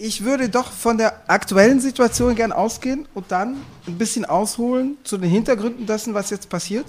ich 0.00 0.24
würde 0.24 0.48
doch 0.48 0.72
von 0.72 0.96
der 0.96 1.28
aktuellen 1.28 1.78
Situation 1.78 2.34
gern 2.34 2.52
ausgehen 2.52 3.06
und 3.12 3.30
dann 3.30 3.56
ein 3.86 3.98
bisschen 3.98 4.24
ausholen 4.24 4.96
zu 5.04 5.18
den 5.18 5.28
Hintergründen 5.28 5.86
dessen, 5.86 6.14
was 6.14 6.30
jetzt 6.30 6.48
passiert. 6.48 6.86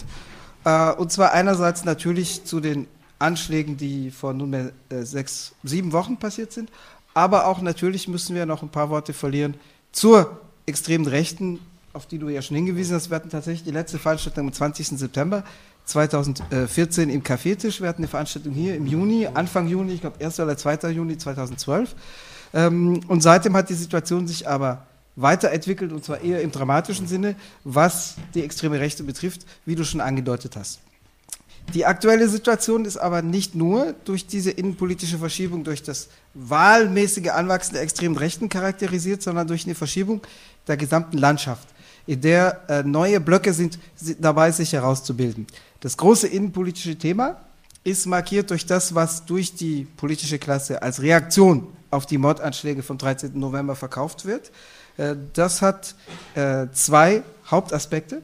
Äh, 0.64 0.94
und 0.94 1.12
zwar 1.12 1.34
einerseits 1.34 1.84
natürlich 1.84 2.46
zu 2.46 2.62
den 2.62 2.88
Anschlägen, 3.20 3.76
die 3.76 4.12
vor 4.12 4.34
nunmehr 4.34 4.72
äh, 4.90 5.04
sechs, 5.04 5.54
sieben 5.62 5.92
Wochen 5.92 6.18
passiert 6.18 6.54
sind, 6.54 6.72
aber 7.14 7.48
auch 7.48 7.62
natürlich 7.62 8.08
müssen 8.08 8.34
wir 8.34 8.46
noch 8.46 8.64
ein 8.64 8.70
paar 8.70 8.90
Worte 8.90 9.12
verlieren 9.12 9.56
zur 9.92 10.40
extremen 10.66 11.06
Rechten, 11.06 11.60
auf 11.92 12.06
die 12.06 12.18
du 12.18 12.30
ja 12.30 12.42
schon 12.42 12.56
hingewiesen 12.56 12.96
hast. 12.96 13.10
Wir 13.10 13.16
hatten 13.16 13.30
tatsächlich 13.30 13.66
die 13.66 13.72
letzte 13.72 14.00
Veranstaltung 14.00 14.48
am 14.48 14.54
20. 14.54 14.88
September 14.88 15.44
2014 15.84 17.10
im 17.10 17.24
Cafetisch. 17.24 17.82
Wir 17.82 17.90
hatten 17.90 18.04
eine 18.04 18.08
Veranstaltung 18.08 18.54
hier 18.54 18.76
im 18.76 18.86
Juni, 18.86 19.28
Anfang 19.28 19.68
Juni, 19.68 19.96
ich 19.96 20.02
glaube 20.02 20.24
1. 20.24 20.40
oder 20.40 20.56
2. 20.56 20.92
Juni 20.92 21.18
2012. 21.18 21.94
Ähm, 22.54 23.02
und 23.08 23.22
seitdem 23.22 23.56
hat 23.56 23.70
die 23.70 23.74
Situation 23.74 24.28
sich 24.28 24.48
aber 24.48 24.86
weiterentwickelt 25.16 25.92
und 25.92 26.04
zwar 26.04 26.22
eher 26.22 26.42
im 26.42 26.52
dramatischen 26.52 27.08
Sinne, 27.08 27.36
was 27.64 28.16
die 28.34 28.44
extreme 28.44 28.80
Rechte 28.80 29.04
betrifft, 29.04 29.46
wie 29.66 29.76
du 29.76 29.84
schon 29.84 30.02
angedeutet 30.02 30.56
hast. 30.56 30.80
Die 31.74 31.86
aktuelle 31.86 32.28
Situation 32.28 32.86
ist 32.86 32.98
aber 32.98 33.22
nicht 33.22 33.56
nur 33.56 33.94
durch 34.04 34.26
diese 34.26 34.52
innenpolitische 34.52 35.18
Verschiebung, 35.18 35.64
durch 35.64 35.84
das 35.84 36.10
wahlmäßige 36.34 37.30
Anwachsen 37.30 37.74
der 37.74 37.84
extremen 37.84 38.18
Rechten 38.18 38.50
charakterisiert, 38.50 39.22
sondern 39.22 39.48
durch 39.48 39.66
eine 39.66 39.76
Verschiebung 39.76 40.22
der 40.68 40.76
gesamten 40.76 41.18
Landschaft, 41.18 41.68
in 42.08 42.20
der 42.20 42.62
äh, 42.68 42.84
neue 42.84 43.20
Blöcke 43.22 43.54
sind, 43.54 43.80
sind 43.96 44.24
dabei, 44.24 44.52
sich 44.52 44.74
herauszubilden. 44.74 45.48
Das 45.80 45.96
große 45.96 46.28
innenpolitische 46.28 46.98
Thema 46.98 47.40
ist 47.84 48.06
markiert 48.06 48.50
durch 48.50 48.66
das, 48.66 48.94
was 48.94 49.26
durch 49.26 49.54
die 49.54 49.88
politische 49.98 50.40
Klasse 50.40 50.82
als 50.82 51.02
Reaktion 51.02 51.68
auf 51.92 52.06
die 52.06 52.18
Mordanschläge 52.18 52.82
vom 52.82 52.98
13. 52.98 53.38
November 53.38 53.76
verkauft 53.76 54.26
wird. 54.26 54.52
Äh, 54.98 55.16
das 55.34 55.62
hat 55.62 55.96
äh, 56.36 56.68
zwei 56.72 57.24
Hauptaspekte. 57.50 58.22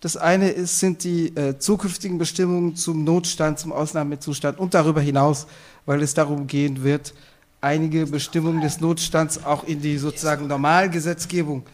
Das 0.00 0.16
eine 0.16 0.50
ist, 0.50 0.80
sind 0.80 1.04
die 1.04 1.36
äh, 1.36 1.58
zukünftigen 1.58 2.18
Bestimmungen 2.18 2.74
zum 2.74 3.04
Notstand, 3.04 3.58
zum 3.58 3.72
Ausnahmezustand 3.72 4.58
und 4.58 4.72
darüber 4.72 5.00
hinaus, 5.00 5.46
weil 5.84 6.02
es 6.02 6.14
darum 6.14 6.46
gehen 6.46 6.82
wird, 6.82 7.12
einige 7.60 8.06
Bestimmungen 8.06 8.62
des 8.62 8.80
Notstands 8.80 9.44
auch 9.44 9.64
in 9.64 9.82
die 9.82 9.98
sozusagen 9.98 10.46
Normalgesetzgebung 10.46 11.64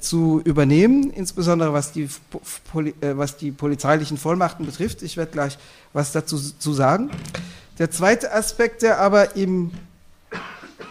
zu 0.00 0.40
übernehmen, 0.44 1.10
insbesondere 1.10 1.72
was 1.72 1.92
die, 1.92 2.08
was 3.00 3.36
die 3.36 3.52
polizeilichen 3.52 4.16
Vollmachten 4.16 4.66
betrifft. 4.66 5.02
Ich 5.02 5.16
werde 5.16 5.30
gleich 5.30 5.56
was 5.92 6.12
dazu 6.12 6.36
zu 6.36 6.72
sagen. 6.72 7.10
Der 7.78 7.90
zweite 7.90 8.32
Aspekt, 8.32 8.82
der 8.82 8.98
aber 8.98 9.36
im 9.36 9.70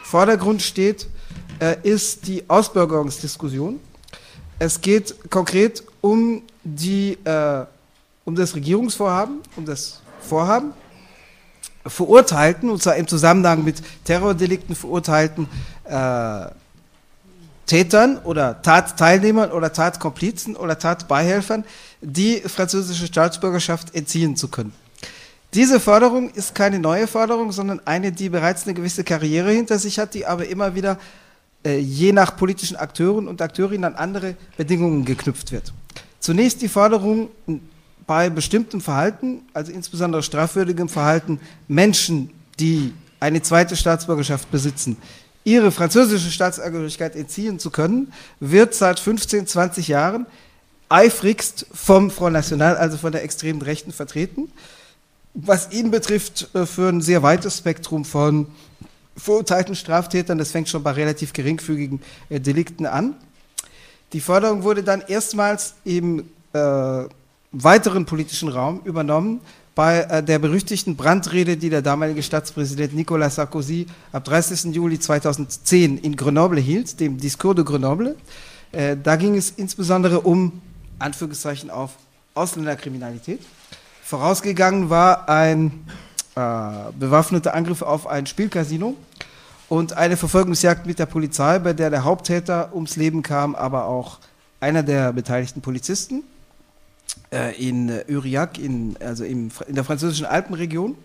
Vordergrund 0.03 0.61
steht, 0.61 1.07
äh, 1.59 1.75
ist 1.83 2.27
die 2.27 2.43
Ausbürgerungsdiskussion. 2.47 3.80
Es 4.59 4.81
geht 4.81 5.29
konkret 5.29 5.83
um, 6.02 6.41
die, 6.63 7.17
äh, 7.23 7.66
um 8.25 8.35
das 8.35 8.55
Regierungsvorhaben, 8.55 9.39
um 9.55 9.66
das 9.66 10.02
Vorhaben, 10.21 10.73
Verurteilten, 11.85 12.69
und 12.69 12.81
zwar 12.81 12.95
im 12.95 13.07
Zusammenhang 13.07 13.63
mit 13.63 13.81
Terrordelikten 14.03 14.75
verurteilten 14.75 15.47
äh, 15.85 16.47
Tätern 17.66 18.17
oder 18.23 18.61
Tatteilnehmern 18.61 19.51
oder 19.51 19.72
Tatkomplizen 19.73 20.55
oder 20.55 20.79
Tatbeihelfern 20.79 21.66
die 22.01 22.39
französische 22.41 23.07
Staatsbürgerschaft 23.07 23.94
entziehen 23.94 24.35
zu 24.35 24.47
können. 24.47 24.73
Diese 25.53 25.80
Forderung 25.80 26.30
ist 26.31 26.56
keine 26.56 26.80
neue 26.80 27.08
Forderung, 27.08 27.52
sondern 27.52 27.81
eine, 27.86 28.12
die 28.12 28.30
bereits 28.30 28.66
eine 28.66 28.73
gewisse 28.73 29.03
Karriere 29.03 29.52
hinter 29.52 29.80
sich 29.80 29.98
hat, 29.98 30.14
die 30.14 30.26
aber 30.26 30.48
immer 30.48 30.76
wieder 30.76 31.00
äh, 31.66 31.78
je 31.80 32.12
nach 32.12 32.36
politischen 32.36 32.76
Akteuren 32.76 33.28
und 33.28 33.42
Akteurinnen 33.42 33.86
an 33.86 33.95
andere 33.95 34.36
Bedingungen 34.58 35.06
geknüpft 35.06 35.52
wird. 35.52 35.73
Zunächst 36.20 36.62
die 36.62 36.68
Forderung, 36.68 37.30
bei 38.08 38.30
bestimmtem 38.30 38.80
Verhalten, 38.80 39.41
also 39.53 39.72
insbesondere 39.72 40.24
strafwürdigem 40.24 40.88
Verhalten, 40.88 41.40
Menschen, 41.68 42.31
die 42.59 42.94
eine 43.19 43.41
zweite 43.41 43.75
Staatsbürgerschaft 43.75 44.50
besitzen, 44.50 44.97
ihre 45.44 45.72
französische 45.72 46.31
Staatsangehörigkeit 46.31 47.16
entziehen 47.16 47.59
zu 47.59 47.69
können, 47.69 48.13
wird 48.40 48.74
seit 48.74 49.00
15, 49.00 49.47
20 49.47 49.90
Jahren 49.90 50.25
eifrigst 50.90 51.68
vom 51.74 52.09
Front 52.09 52.34
National, 52.34 52.78
also 52.78 52.97
von 52.97 53.12
der 53.12 53.24
extremen 53.24 53.62
Rechten, 53.62 53.91
vertreten. 53.91 54.52
Was 55.40 55.72
ihn 55.72 55.92
betrifft, 55.92 56.50
äh, 56.56 56.66
für 56.66 56.90
ein 56.90 57.02
sehr 57.02 57.22
weites 57.22 57.59
Spektrum 57.59 58.06
von 58.06 58.48
verurteilten 59.16 59.75
Straftätern, 59.75 60.40
das 60.40 60.50
fängt 60.50 60.68
schon 60.68 60.81
bei 60.81 60.92
relativ 60.92 61.31
geringfügigen 61.31 62.02
äh, 62.30 62.40
Delikten 62.40 62.88
an. 62.88 63.14
Die 64.14 64.20
Forderung 64.20 64.64
wurde 64.64 64.81
dann 64.81 65.02
erstmals 65.02 65.75
im 65.84 66.22
äh, 66.53 67.03
weiteren 67.52 68.06
politischen 68.08 68.50
Raum 68.50 68.81
übernommen 68.84 69.42
bei 69.75 70.00
äh, 70.00 70.24
der 70.24 70.40
berüchtigten 70.40 70.96
Brandrede, 70.96 71.56
die 71.56 71.69
der 71.69 71.84
damalige 71.84 72.24
Staatspräsident 72.24 72.96
Nicolas 72.96 73.36
Sarkozy 73.36 73.86
ab 74.12 74.24
30. 74.24 74.74
Juli 74.74 75.00
2010 75.00 76.00
in 76.00 76.16
Grenoble 76.16 76.59
hielt, 76.59 77.00
dem 77.00 77.19
Discours 77.19 77.58
de 77.58 77.64
Grenoble. 77.64 78.16
Äh, 78.72 78.98
da 78.98 79.16
ging 79.16 79.36
es 79.36 79.52
insbesondere 79.52 80.22
um, 80.22 80.64
Anführungszeichen 80.98 81.69
auf, 81.69 81.92
Ausländerkriminalität. 82.34 83.42
Vorausgegangen 84.07 84.90
war 84.90 85.28
ein 85.28 85.85
äh, 86.35 86.40
bewaffneter 86.97 87.53
Angriff 87.53 87.81
auf 87.81 88.07
ein 88.07 88.25
Spielcasino 88.25 88.95
und 89.68 89.97
eine 89.97 90.16
Verfolgungsjagd 90.16 90.85
mit 90.85 90.97
der 90.97 91.07
Polizei, 91.07 91.59
bei 91.59 91.73
der 91.73 91.90
der 91.90 92.06
Haupttäter 92.06 92.73
ums 92.73 92.95
Leben 92.95 93.22
kam, 93.22 93.53
aber 93.53 93.84
auch 93.84 94.19
einer 94.62 94.81
der 94.81 95.12
beteiligten 95.12 95.59
Polizisten 95.59 96.23
äh, 97.34 97.53
in 97.62 97.91
Uriac, 98.07 98.57
in, 98.57 98.95
also 99.01 99.25
im, 99.25 99.51
in 99.68 99.75
der 99.75 99.84
französischen 99.84 100.25
Alpenregion. 100.25 100.95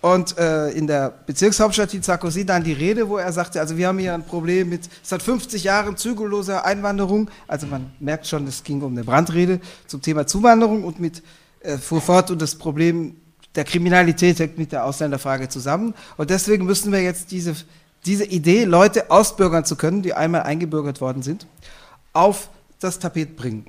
Und 0.00 0.36
äh, 0.36 0.70
in 0.70 0.88
der 0.88 1.14
Bezirkshauptstadt 1.26 1.92
hielt 1.92 2.04
Sarkozy 2.04 2.44
dann 2.44 2.64
die 2.64 2.72
Rede, 2.72 3.08
wo 3.08 3.18
er 3.18 3.32
sagte, 3.32 3.60
also 3.60 3.76
wir 3.76 3.86
haben 3.86 4.00
hier 4.00 4.14
ein 4.14 4.26
Problem 4.26 4.68
mit 4.68 4.88
seit 5.04 5.22
50 5.22 5.62
Jahren 5.62 5.96
zügelloser 5.96 6.64
Einwanderung. 6.64 7.30
Also 7.46 7.68
man 7.68 7.92
merkt 8.00 8.26
schon, 8.26 8.48
es 8.48 8.64
ging 8.64 8.82
um 8.82 8.90
eine 8.90 9.04
Brandrede 9.04 9.60
zum 9.86 10.02
Thema 10.02 10.26
Zuwanderung 10.26 10.82
und 10.82 10.98
mit 10.98 11.22
äh, 11.62 11.78
fuhr 11.78 12.00
fort 12.00 12.30
und 12.30 12.42
das 12.42 12.56
Problem 12.56 13.16
der 13.54 13.64
Kriminalität 13.64 14.38
hängt 14.38 14.58
mit 14.58 14.72
der 14.72 14.84
Ausländerfrage 14.84 15.48
zusammen. 15.48 15.94
Und 16.16 16.30
deswegen 16.30 16.64
müssen 16.64 16.90
wir 16.90 17.02
jetzt 17.02 17.30
diese 17.30 17.54
diese 18.04 18.24
Idee, 18.24 18.64
Leute 18.64 19.10
ausbürgern 19.10 19.64
zu 19.64 19.76
können, 19.76 20.02
die 20.02 20.14
einmal 20.14 20.42
eingebürgert 20.42 21.00
worden 21.00 21.22
sind, 21.22 21.46
auf 22.12 22.50
das 22.80 22.98
Tapet 22.98 23.36
bringen. 23.36 23.66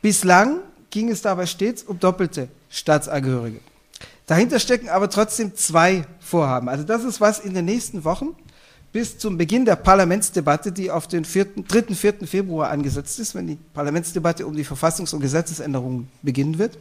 Bislang 0.00 0.58
ging 0.90 1.08
es 1.10 1.22
dabei 1.22 1.46
stets 1.46 1.82
um 1.82 1.98
doppelte 1.98 2.48
Staatsangehörige. 2.68 3.60
Dahinter 4.26 4.58
stecken 4.58 4.88
aber 4.88 5.10
trotzdem 5.10 5.54
zwei 5.54 6.04
Vorhaben. 6.20 6.68
Also 6.68 6.84
das 6.84 7.04
ist 7.04 7.20
was 7.20 7.38
in 7.38 7.54
den 7.54 7.64
nächsten 7.64 8.04
Wochen 8.04 8.34
bis 8.92 9.16
zum 9.18 9.38
Beginn 9.38 9.64
der 9.64 9.76
Parlamentsdebatte, 9.76 10.70
die 10.70 10.90
auf 10.90 11.06
den 11.06 11.24
4., 11.24 11.46
3. 11.66 11.94
4. 11.94 12.26
Februar 12.26 12.70
angesetzt 12.70 13.18
ist, 13.20 13.34
wenn 13.34 13.46
die 13.46 13.58
Parlamentsdebatte 13.72 14.46
um 14.46 14.54
die 14.54 14.66
Verfassungs- 14.66 15.14
und 15.14 15.20
Gesetzesänderungen 15.20 16.08
beginnen 16.20 16.58
wird. 16.58 16.76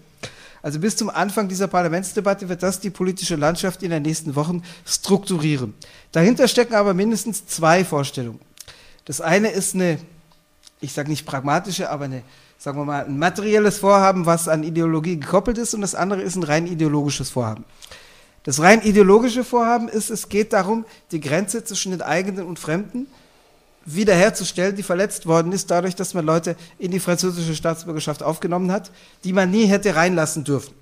Also 0.63 0.79
bis 0.79 0.95
zum 0.95 1.09
Anfang 1.09 1.47
dieser 1.47 1.67
Parlamentsdebatte 1.67 2.47
wird 2.47 2.61
das 2.61 2.79
die 2.79 2.91
politische 2.91 3.35
Landschaft 3.35 3.81
in 3.83 3.89
den 3.89 4.03
nächsten 4.03 4.35
Wochen 4.35 4.63
strukturieren. 4.85 5.73
Dahinter 6.11 6.47
stecken 6.47 6.75
aber 6.75 6.93
mindestens 6.93 7.45
zwei 7.47 7.83
Vorstellungen. 7.83 8.39
Das 9.05 9.21
eine 9.21 9.49
ist 9.49 9.73
eine, 9.73 9.97
ich 10.79 10.93
sage 10.93 11.09
nicht 11.09 11.25
pragmatische, 11.25 11.89
aber 11.89 12.05
eine, 12.05 12.21
sagen 12.59 12.77
wir 12.77 12.85
mal, 12.85 13.05
ein 13.05 13.17
materielles 13.17 13.79
Vorhaben, 13.79 14.27
was 14.27 14.47
an 14.47 14.63
Ideologie 14.63 15.19
gekoppelt 15.19 15.57
ist, 15.57 15.73
und 15.73 15.81
das 15.81 15.95
andere 15.95 16.21
ist 16.21 16.35
ein 16.35 16.43
rein 16.43 16.67
ideologisches 16.67 17.31
Vorhaben. 17.31 17.65
Das 18.43 18.59
rein 18.59 18.81
ideologische 18.81 19.43
Vorhaben 19.43 19.87
ist, 19.87 20.09
es 20.09 20.29
geht 20.29 20.53
darum, 20.53 20.85
die 21.11 21.19
Grenze 21.19 21.63
zwischen 21.63 21.91
den 21.91 22.01
eigenen 22.01 22.45
und 22.45 22.59
Fremden 22.59 23.07
wiederherzustellen, 23.95 24.75
die 24.75 24.83
verletzt 24.83 25.25
worden 25.25 25.51
ist, 25.51 25.71
dadurch, 25.71 25.95
dass 25.95 26.13
man 26.13 26.25
Leute 26.25 26.55
in 26.79 26.91
die 26.91 26.99
französische 26.99 27.55
Staatsbürgerschaft 27.55 28.23
aufgenommen 28.23 28.71
hat, 28.71 28.91
die 29.23 29.33
man 29.33 29.51
nie 29.51 29.65
hätte 29.65 29.95
reinlassen 29.95 30.43
dürfen. 30.43 30.73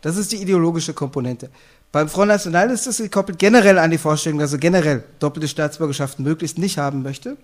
Das 0.00 0.16
ist 0.16 0.32
die 0.32 0.40
ideologische 0.42 0.94
Komponente. 0.94 1.50
Beim 1.92 2.08
Front 2.08 2.28
National 2.28 2.70
ist 2.70 2.86
es 2.86 2.98
gekoppelt 2.98 3.38
generell 3.38 3.78
an 3.78 3.90
die 3.90 3.98
Vorstellung, 3.98 4.38
dass 4.38 4.52
er 4.52 4.58
generell 4.58 5.02
doppelte 5.18 5.48
Staatsbürgerschaften 5.48 6.24
möglichst 6.24 6.56
nicht 6.56 6.78
haben 6.78 7.02
möchte. 7.02 7.36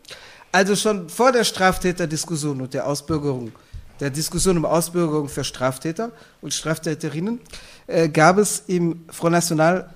Also 0.52 0.76
schon 0.76 1.08
vor 1.08 1.32
der 1.32 1.43
Straftäterdiskussion 1.43 2.61
und 2.61 2.72
der 2.72 2.87
Ausbürgerung, 2.87 3.52
der 3.99 4.11
Diskussion 4.11 4.56
um 4.56 4.64
Ausbürgerung 4.64 5.29
für 5.29 5.43
Straftäter 5.43 6.12
und 6.40 6.55
Straftäterinnen, 6.55 7.40
äh, 7.88 8.08
gab 8.08 8.38
es 8.38 8.62
im 8.69 9.05
Front 9.11 9.32
National 9.32 9.90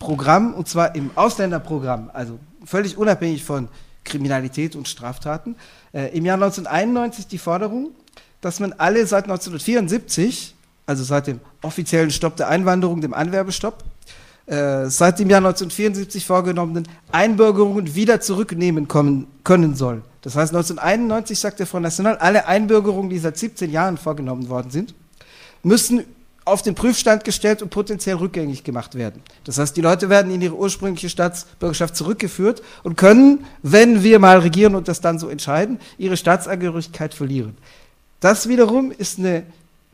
Programm, 0.00 0.54
und 0.54 0.66
zwar 0.66 0.94
im 0.96 1.10
Ausländerprogramm, 1.14 2.10
also 2.12 2.40
völlig 2.64 2.96
unabhängig 2.96 3.44
von 3.44 3.68
Kriminalität 4.04 4.76
und 4.76 4.88
Straftaten, 4.88 5.56
äh, 5.92 6.16
im 6.16 6.24
Jahr 6.24 6.36
1991 6.36 7.26
die 7.26 7.38
Forderung, 7.38 7.90
dass 8.40 8.60
man 8.60 8.72
alle 8.72 9.06
seit 9.06 9.24
1974, 9.24 10.54
also 10.86 11.04
seit 11.04 11.26
dem 11.26 11.40
offiziellen 11.62 12.10
Stopp 12.10 12.36
der 12.36 12.48
Einwanderung, 12.48 13.00
dem 13.00 13.14
Anwerbestopp, 13.14 13.84
äh, 14.46 14.86
seit 14.88 15.18
dem 15.18 15.30
Jahr 15.30 15.40
1974 15.40 16.26
vorgenommenen 16.26 16.88
Einbürgerungen 17.12 17.94
wieder 17.94 18.20
zurücknehmen 18.20 18.88
kommen, 18.88 19.26
können 19.44 19.76
soll. 19.76 20.02
Das 20.22 20.34
heißt, 20.34 20.52
1991 20.52 21.38
sagt 21.38 21.60
der 21.60 21.66
Front 21.66 21.84
National, 21.84 22.16
alle 22.18 22.46
Einbürgerungen, 22.46 23.10
die 23.10 23.18
seit 23.18 23.38
17 23.38 23.70
Jahren 23.70 23.96
vorgenommen 23.96 24.48
worden 24.48 24.70
sind, 24.70 24.94
müssen 25.62 26.04
auf 26.50 26.62
den 26.62 26.74
Prüfstand 26.74 27.24
gestellt 27.24 27.62
und 27.62 27.70
potenziell 27.70 28.16
rückgängig 28.16 28.64
gemacht 28.64 28.94
werden. 28.94 29.22
Das 29.44 29.58
heißt, 29.58 29.76
die 29.76 29.80
Leute 29.80 30.08
werden 30.08 30.32
in 30.32 30.42
ihre 30.42 30.56
ursprüngliche 30.56 31.08
Staatsbürgerschaft 31.08 31.96
zurückgeführt 31.96 32.62
und 32.82 32.96
können, 32.96 33.44
wenn 33.62 34.02
wir 34.02 34.18
mal 34.18 34.38
regieren 34.38 34.74
und 34.74 34.88
das 34.88 35.00
dann 35.00 35.18
so 35.18 35.28
entscheiden, 35.28 35.80
ihre 35.98 36.16
Staatsangehörigkeit 36.16 37.14
verlieren. 37.14 37.56
Das 38.20 38.48
wiederum 38.48 38.92
ist 38.92 39.18
eine 39.18 39.44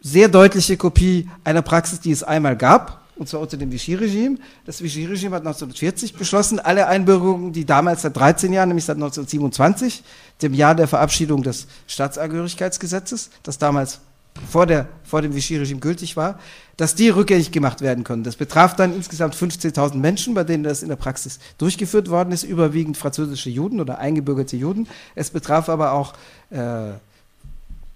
sehr 0.03 0.29
deutliche 0.29 0.77
Kopie 0.77 1.29
einer 1.45 1.63
Praxis, 1.63 2.01
die 2.01 2.11
es 2.11 2.23
einmal 2.23 2.57
gab, 2.57 3.03
und 3.17 3.29
zwar 3.29 3.41
unter 3.41 3.57
dem 3.57 3.73
Vichy-Regime. 3.73 4.39
Das 4.67 4.83
Vichy-Regime 4.83 5.35
hat 5.35 5.43
1940 5.43 6.15
beschlossen, 6.15 6.59
alle 6.61 6.87
Einbürgerungen, 6.87 7.53
die 7.53 7.65
damals 7.65 8.03
seit 8.03 8.17
13 8.17 8.53
Jahren, 8.53 8.69
nämlich 8.69 8.85
seit 8.85 8.97
1927, 8.97 10.03
dem 10.43 10.55
Jahr 10.55 10.75
der 10.75 10.87
Verabschiedung 10.87 11.43
des 11.43 11.67
Staatsangehörigkeitsgesetzes, 11.87 13.31
das 13.43 13.59
damals 13.59 14.01
vor, 14.49 14.67
der, 14.67 14.89
vor 15.05 15.23
dem 15.23 15.35
Vichy-Regime 15.35 15.81
gültig 15.81 16.17
war, 16.17 16.39
dass 16.77 16.95
die 16.95 17.09
rückgängig 17.09 17.53
gemacht 17.53 17.81
werden 17.81 18.05
können. 18.05 18.23
Das 18.23 18.37
betraf 18.37 18.77
dann 18.77 18.95
insgesamt 18.95 19.35
15.000 19.35 19.97
Menschen, 19.97 20.35
bei 20.35 20.45
denen 20.45 20.65
das 20.65 20.83
in 20.83 20.89
der 20.89 20.97
Praxis 20.97 21.39
durchgeführt 21.59 22.11
worden 22.11 22.33
ist, 22.33 22.43
überwiegend 22.43 22.97
französische 22.97 23.51
Juden 23.51 23.81
oder 23.81 23.99
eingebürgerte 23.99 24.57
Juden. 24.57 24.87
Es 25.15 25.31
betraf 25.31 25.69
aber 25.69 25.93
auch 25.93 26.15
äh, 26.51 26.93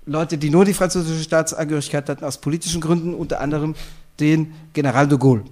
Leute, 0.07 0.39
die 0.39 0.51
nur 0.51 0.65
die 0.65 0.75
französische 0.75 1.23
Staatsangehörigkeit 1.23 2.09
hatten, 2.09 2.25
aus 2.25 2.39
politischen 2.39 2.81
Gründen, 2.81 3.15
unter 3.15 3.41
anderem 3.41 3.75
den 4.19 4.53
General 4.73 5.07
de 5.07 5.19
Gaulle 5.19 5.45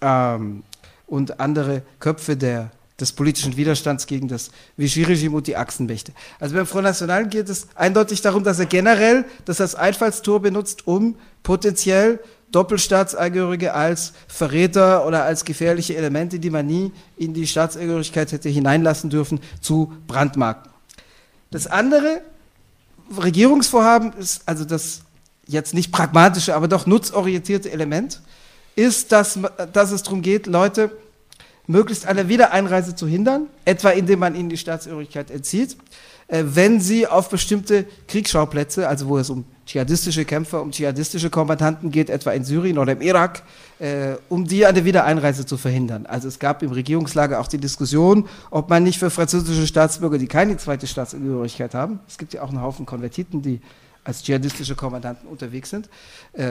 ähm, 0.00 0.62
und 1.06 1.40
andere 1.40 1.82
Köpfe 1.98 2.36
der 2.36 2.70
des 3.00 3.12
politischen 3.12 3.56
Widerstands 3.56 4.06
gegen 4.06 4.28
das 4.28 4.50
Vichy-Regime 4.76 5.36
und 5.36 5.46
die 5.46 5.56
Achsenmächte. 5.56 6.12
Also 6.38 6.54
beim 6.54 6.66
Front 6.66 6.84
National 6.84 7.26
geht 7.28 7.48
es 7.48 7.66
eindeutig 7.74 8.20
darum, 8.20 8.44
dass 8.44 8.58
er 8.58 8.66
generell 8.66 9.24
das 9.44 9.60
als 9.60 9.74
Einfallstor 9.74 10.40
benutzt, 10.40 10.86
um 10.86 11.16
potenziell 11.42 12.20
Doppelstaatsangehörige 12.52 13.74
als 13.74 14.12
Verräter 14.26 15.06
oder 15.06 15.24
als 15.24 15.44
gefährliche 15.44 15.96
Elemente, 15.96 16.38
die 16.38 16.50
man 16.50 16.66
nie 16.66 16.92
in 17.16 17.32
die 17.32 17.46
Staatsangehörigkeit 17.46 18.32
hätte 18.32 18.48
hineinlassen 18.48 19.08
dürfen, 19.08 19.40
zu 19.60 19.92
brandmarken. 20.06 20.70
Das 21.50 21.66
andere 21.66 22.22
Regierungsvorhaben 23.16 24.12
ist 24.14 24.42
also 24.46 24.64
das 24.64 25.02
jetzt 25.46 25.74
nicht 25.74 25.92
pragmatische, 25.92 26.54
aber 26.54 26.68
doch 26.68 26.86
nutzorientierte 26.86 27.70
Element, 27.70 28.20
ist, 28.76 29.12
dass, 29.12 29.38
dass 29.72 29.90
es 29.90 30.02
darum 30.02 30.22
geht, 30.22 30.46
Leute 30.46 30.90
möglichst 31.70 32.06
eine 32.06 32.28
Wiedereinreise 32.28 32.94
zu 32.94 33.06
hindern, 33.06 33.46
etwa 33.64 33.90
indem 33.90 34.18
man 34.18 34.34
ihnen 34.34 34.48
die 34.48 34.56
Staatsangehörigkeit 34.56 35.30
entzieht, 35.30 35.76
äh, 36.26 36.42
wenn 36.44 36.80
sie 36.80 37.06
auf 37.06 37.28
bestimmte 37.28 37.86
Kriegsschauplätze, 38.08 38.88
also 38.88 39.08
wo 39.08 39.18
es 39.18 39.30
um 39.30 39.44
dschihadistische 39.66 40.24
Kämpfer, 40.24 40.62
um 40.62 40.72
dschihadistische 40.72 41.30
Kommandanten 41.30 41.92
geht, 41.92 42.10
etwa 42.10 42.32
in 42.32 42.44
Syrien 42.44 42.76
oder 42.76 42.92
im 42.92 43.00
Irak, 43.00 43.42
äh, 43.78 44.16
um 44.28 44.46
die 44.46 44.66
eine 44.66 44.84
Wiedereinreise 44.84 45.46
zu 45.46 45.56
verhindern. 45.56 46.06
Also 46.06 46.26
es 46.26 46.40
gab 46.40 46.62
im 46.62 46.72
Regierungslager 46.72 47.40
auch 47.40 47.46
die 47.46 47.58
Diskussion, 47.58 48.28
ob 48.50 48.68
man 48.68 48.82
nicht 48.82 48.98
für 48.98 49.10
französische 49.10 49.66
Staatsbürger, 49.66 50.18
die 50.18 50.26
keine 50.26 50.56
zweite 50.56 50.88
Staatsangehörigkeit 50.88 51.74
haben, 51.74 52.00
es 52.08 52.18
gibt 52.18 52.34
ja 52.34 52.42
auch 52.42 52.48
einen 52.48 52.62
Haufen 52.62 52.84
Konvertiten, 52.84 53.42
die 53.42 53.60
als 54.02 54.22
dschihadistische 54.24 54.74
Kommandanten 54.74 55.28
unterwegs 55.28 55.70
sind, 55.70 55.88
äh, 56.32 56.42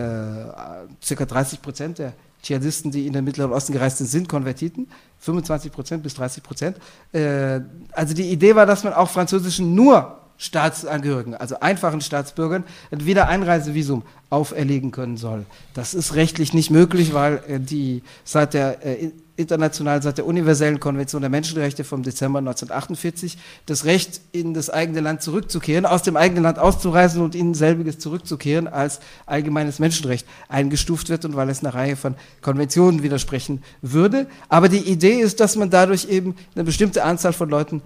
circa 1.03 1.25
30 1.25 1.61
Prozent 1.61 1.99
der 1.99 2.13
Dschihadisten, 2.41 2.91
die 2.91 3.05
in 3.07 3.13
den 3.13 3.25
Mittleren 3.25 3.51
Osten 3.51 3.73
gereist 3.73 3.97
sind, 3.97 4.07
sind 4.07 4.29
Konvertiten, 4.29 4.87
25 5.19 5.71
Prozent 5.71 6.03
bis 6.03 6.13
30 6.15 6.43
Prozent. 6.43 6.77
Äh, 7.11 7.61
also 7.91 8.13
die 8.13 8.29
Idee 8.31 8.55
war, 8.55 8.65
dass 8.65 8.83
man 8.83 8.93
auch 8.93 9.09
französischen 9.09 9.75
nur 9.75 10.19
Staatsangehörigen, 10.37 11.35
also 11.35 11.59
einfachen 11.59 11.99
Staatsbürgern, 11.99 12.63
ein 12.91 13.05
Wiedereinreisevisum 13.05 14.03
auferlegen 14.29 14.91
können 14.91 15.17
soll. 15.17 15.45
Das 15.73 15.93
ist 15.93 16.15
rechtlich 16.15 16.53
nicht 16.53 16.71
möglich, 16.71 17.13
weil 17.13 17.43
äh, 17.47 17.59
die 17.59 18.03
seit 18.23 18.53
der 18.53 18.85
äh, 18.85 19.11
international 19.39 20.03
seit 20.03 20.17
der 20.17 20.25
universellen 20.25 20.79
Konvention 20.79 21.21
der 21.21 21.29
Menschenrechte 21.29 21.83
vom 21.83 22.03
Dezember 22.03 22.39
1948 22.39 23.37
das 23.65 23.85
Recht 23.85 24.21
in 24.31 24.53
das 24.53 24.69
eigene 24.69 24.99
Land 24.99 25.21
zurückzukehren, 25.23 25.85
aus 25.85 26.03
dem 26.03 26.17
eigenen 26.17 26.43
Land 26.43 26.59
auszureisen 26.59 27.21
und 27.21 27.35
in 27.35 27.53
selbiges 27.53 27.97
zurückzukehren 27.99 28.67
als 28.67 28.99
allgemeines 29.25 29.79
Menschenrecht 29.79 30.27
eingestuft 30.49 31.09
wird 31.09 31.25
und 31.25 31.35
weil 31.35 31.49
es 31.49 31.61
einer 31.61 31.73
Reihe 31.73 31.95
von 31.95 32.15
Konventionen 32.41 33.01
widersprechen 33.01 33.63
würde. 33.81 34.27
Aber 34.49 34.69
die 34.69 34.77
Idee 34.77 35.21
ist, 35.21 35.39
dass 35.39 35.55
man 35.55 35.69
dadurch 35.69 36.09
eben 36.09 36.35
eine 36.53 36.65
bestimmte 36.65 37.03
Anzahl 37.03 37.33
von 37.33 37.49
Leuten 37.49 37.81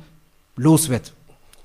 los 0.56 0.90
wird. 0.90 1.14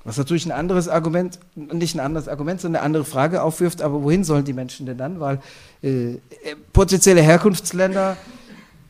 Was 0.05 0.17
natürlich 0.17 0.45
ein 0.45 0.51
anderes 0.51 0.87
Argument, 0.87 1.39
nicht 1.55 1.95
ein 1.95 1.99
anderes 1.99 2.27
Argument, 2.27 2.61
sondern 2.61 2.79
eine 2.79 2.85
andere 2.85 3.05
Frage 3.05 3.43
aufwirft, 3.43 3.81
aber 3.81 4.01
wohin 4.01 4.23
sollen 4.23 4.45
die 4.45 4.53
Menschen 4.53 4.85
denn 4.85 4.97
dann? 4.97 5.19
Weil 5.19 5.39
äh, 5.81 6.15
potenzielle 6.71 7.21
Herkunftsländer, 7.21 8.15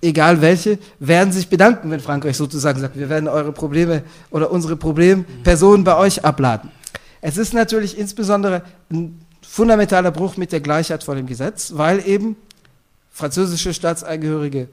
egal 0.01 0.41
welche, 0.41 0.79
werden 0.99 1.31
sich 1.31 1.49
bedanken, 1.49 1.91
wenn 1.91 1.99
Frankreich 1.99 2.37
sozusagen 2.37 2.79
sagt, 2.79 2.97
wir 2.97 3.09
werden 3.09 3.27
eure 3.27 3.51
Probleme 3.51 4.03
oder 4.31 4.51
unsere 4.51 4.75
Problempersonen 4.75 5.83
bei 5.83 5.97
euch 5.97 6.23
abladen. 6.23 6.71
Es 7.21 7.37
ist 7.37 7.53
natürlich 7.53 7.97
insbesondere 7.97 8.63
ein 8.91 9.19
fundamentaler 9.41 10.11
Bruch 10.11 10.37
mit 10.37 10.51
der 10.51 10.61
Gleichheit 10.61 11.03
vor 11.03 11.15
dem 11.15 11.27
Gesetz, 11.27 11.73
weil 11.75 12.07
eben 12.07 12.35
französische 13.11 13.73
Staatsangehörige, 13.73 14.69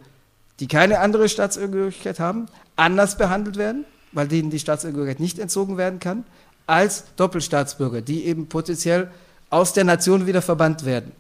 die 0.61 0.69
keine 0.69 1.00
andere 1.00 1.28
Staatsangehörigkeit 1.28 2.20
haben, 2.20 2.46
anders 2.76 3.17
behandelt 3.17 3.56
werden 3.56 3.84
weil 4.17 4.28
denen 4.28 4.50
die 4.50 4.58
Staatsangehörigkeit 4.58 5.20
nicht 5.20 5.38
entzogen 5.38 5.76
werden 5.76 6.00
kann, 6.00 6.25
als 6.67 7.05
Doppelstaatsbürger, 7.17 8.00
die 8.00 8.25
eben 8.25 8.49
potenziell 8.49 9.11
aus 9.50 9.75
der 9.75 9.84
Nation 9.84 10.26
wieder 10.26 10.43
verbannt 10.43 10.84
werden. 10.84 11.12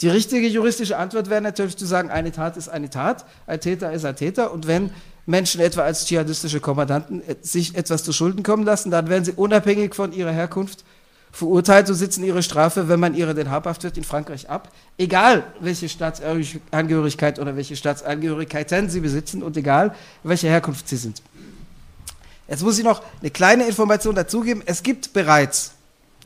Die 0.00 0.08
richtige 0.08 0.48
juristische 0.48 0.96
Antwort 0.96 1.30
wäre 1.30 1.40
natürlich 1.40 1.76
zu 1.76 1.86
sagen, 1.86 2.10
eine 2.10 2.32
Tat 2.32 2.56
ist 2.56 2.68
eine 2.68 2.90
Tat, 2.90 3.24
ein 3.46 3.60
Täter 3.60 3.92
ist 3.92 4.04
ein 4.04 4.16
Täter 4.16 4.52
und 4.52 4.66
wenn 4.66 4.90
Menschen 5.26 5.60
etwa 5.60 5.82
als 5.82 6.06
dschihadistische 6.06 6.60
Kommandanten 6.60 7.22
sich 7.40 7.76
etwas 7.76 8.04
zu 8.04 8.12
Schulden 8.12 8.42
kommen 8.42 8.64
lassen, 8.64 8.90
dann 8.90 9.08
werden 9.08 9.24
sie 9.24 9.32
unabhängig 9.32 9.94
von 9.94 10.12
ihrer 10.12 10.32
Herkunft 10.32 10.84
verurteilt 11.32 11.88
und 11.88 11.96
sitzen 11.96 12.22
ihre 12.22 12.42
Strafe, 12.42 12.88
wenn 12.88 13.00
man 13.00 13.14
ihre 13.14 13.34
denn 13.34 13.50
habhaft 13.50 13.82
wird, 13.82 13.96
in 13.96 14.04
Frankreich 14.04 14.48
ab. 14.48 14.70
Egal, 14.98 15.44
welche 15.60 15.88
Staatsangehörigkeit 15.88 17.38
oder 17.38 17.56
welche 17.56 17.74
Staatsangehörigkeiten 17.74 18.88
sie 18.88 19.00
besitzen 19.00 19.42
und 19.42 19.56
egal, 19.56 19.94
welche 20.22 20.48
Herkunft 20.48 20.88
sie 20.88 20.96
sind. 20.96 21.22
Jetzt 22.46 22.62
muss 22.62 22.78
ich 22.78 22.84
noch 22.84 23.02
eine 23.20 23.30
kleine 23.30 23.66
Information 23.66 24.14
dazugeben. 24.14 24.62
Es 24.66 24.82
gibt 24.82 25.12
bereits 25.12 25.72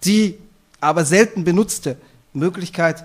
die 0.05 0.39
aber 0.81 1.05
selten 1.05 1.45
benutzte 1.45 1.97
Möglichkeit 2.33 3.05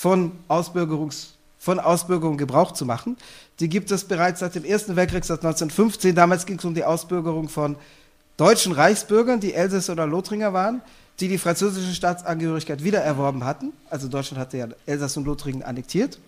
von, 0.00 0.32
Ausbürgerungs, 0.48 1.34
von 1.58 1.78
Ausbürgerung 1.78 2.38
Gebrauch 2.38 2.72
zu 2.72 2.86
machen. 2.86 3.18
Die 3.58 3.68
gibt 3.68 3.90
es 3.90 4.04
bereits 4.04 4.40
seit 4.40 4.54
dem 4.54 4.64
Ersten 4.64 4.96
Weltkrieg, 4.96 5.26
seit 5.26 5.40
1915. 5.40 6.14
Damals 6.14 6.46
ging 6.46 6.58
es 6.58 6.64
um 6.64 6.74
die 6.74 6.84
Ausbürgerung 6.84 7.50
von 7.50 7.76
deutschen 8.38 8.72
Reichsbürgern, 8.72 9.40
die 9.40 9.52
Elsässer 9.52 9.92
oder 9.92 10.06
Lothringer 10.06 10.54
waren, 10.54 10.80
die 11.20 11.28
die 11.28 11.36
französische 11.36 11.92
Staatsangehörigkeit 11.92 12.82
wiedererworben 12.82 13.44
hatten. 13.44 13.74
Also 13.90 14.08
Deutschland 14.08 14.40
hatte 14.40 14.56
ja 14.56 14.68
Elsass 14.86 15.18
und 15.18 15.26
Lothringen 15.26 15.62
annektiert. 15.62 16.18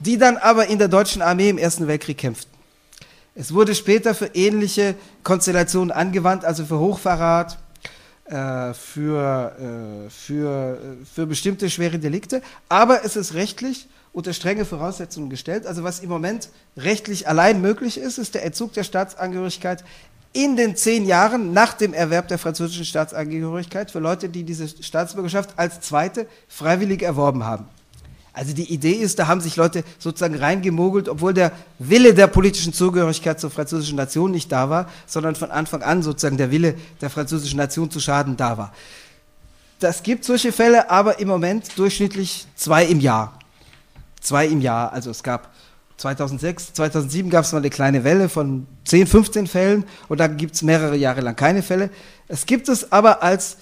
Die 0.00 0.18
dann 0.18 0.36
aber 0.36 0.66
in 0.66 0.80
der 0.80 0.88
deutschen 0.88 1.22
Armee 1.22 1.50
im 1.50 1.58
Ersten 1.58 1.86
Weltkrieg 1.86 2.18
kämpften. 2.18 2.50
Es 3.36 3.54
wurde 3.54 3.76
später 3.76 4.12
für 4.12 4.26
ähnliche 4.34 4.96
Konstellationen 5.22 5.92
angewandt, 5.92 6.44
also 6.44 6.64
für 6.64 6.80
Hochverrat, 6.80 7.58
für, 8.74 10.06
äh, 10.06 10.10
für, 10.10 10.78
äh, 10.78 11.04
für 11.04 11.26
bestimmte 11.26 11.68
schwere 11.68 11.98
Delikte. 11.98 12.42
Aber 12.68 13.04
es 13.04 13.16
ist 13.16 13.34
rechtlich 13.34 13.88
unter 14.12 14.32
strenge 14.32 14.64
Voraussetzungen 14.64 15.28
gestellt. 15.28 15.66
Also 15.66 15.84
was 15.84 16.00
im 16.00 16.08
Moment 16.08 16.48
rechtlich 16.76 17.28
allein 17.28 17.60
möglich 17.60 17.98
ist, 17.98 18.18
ist 18.18 18.34
der 18.34 18.44
Entzug 18.44 18.72
der 18.72 18.84
Staatsangehörigkeit 18.84 19.84
in 20.32 20.56
den 20.56 20.74
zehn 20.74 21.04
Jahren 21.04 21.52
nach 21.52 21.74
dem 21.74 21.94
Erwerb 21.94 22.28
der 22.28 22.38
französischen 22.38 22.84
Staatsangehörigkeit 22.84 23.90
für 23.90 24.00
Leute, 24.00 24.28
die 24.28 24.42
diese 24.42 24.68
Staatsbürgerschaft 24.68 25.50
als 25.56 25.80
zweite 25.80 26.26
freiwillig 26.48 27.02
erworben 27.02 27.44
haben. 27.44 27.66
Also 28.34 28.52
die 28.52 28.72
Idee 28.72 28.94
ist, 28.94 29.20
da 29.20 29.28
haben 29.28 29.40
sich 29.40 29.54
Leute 29.54 29.84
sozusagen 30.00 30.34
reingemogelt, 30.34 31.08
obwohl 31.08 31.32
der 31.32 31.52
Wille 31.78 32.14
der 32.14 32.26
politischen 32.26 32.72
Zugehörigkeit 32.72 33.38
zur 33.38 33.50
französischen 33.50 33.96
Nation 33.96 34.32
nicht 34.32 34.50
da 34.50 34.68
war, 34.68 34.90
sondern 35.06 35.36
von 35.36 35.52
Anfang 35.52 35.82
an 35.82 36.02
sozusagen 36.02 36.36
der 36.36 36.50
Wille 36.50 36.74
der 37.00 37.10
französischen 37.10 37.58
Nation 37.58 37.92
zu 37.92 38.00
schaden 38.00 38.36
da 38.36 38.58
war. 38.58 38.74
Das 39.78 40.02
gibt 40.02 40.24
solche 40.24 40.50
Fälle, 40.50 40.90
aber 40.90 41.20
im 41.20 41.28
Moment 41.28 41.78
durchschnittlich 41.78 42.46
zwei 42.56 42.84
im 42.84 42.98
Jahr. 42.98 43.38
Zwei 44.20 44.48
im 44.48 44.60
Jahr. 44.60 44.92
Also 44.92 45.10
es 45.10 45.22
gab 45.22 45.52
2006, 45.98 46.72
2007 46.72 47.30
gab 47.30 47.44
es 47.44 47.52
mal 47.52 47.58
eine 47.58 47.70
kleine 47.70 48.02
Welle 48.02 48.28
von 48.28 48.66
10, 48.84 49.06
15 49.06 49.46
Fällen 49.46 49.84
und 50.08 50.18
dann 50.18 50.36
gibt 50.36 50.56
es 50.56 50.62
mehrere 50.62 50.96
Jahre 50.96 51.20
lang 51.20 51.36
keine 51.36 51.62
Fälle. 51.62 51.90
Es 52.26 52.46
gibt 52.46 52.68
es 52.68 52.90
aber 52.90 53.22
als 53.22 53.58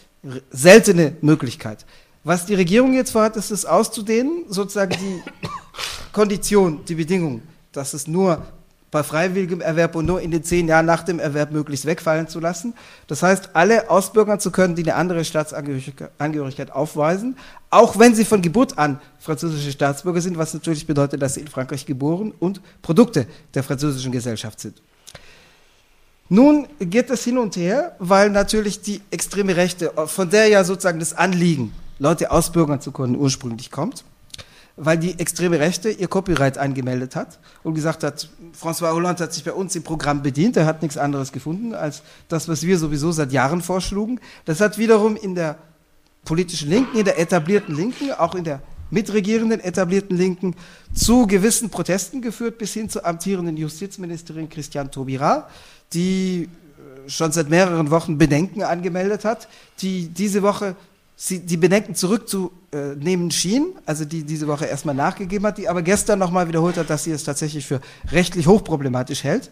seltene 0.50 1.16
Möglichkeit. 1.20 1.84
Was 2.24 2.46
die 2.46 2.54
Regierung 2.54 2.94
jetzt 2.94 3.10
vorhat, 3.10 3.36
ist 3.36 3.50
es 3.50 3.64
auszudehnen, 3.64 4.44
sozusagen 4.48 4.92
die 4.92 5.22
Kondition, 6.12 6.84
die 6.84 6.94
Bedingung, 6.94 7.42
dass 7.72 7.94
es 7.94 8.06
nur 8.06 8.46
bei 8.92 9.02
freiwilligem 9.02 9.62
Erwerb 9.62 9.96
und 9.96 10.04
nur 10.04 10.20
in 10.20 10.30
den 10.30 10.44
zehn 10.44 10.68
Jahren 10.68 10.84
nach 10.84 11.02
dem 11.02 11.18
Erwerb 11.18 11.50
möglichst 11.50 11.86
wegfallen 11.86 12.28
zu 12.28 12.38
lassen. 12.38 12.74
Das 13.08 13.22
heißt, 13.22 13.50
alle 13.54 13.90
ausbürgern 13.90 14.38
zu 14.38 14.50
können, 14.50 14.76
die 14.76 14.82
eine 14.82 14.94
andere 14.94 15.24
Staatsangehörigkeit 15.24 16.70
aufweisen, 16.70 17.36
auch 17.70 17.98
wenn 17.98 18.14
sie 18.14 18.26
von 18.26 18.42
Geburt 18.42 18.78
an 18.78 19.00
französische 19.18 19.72
Staatsbürger 19.72 20.20
sind, 20.20 20.36
was 20.36 20.52
natürlich 20.52 20.86
bedeutet, 20.86 21.22
dass 21.22 21.34
sie 21.34 21.40
in 21.40 21.48
Frankreich 21.48 21.86
geboren 21.86 22.32
und 22.38 22.60
Produkte 22.82 23.26
der 23.54 23.62
französischen 23.62 24.12
Gesellschaft 24.12 24.60
sind. 24.60 24.80
Nun 26.28 26.68
geht 26.78 27.10
es 27.10 27.24
hin 27.24 27.38
und 27.38 27.56
her, 27.56 27.96
weil 27.98 28.30
natürlich 28.30 28.80
die 28.80 29.00
extreme 29.10 29.56
Rechte, 29.56 29.90
von 30.06 30.28
der 30.28 30.48
ja 30.48 30.64
sozusagen 30.64 30.98
das 30.98 31.14
Anliegen, 31.14 31.72
Leute 31.98 32.30
ausbürgern 32.30 32.80
zu 32.80 32.92
können, 32.92 33.16
ursprünglich 33.16 33.70
kommt, 33.70 34.04
weil 34.76 34.98
die 34.98 35.18
extreme 35.18 35.58
Rechte 35.58 35.90
ihr 35.90 36.08
Copyright 36.08 36.58
angemeldet 36.58 37.16
hat 37.16 37.38
und 37.62 37.74
gesagt 37.74 38.02
hat, 38.04 38.28
François 38.58 38.92
Hollande 38.92 39.24
hat 39.24 39.32
sich 39.32 39.44
bei 39.44 39.52
uns 39.52 39.76
im 39.76 39.82
Programm 39.82 40.22
bedient, 40.22 40.56
er 40.56 40.66
hat 40.66 40.82
nichts 40.82 40.96
anderes 40.96 41.32
gefunden 41.32 41.74
als 41.74 42.02
das, 42.28 42.48
was 42.48 42.62
wir 42.62 42.78
sowieso 42.78 43.12
seit 43.12 43.32
Jahren 43.32 43.60
vorschlugen. 43.60 44.20
Das 44.44 44.60
hat 44.60 44.78
wiederum 44.78 45.16
in 45.16 45.34
der 45.34 45.58
politischen 46.24 46.70
Linken, 46.70 46.98
in 46.98 47.04
der 47.04 47.18
etablierten 47.18 47.74
Linken, 47.74 48.12
auch 48.12 48.34
in 48.34 48.44
der 48.44 48.62
mitregierenden 48.90 49.60
etablierten 49.60 50.16
Linken 50.16 50.54
zu 50.94 51.26
gewissen 51.26 51.70
Protesten 51.70 52.20
geführt, 52.20 52.58
bis 52.58 52.74
hin 52.74 52.88
zur 52.88 53.06
amtierenden 53.06 53.56
Justizministerin 53.56 54.48
Christiane 54.48 54.90
Taubira, 54.90 55.48
die 55.94 56.48
äh, 57.06 57.08
schon 57.08 57.32
seit 57.32 57.48
mehreren 57.48 57.90
Wochen 57.90 58.18
Bedenken 58.18 58.62
angemeldet 58.62 59.24
hat, 59.24 59.48
die 59.80 60.08
diese 60.08 60.42
Woche 60.42 60.76
sie, 61.24 61.38
die 61.38 61.56
Bedenken 61.56 61.94
zurückzunehmen 61.94 63.30
schien, 63.30 63.66
also 63.86 64.04
die 64.04 64.24
diese 64.24 64.48
Woche 64.48 64.66
erstmal 64.66 64.94
nachgegeben 64.94 65.46
hat, 65.46 65.56
die 65.56 65.68
aber 65.68 65.82
gestern 65.82 66.18
nochmal 66.18 66.48
wiederholt 66.48 66.76
hat, 66.76 66.90
dass 66.90 67.04
sie 67.04 67.12
es 67.12 67.22
tatsächlich 67.22 67.64
für 67.64 67.80
rechtlich 68.10 68.48
hochproblematisch 68.48 69.22
hält. 69.22 69.50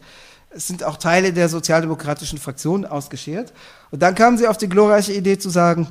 Es 0.51 0.67
sind 0.67 0.83
auch 0.83 0.97
Teile 0.97 1.33
der 1.33 1.49
sozialdemokratischen 1.49 2.41
Fraktion 2.41 2.85
ausgeschert. 2.85 3.53
Und 3.93 4.03
dann 4.03 4.17
kam 4.17 4.37
sie 4.37 4.49
auf 4.49 4.59
die 4.59 4.69
glorreiche 4.69 5.13
Idee 5.13 5.39
zu 5.39 5.49
sagen, 5.49 5.87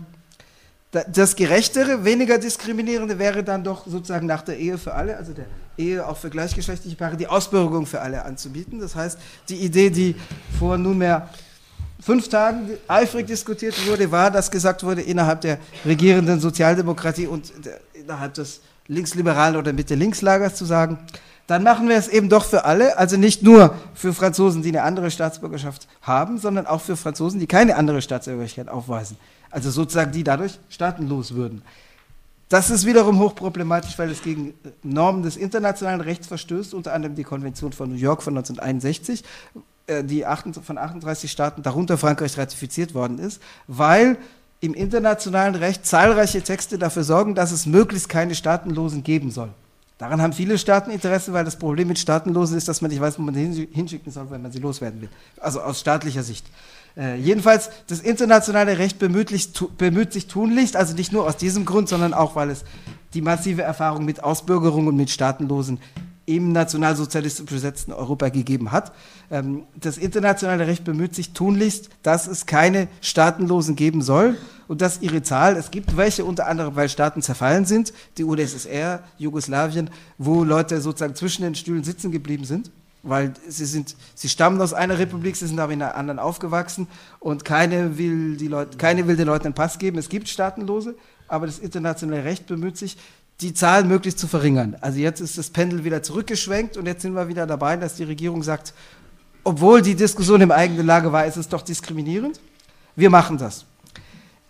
das 0.91 1.35
Gerechtere, 1.35 2.03
weniger 2.03 2.39
Diskriminierende 2.39 3.17
wäre 3.17 3.43
dann 3.43 3.63
doch 3.63 3.85
sozusagen 3.87 4.25
nach 4.25 4.41
der 4.41 4.57
Ehe 4.57 4.77
für 4.77 4.95
alle, 4.95 5.15
also 5.15 5.33
der 5.33 5.45
Ehe 5.77 6.05
auch 6.05 6.17
für 6.17 6.29
gleichgeschlechtliche 6.29 6.97
Paare, 6.97 7.15
die 7.15 7.27
Ausbürgerung 7.27 7.85
für 7.85 8.01
alle 8.01 8.25
anzubieten. 8.25 8.79
Das 8.79 8.95
heißt, 8.95 9.17
die 9.47 9.57
Idee, 9.57 9.91
die 9.91 10.15
vor 10.57 10.77
nunmehr 10.77 11.29
fünf 11.99 12.29
Tagen 12.29 12.69
eifrig 12.87 13.27
diskutiert 13.27 13.75
wurde, 13.87 14.11
war, 14.11 14.31
dass 14.31 14.51
gesagt 14.51 14.83
wurde, 14.83 15.01
innerhalb 15.01 15.41
der 15.41 15.59
regierenden 15.85 16.39
Sozialdemokratie 16.39 17.27
und 17.27 17.51
innerhalb 17.93 18.33
des 18.33 18.61
linksliberalen 18.87 19.55
oder 19.55 19.73
Mitte-Links-Lagers 19.73 20.55
zu 20.55 20.65
sagen, 20.65 20.97
dann 21.47 21.63
machen 21.63 21.89
wir 21.89 21.97
es 21.97 22.07
eben 22.07 22.29
doch 22.29 22.45
für 22.45 22.65
alle, 22.65 22.97
also 22.97 23.17
nicht 23.17 23.41
nur 23.41 23.73
für 23.95 24.13
Franzosen, 24.13 24.61
die 24.61 24.69
eine 24.69 24.83
andere 24.83 25.09
Staatsbürgerschaft 25.09 25.87
haben, 26.01 26.37
sondern 26.37 26.67
auch 26.67 26.81
für 26.81 26.95
Franzosen, 26.95 27.39
die 27.39 27.47
keine 27.47 27.75
andere 27.75 28.01
Staatsbürgerlichkeit 28.01 28.69
aufweisen. 28.69 29.17
Also 29.49 29.71
sozusagen 29.71 30.11
die 30.11 30.23
dadurch 30.23 30.59
staatenlos 30.69 31.33
würden. 31.33 31.63
Das 32.49 32.71
ist 32.71 32.85
wiederum 32.85 33.19
hochproblematisch, 33.19 33.97
weil 33.97 34.09
es 34.09 34.23
gegen 34.23 34.53
Normen 34.83 35.23
des 35.23 35.37
internationalen 35.37 36.01
Rechts 36.01 36.27
verstößt, 36.27 36.73
unter 36.73 36.93
anderem 36.93 37.15
die 37.15 37.23
Konvention 37.23 37.73
von 37.73 37.89
New 37.89 37.95
York 37.95 38.23
von 38.23 38.35
1961, 38.35 39.23
äh, 39.89 40.03
die 40.03 40.25
von 40.63 40.77
38 40.77 41.31
Staaten, 41.31 41.63
darunter 41.63 41.97
Frankreich, 41.97 42.37
ratifiziert 42.37 42.93
worden 42.93 43.19
ist, 43.19 43.41
weil 43.67 44.17
im 44.61 44.73
internationalen 44.73 45.55
Recht 45.55 45.85
zahlreiche 45.85 46.41
Texte 46.41 46.77
dafür 46.77 47.03
sorgen, 47.03 47.35
dass 47.35 47.51
es 47.51 47.65
möglichst 47.65 48.09
keine 48.09 48.35
Staatenlosen 48.35 49.03
geben 49.03 49.31
soll. 49.31 49.49
Daran 49.97 50.21
haben 50.21 50.31
viele 50.31 50.57
Staaten 50.57 50.91
Interesse, 50.91 51.33
weil 51.33 51.43
das 51.43 51.57
Problem 51.57 51.89
mit 51.89 51.99
Staatenlosen 51.99 52.57
ist, 52.57 52.69
dass 52.69 52.81
man 52.81 52.89
nicht 52.89 53.01
weiß, 53.01 53.19
wo 53.19 53.21
man 53.21 53.35
hinschicken 53.35 54.11
soll, 54.11 54.31
wenn 54.31 54.41
man 54.41 54.51
sie 54.51 54.59
loswerden 54.59 55.01
will. 55.01 55.09
Also 55.41 55.61
aus 55.61 55.81
staatlicher 55.81 56.23
Sicht. 56.23 56.45
Äh, 56.95 57.17
jedenfalls, 57.17 57.69
das 57.87 57.99
internationale 57.99 58.77
Recht 58.77 58.97
bemüht, 58.97 59.29
bemüht, 59.77 60.13
sich 60.13 60.27
tunlichst, 60.27 60.75
also 60.75 60.95
nicht 60.95 61.11
nur 61.11 61.27
aus 61.27 61.35
diesem 61.35 61.65
Grund, 61.65 61.89
sondern 61.89 62.13
auch, 62.13 62.35
weil 62.35 62.49
es 62.49 62.63
die 63.13 63.21
massive 63.21 63.61
Erfahrung 63.61 64.05
mit 64.05 64.23
Ausbürgerung 64.23 64.87
und 64.87 64.95
mit 64.95 65.09
Staatenlosen 65.09 65.79
im 66.29 66.51
nationalsozialistisch 66.51 67.45
besetzten 67.45 67.91
Europa 67.91 68.29
gegeben 68.29 68.71
hat. 68.71 68.91
Ähm, 69.31 69.63
das 69.75 69.97
internationale 69.97 70.67
Recht 70.67 70.83
bemüht 70.83 71.15
sich 71.15 71.33
tunlichst, 71.33 71.89
dass 72.03 72.27
es 72.27 72.45
keine 72.45 72.87
Staatenlosen 73.01 73.75
geben 73.75 74.03
soll 74.03 74.37
und 74.67 74.81
dass 74.81 75.01
ihre 75.01 75.23
Zahl, 75.23 75.57
es 75.57 75.71
gibt 75.71 75.97
welche 75.97 76.25
unter 76.25 76.47
anderem, 76.47 76.75
weil 76.75 76.87
Staaten 76.87 77.23
zerfallen 77.23 77.65
sind, 77.65 77.93
die 78.17 78.23
UdSSR, 78.23 79.03
Jugoslawien, 79.17 79.89
wo 80.19 80.43
Leute 80.43 80.81
sozusagen 80.81 81.15
zwischen 81.15 81.41
den 81.41 81.55
Stühlen 81.55 81.83
sitzen 81.83 82.11
geblieben 82.11 82.45
sind 82.45 82.69
weil 83.01 83.33
sie 83.47 83.63
sind, 83.63 83.95
sie 84.13 84.27
stammen 84.27 84.59
aus 84.61 84.73
einer 84.73 84.99
Republik, 84.99 85.37
sie 85.37 85.47
sind 85.47 85.59
aber 85.59 85.71
in 85.71 85.81
einer 85.81 85.95
anderen 85.95 86.19
aufgewachsen 86.19 86.87
und 87.19 87.45
keine 87.45 87.97
will, 87.97 88.35
die 88.35 88.49
Leute, 88.49 88.77
keine 88.77 89.07
will 89.07 89.15
den 89.15 89.27
Leuten 89.27 89.45
einen 89.45 89.53
Pass 89.53 89.79
geben. 89.79 89.97
Es 89.97 90.09
gibt 90.09 90.27
Staatenlose, 90.27 90.95
aber 91.29 91.45
das 91.45 91.59
internationale 91.59 92.25
Recht 92.25 92.45
bemüht 92.47 92.77
sich, 92.77 92.97
die 93.41 93.53
Zahl 93.53 93.85
möglichst 93.85 94.19
zu 94.19 94.27
verringern. 94.27 94.75
Also 94.81 94.99
jetzt 94.99 95.21
ist 95.21 95.37
das 95.37 95.49
Pendel 95.49 95.83
wieder 95.83 96.03
zurückgeschwenkt 96.03 96.77
und 96.77 96.85
jetzt 96.85 97.01
sind 97.01 97.13
wir 97.13 97.27
wieder 97.27 97.47
dabei, 97.47 97.77
dass 97.77 97.95
die 97.95 98.03
Regierung 98.03 98.43
sagt, 98.43 98.73
obwohl 99.43 99.81
die 99.81 99.95
Diskussion 99.95 100.41
im 100.41 100.51
eigenen 100.51 100.85
Lage 100.85 101.11
war, 101.11 101.25
ist 101.25 101.37
es 101.37 101.47
doch 101.47 101.61
diskriminierend. 101.61 102.39
Wir 102.95 103.09
machen 103.09 103.37
das. 103.37 103.65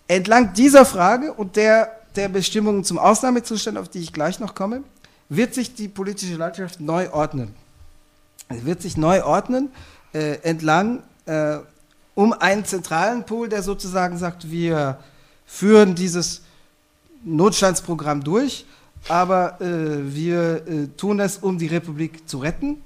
Entlang 0.08 0.54
dieser 0.54 0.86
Frage 0.86 1.34
und 1.34 1.56
der, 1.56 1.92
der 2.16 2.30
Bestimmungen 2.30 2.84
zum 2.84 2.98
Ausnahmezustand, 2.98 3.78
auf 3.78 3.90
die 3.90 4.00
ich 4.00 4.12
gleich 4.12 4.40
noch 4.40 4.56
komme, 4.56 4.84
wird 5.30 5.54
sich 5.54 5.76
die 5.76 5.88
politische 5.88 6.36
Landschaft 6.36 6.80
neu 6.80 7.12
ordnen. 7.12 7.54
Es 8.48 8.66
wird 8.66 8.82
sich 8.82 8.98
neu 8.98 9.24
ordnen 9.24 9.70
äh, 10.14 10.40
entlang 10.42 11.04
äh, 11.28 11.58
um 12.16 12.34
einen 12.34 12.66
zentralen 12.66 13.24
Pol, 13.24 13.48
der 13.48 13.62
sozusagen 13.62 14.18
sagt, 14.18 14.50
wir 14.50 14.98
führen 15.46 15.94
dieses 15.94 16.42
Notstandsprogramm 17.24 18.24
durch, 18.24 18.66
aber 19.10 19.60
äh, 19.60 20.14
wir 20.14 20.68
äh, 20.68 20.88
tun 20.96 21.20
es, 21.20 21.38
um 21.38 21.58
die 21.58 21.68
Republik 21.68 22.30
zu 22.30 22.38
retten. 22.38 22.82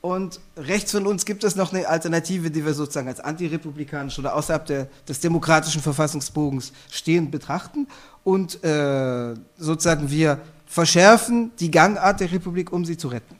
Und 0.00 0.40
rechts 0.56 0.92
von 0.92 1.06
uns 1.06 1.24
gibt 1.24 1.44
es 1.44 1.56
noch 1.56 1.72
eine 1.72 1.88
Alternative, 1.88 2.50
die 2.50 2.64
wir 2.64 2.74
sozusagen 2.74 3.08
als 3.08 3.20
antirepublikanisch 3.20 4.18
oder 4.18 4.34
außerhalb 4.34 4.64
der, 4.64 4.88
des 5.08 5.20
demokratischen 5.20 5.82
Verfassungsbogens 5.82 6.72
stehend 6.90 7.30
betrachten. 7.30 7.88
Und 8.24 8.62
äh, 8.64 9.34
sozusagen 9.58 10.10
wir 10.10 10.40
verschärfen 10.66 11.52
die 11.58 11.70
Gangart 11.70 12.20
der 12.20 12.32
Republik, 12.32 12.72
um 12.72 12.84
sie 12.84 12.96
zu 12.96 13.08
retten. 13.08 13.36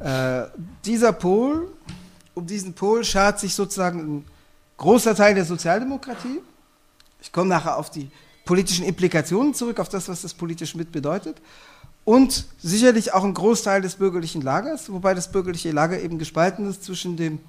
Äh, 0.00 0.44
dieser 0.84 1.12
Pol, 1.12 1.72
um 2.34 2.46
diesen 2.46 2.74
Pol 2.74 3.02
schart 3.04 3.40
sich 3.40 3.54
sozusagen 3.54 3.98
ein 3.98 4.24
großer 4.76 5.14
Teil 5.14 5.34
der 5.34 5.44
Sozialdemokratie. 5.44 6.40
Ich 7.20 7.32
komme 7.32 7.48
nachher 7.48 7.76
auf 7.76 7.90
die 7.90 8.10
politischen 8.48 8.86
Implikationen 8.86 9.52
zurück, 9.52 9.78
auf 9.78 9.90
das, 9.90 10.08
was 10.08 10.22
das 10.22 10.32
politisch 10.32 10.74
mit 10.74 10.90
bedeutet. 10.90 11.36
Und 12.06 12.46
sicherlich 12.58 13.12
auch 13.12 13.22
ein 13.22 13.34
Großteil 13.34 13.82
des 13.82 13.96
bürgerlichen 13.96 14.40
Lagers, 14.40 14.90
wobei 14.90 15.12
das 15.12 15.30
bürgerliche 15.30 15.70
Lager 15.70 16.00
eben 16.00 16.18
gespalten 16.18 16.66
ist 16.66 16.82
zwischen 16.82 17.18
dem 17.18 17.40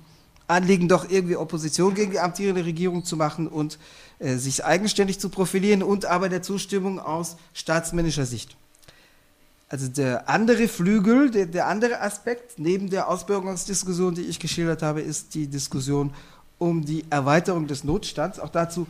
Anliegen, 0.49 0.89
doch 0.89 1.09
irgendwie 1.09 1.37
Opposition 1.37 1.93
gegen 1.93 2.11
die 2.11 2.19
amtierende 2.19 2.65
Regierung 2.65 3.05
zu 3.05 3.15
machen 3.15 3.47
und 3.47 3.79
äh, 4.19 4.35
sich 4.35 4.65
eigenständig 4.65 5.21
zu 5.21 5.29
profilieren 5.29 5.83
und 5.83 6.05
aber 6.05 6.27
der 6.27 6.41
Zustimmung 6.41 6.99
aus 6.99 7.37
staatsmännischer 7.53 8.25
Sicht. 8.25 8.57
Also 9.69 9.87
der 9.87 10.27
andere 10.27 10.67
Flügel, 10.67 11.31
der, 11.31 11.45
der 11.45 11.67
andere 11.67 12.01
Aspekt 12.01 12.59
neben 12.59 12.89
der 12.89 13.07
Ausbürgerungsdiskussion, 13.07 14.15
die 14.15 14.23
ich 14.23 14.37
geschildert 14.37 14.81
habe, 14.81 14.99
ist 14.99 15.33
die 15.33 15.47
Diskussion 15.47 16.13
um 16.57 16.83
die 16.83 17.05
Erweiterung 17.09 17.67
des 17.67 17.85
Notstands. 17.85 18.37
Auch 18.37 18.49
dazu 18.49 18.85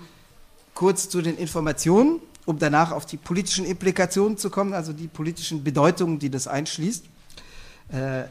kurz 0.79 1.09
zu 1.09 1.21
den 1.21 1.35
Informationen, 1.35 2.21
um 2.45 2.57
danach 2.57 2.93
auf 2.93 3.05
die 3.05 3.17
politischen 3.17 3.65
Implikationen 3.65 4.37
zu 4.37 4.49
kommen, 4.49 4.71
also 4.73 4.93
die 4.93 5.09
politischen 5.09 5.61
Bedeutungen, 5.61 6.19
die 6.19 6.29
das 6.29 6.47
einschließt. 6.47 7.03
Äh, 7.91 8.23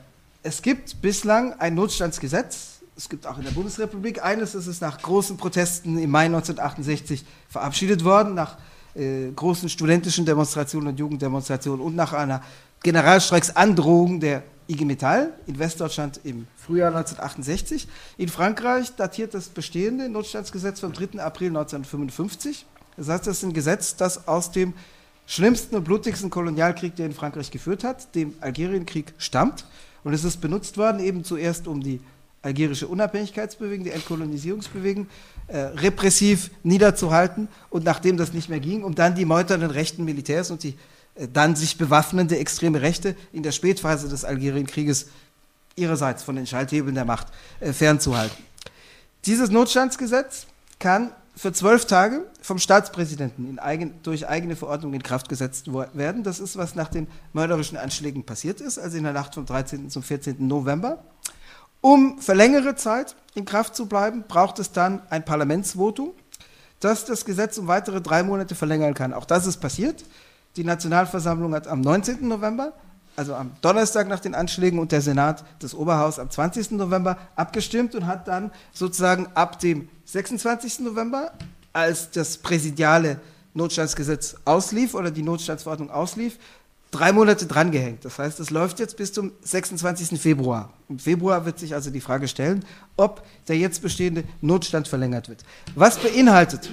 es 0.42 0.62
gibt 0.62 1.02
bislang 1.02 1.52
ein 1.60 1.74
Notstandsgesetz. 1.74 2.80
Es 2.96 3.10
gibt 3.10 3.26
auch 3.26 3.36
in 3.36 3.44
der 3.44 3.50
Bundesrepublik 3.50 4.24
eines, 4.24 4.52
das 4.52 4.66
ist 4.66 4.80
nach 4.80 5.02
großen 5.02 5.36
Protesten 5.36 5.98
im 5.98 6.10
Mai 6.10 6.24
1968 6.24 7.26
verabschiedet 7.50 8.02
worden, 8.02 8.32
nach 8.32 8.56
äh, 8.94 9.30
großen 9.30 9.68
studentischen 9.68 10.24
Demonstrationen 10.24 10.88
und 10.88 10.98
Jugenddemonstrationen 10.98 11.84
und 11.84 11.94
nach 11.96 12.14
einer 12.14 12.42
Generalstreiksandrohung 12.82 14.20
der 14.20 14.42
IG 14.68 14.84
Metall 14.84 15.32
in 15.46 15.58
Westdeutschland 15.58 16.20
im 16.24 16.46
Frühjahr 16.56 16.88
1968. 16.88 17.88
In 18.18 18.28
Frankreich 18.28 18.94
datiert 18.94 19.34
das 19.34 19.48
bestehende 19.48 20.08
Notstandsgesetz 20.08 20.80
vom 20.80 20.92
3. 20.92 21.20
April 21.20 21.48
1955. 21.48 22.66
Das 22.96 23.08
heißt, 23.08 23.26
das 23.26 23.38
ist 23.38 23.42
ein 23.44 23.52
Gesetz, 23.52 23.96
das 23.96 24.28
aus 24.28 24.52
dem 24.52 24.74
schlimmsten 25.26 25.76
und 25.76 25.84
blutigsten 25.84 26.30
Kolonialkrieg, 26.30 26.96
der 26.96 27.06
in 27.06 27.12
Frankreich 27.12 27.50
geführt 27.50 27.84
hat, 27.84 28.14
dem 28.14 28.34
Algerienkrieg, 28.40 29.14
stammt. 29.18 29.64
Und 30.04 30.12
es 30.12 30.24
ist 30.24 30.40
benutzt 30.40 30.76
worden, 30.76 31.00
eben 31.00 31.24
zuerst 31.24 31.66
um 31.66 31.82
die 31.82 32.00
algerische 32.42 32.86
Unabhängigkeitsbewegung, 32.88 33.84
die 33.84 33.90
Entkolonisierungsbewegung, 33.90 35.06
äh, 35.48 35.58
repressiv 35.58 36.50
niederzuhalten 36.62 37.48
und 37.70 37.84
nachdem 37.84 38.16
das 38.16 38.32
nicht 38.32 38.48
mehr 38.48 38.60
ging, 38.60 38.84
um 38.84 38.94
dann 38.94 39.14
die 39.14 39.24
meuternden 39.24 39.70
rechten 39.70 40.04
Militärs 40.04 40.50
und 40.50 40.62
die 40.62 40.74
dann 41.26 41.56
sich 41.56 41.78
bewaffnende 41.78 42.38
extreme 42.38 42.80
Rechte 42.80 43.16
in 43.32 43.42
der 43.42 43.52
Spätphase 43.52 44.08
des 44.08 44.24
Algerienkrieges 44.24 45.08
ihrerseits 45.74 46.22
von 46.22 46.36
den 46.36 46.46
Schalthebeln 46.46 46.94
der 46.94 47.04
Macht 47.04 47.28
äh, 47.60 47.72
fernzuhalten. 47.72 48.36
Dieses 49.24 49.50
Notstandsgesetz 49.50 50.46
kann 50.78 51.12
für 51.34 51.52
zwölf 51.52 51.86
Tage 51.86 52.26
vom 52.42 52.58
Staatspräsidenten 52.58 53.58
eigen, 53.58 53.94
durch 54.02 54.26
eigene 54.28 54.56
Verordnung 54.56 54.92
in 54.94 55.02
Kraft 55.02 55.28
gesetzt 55.28 55.72
werden. 55.94 56.24
Das 56.24 56.40
ist, 56.40 56.56
was 56.56 56.74
nach 56.74 56.88
den 56.88 57.06
mörderischen 57.32 57.78
Anschlägen 57.78 58.24
passiert 58.24 58.60
ist, 58.60 58.78
also 58.78 58.96
in 58.96 59.04
der 59.04 59.12
Nacht 59.12 59.34
vom 59.34 59.46
13. 59.46 59.88
zum 59.88 60.02
14. 60.02 60.46
November. 60.46 61.04
Um 61.80 62.20
für 62.20 62.34
längere 62.34 62.74
Zeit 62.74 63.14
in 63.34 63.44
Kraft 63.44 63.76
zu 63.76 63.86
bleiben, 63.86 64.24
braucht 64.26 64.58
es 64.58 64.72
dann 64.72 65.00
ein 65.10 65.24
Parlamentsvotum, 65.24 66.10
das 66.80 67.04
das 67.04 67.24
Gesetz 67.24 67.56
um 67.56 67.68
weitere 67.68 68.00
drei 68.00 68.24
Monate 68.24 68.56
verlängern 68.56 68.94
kann. 68.94 69.12
Auch 69.12 69.24
das 69.24 69.46
ist 69.46 69.58
passiert. 69.58 70.04
Die 70.56 70.64
Nationalversammlung 70.64 71.54
hat 71.54 71.68
am 71.68 71.80
19. 71.80 72.26
November, 72.26 72.72
also 73.16 73.34
am 73.34 73.52
Donnerstag 73.60 74.08
nach 74.08 74.20
den 74.20 74.34
Anschlägen, 74.34 74.78
und 74.78 74.92
der 74.92 75.00
Senat 75.00 75.44
des 75.62 75.74
Oberhaus 75.74 76.18
am 76.18 76.30
20. 76.30 76.72
November 76.72 77.18
abgestimmt 77.36 77.94
und 77.94 78.06
hat 78.06 78.28
dann 78.28 78.50
sozusagen 78.72 79.26
ab 79.34 79.58
dem 79.58 79.88
26. 80.04 80.80
November, 80.80 81.32
als 81.72 82.10
das 82.10 82.38
präsidiale 82.38 83.20
Notstandsgesetz 83.54 84.36
auslief 84.44 84.94
oder 84.94 85.10
die 85.10 85.22
Notstandsverordnung 85.22 85.90
auslief, 85.90 86.38
drei 86.90 87.12
Monate 87.12 87.46
drangehängt. 87.46 88.04
Das 88.04 88.18
heißt, 88.18 88.40
es 88.40 88.50
läuft 88.50 88.78
jetzt 88.78 88.96
bis 88.96 89.12
zum 89.12 89.32
26. 89.42 90.20
Februar. 90.20 90.72
Im 90.88 90.98
Februar 90.98 91.44
wird 91.44 91.58
sich 91.58 91.74
also 91.74 91.90
die 91.90 92.00
Frage 92.00 92.28
stellen, 92.28 92.64
ob 92.96 93.22
der 93.46 93.58
jetzt 93.58 93.82
bestehende 93.82 94.24
Notstand 94.40 94.88
verlängert 94.88 95.28
wird. 95.28 95.44
Was 95.74 95.98
beinhaltet 95.98 96.70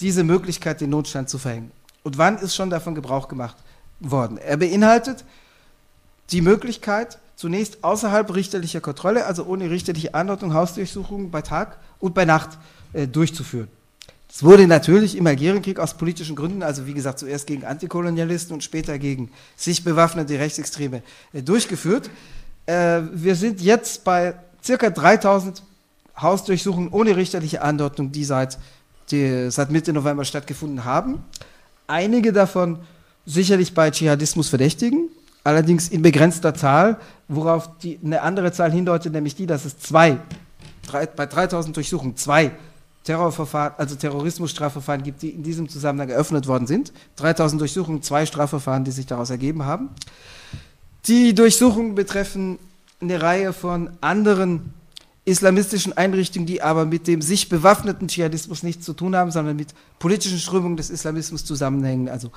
diese 0.00 0.24
Möglichkeit, 0.24 0.80
den 0.80 0.90
Notstand 0.90 1.28
zu 1.28 1.38
verhängen? 1.38 1.70
Und 2.04 2.18
wann 2.18 2.38
ist 2.38 2.54
schon 2.54 2.70
davon 2.70 2.94
Gebrauch 2.94 3.26
gemacht 3.26 3.56
worden? 3.98 4.38
Er 4.38 4.56
beinhaltet 4.56 5.24
die 6.30 6.40
Möglichkeit, 6.40 7.18
zunächst 7.34 7.82
außerhalb 7.82 8.32
richterlicher 8.34 8.80
Kontrolle, 8.80 9.26
also 9.26 9.44
ohne 9.44 9.70
richterliche 9.70 10.14
Anordnung, 10.14 10.54
Hausdurchsuchungen 10.54 11.30
bei 11.30 11.42
Tag 11.42 11.78
und 11.98 12.14
bei 12.14 12.24
Nacht 12.24 12.50
äh, 12.92 13.08
durchzuführen. 13.08 13.68
Es 14.30 14.42
wurde 14.42 14.66
natürlich 14.66 15.16
im 15.16 15.26
Algerienkrieg 15.26 15.78
aus 15.78 15.94
politischen 15.94 16.36
Gründen, 16.36 16.62
also 16.62 16.86
wie 16.86 16.94
gesagt 16.94 17.20
zuerst 17.20 17.46
gegen 17.46 17.64
Antikolonialisten 17.64 18.52
und 18.52 18.62
später 18.62 18.98
gegen 18.98 19.30
sich 19.56 19.84
bewaffnete 19.84 20.38
Rechtsextreme 20.38 21.02
äh, 21.32 21.42
durchgeführt. 21.42 22.10
Äh, 22.66 23.00
wir 23.12 23.34
sind 23.34 23.60
jetzt 23.60 24.04
bei 24.04 24.34
circa 24.62 24.90
3000 24.90 25.62
Hausdurchsuchungen 26.20 26.90
ohne 26.90 27.16
richterliche 27.16 27.62
Anordnung, 27.62 28.12
die 28.12 28.24
seit, 28.24 28.58
die 29.10 29.50
seit 29.50 29.70
Mitte 29.70 29.92
November 29.92 30.24
stattgefunden 30.24 30.84
haben. 30.84 31.24
Einige 31.86 32.32
davon 32.32 32.78
sicherlich 33.26 33.74
bei 33.74 33.90
Dschihadismus 33.90 34.48
verdächtigen, 34.48 35.08
allerdings 35.44 35.88
in 35.88 36.02
begrenzter 36.02 36.54
Zahl, 36.54 36.98
worauf 37.28 37.78
die, 37.78 37.98
eine 38.04 38.22
andere 38.22 38.52
Zahl 38.52 38.72
hindeutet, 38.72 39.12
nämlich 39.12 39.34
die, 39.34 39.46
dass 39.46 39.64
es 39.64 39.78
zwei, 39.78 40.18
drei, 40.86 41.06
bei 41.06 41.26
3000 41.26 41.76
Durchsuchungen 41.76 42.16
zwei 42.16 42.52
Terrorverfahren, 43.04 43.74
also 43.76 43.96
Terrorismusstrafverfahren 43.96 45.02
gibt, 45.02 45.20
die 45.22 45.30
in 45.30 45.42
diesem 45.42 45.68
Zusammenhang 45.68 46.08
eröffnet 46.08 46.46
worden 46.46 46.66
sind. 46.66 46.92
3000 47.16 47.60
Durchsuchungen, 47.60 48.02
zwei 48.02 48.24
Strafverfahren, 48.24 48.84
die 48.84 48.90
sich 48.90 49.06
daraus 49.06 49.28
ergeben 49.28 49.64
haben. 49.64 49.90
Die 51.06 51.34
Durchsuchungen 51.34 51.94
betreffen 51.94 52.58
eine 53.02 53.20
Reihe 53.20 53.52
von 53.52 53.90
anderen 54.00 54.72
islamistischen 55.24 55.94
Einrichtungen, 55.94 56.46
die 56.46 56.60
aber 56.62 56.84
mit 56.84 57.06
dem 57.06 57.22
sich 57.22 57.48
bewaffneten 57.48 58.08
Dschihadismus 58.08 58.62
nichts 58.62 58.84
zu 58.84 58.92
tun 58.92 59.16
haben, 59.16 59.30
sondern 59.30 59.56
mit 59.56 59.68
politischen 59.98 60.38
Strömungen 60.38 60.76
des 60.76 60.90
Islamismus 60.90 61.44
zusammenhängen. 61.44 62.08
Also 62.08 62.30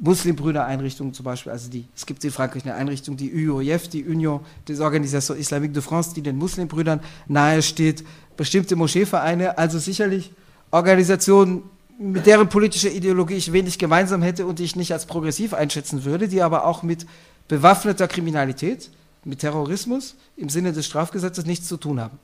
Muslimbrüder-Einrichtungen 0.00 1.12
zum 1.12 1.24
Beispiel, 1.24 1.52
also 1.52 1.70
die, 1.70 1.86
es 1.94 2.06
gibt 2.06 2.24
in 2.24 2.30
Frankreich 2.30 2.64
eine 2.64 2.74
Einrichtung, 2.74 3.16
die 3.16 3.48
UOIF, 3.48 3.88
die 3.88 4.04
Union 4.04 4.40
des 4.68 4.80
Organisations 4.80 5.38
Islamique 5.38 5.72
de 5.72 5.82
France, 5.82 6.14
die 6.14 6.22
den 6.22 6.36
Muslimbrüdern 6.36 7.00
nahesteht, 7.28 8.04
bestimmte 8.36 8.76
Moscheevereine, 8.76 9.58
also 9.58 9.78
sicherlich 9.78 10.32
Organisationen, 10.70 11.62
mit 11.98 12.26
deren 12.26 12.48
politischer 12.48 12.90
Ideologie 12.90 13.34
ich 13.34 13.52
wenig 13.52 13.78
gemeinsam 13.78 14.20
hätte 14.20 14.44
und 14.44 14.58
die 14.58 14.64
ich 14.64 14.76
nicht 14.76 14.92
als 14.92 15.06
progressiv 15.06 15.54
einschätzen 15.54 16.04
würde, 16.04 16.28
die 16.28 16.42
aber 16.42 16.66
auch 16.66 16.82
mit 16.82 17.06
bewaffneter 17.48 18.06
Kriminalität, 18.06 18.90
mit 19.26 19.40
Terrorismus 19.40 20.14
im 20.36 20.48
Sinne 20.48 20.72
des 20.72 20.86
Strafgesetzes 20.86 21.44
nichts 21.44 21.68
zu 21.68 21.76
tun 21.76 22.00
haben. 22.00 22.18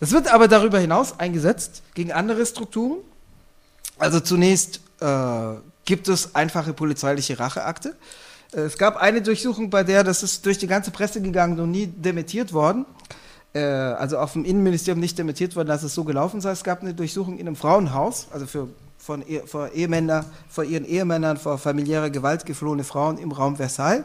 Das 0.00 0.10
wird 0.10 0.32
aber 0.32 0.48
darüber 0.48 0.78
hinaus 0.78 1.18
eingesetzt 1.18 1.82
gegen 1.94 2.12
andere 2.12 2.44
Strukturen. 2.46 2.98
Also 3.98 4.20
zunächst 4.20 4.80
äh, 5.00 5.54
gibt 5.84 6.08
es 6.08 6.34
einfache 6.34 6.72
polizeiliche 6.72 7.38
Racheakte. 7.38 7.94
Äh, 8.52 8.60
es 8.60 8.78
gab 8.78 8.96
eine 8.96 9.22
Durchsuchung, 9.22 9.70
bei 9.70 9.84
der, 9.84 10.02
das 10.02 10.22
ist 10.22 10.44
durch 10.46 10.58
die 10.58 10.66
ganze 10.66 10.90
Presse 10.90 11.20
gegangen 11.20 11.60
und 11.60 11.70
nie 11.70 11.86
dementiert 11.86 12.52
worden, 12.52 12.86
äh, 13.52 13.60
also 13.60 14.18
auf 14.18 14.32
dem 14.32 14.44
Innenministerium 14.44 15.00
nicht 15.00 15.16
dementiert 15.16 15.54
worden, 15.54 15.68
dass 15.68 15.82
es 15.82 15.94
so 15.94 16.04
gelaufen 16.04 16.40
sei. 16.40 16.50
Es 16.50 16.64
gab 16.64 16.82
eine 16.82 16.94
Durchsuchung 16.94 17.38
in 17.38 17.46
einem 17.46 17.56
Frauenhaus, 17.56 18.26
also 18.32 18.46
für 18.46 18.68
von 18.98 19.22
vor, 19.44 19.70
Ehemänner, 19.72 20.24
vor 20.48 20.64
ihren 20.64 20.86
Ehemännern, 20.86 21.36
vor 21.36 21.58
familiärer 21.58 22.08
Gewalt 22.08 22.46
geflohene 22.46 22.84
Frauen 22.84 23.18
im 23.18 23.32
Raum 23.32 23.56
Versailles. 23.56 24.04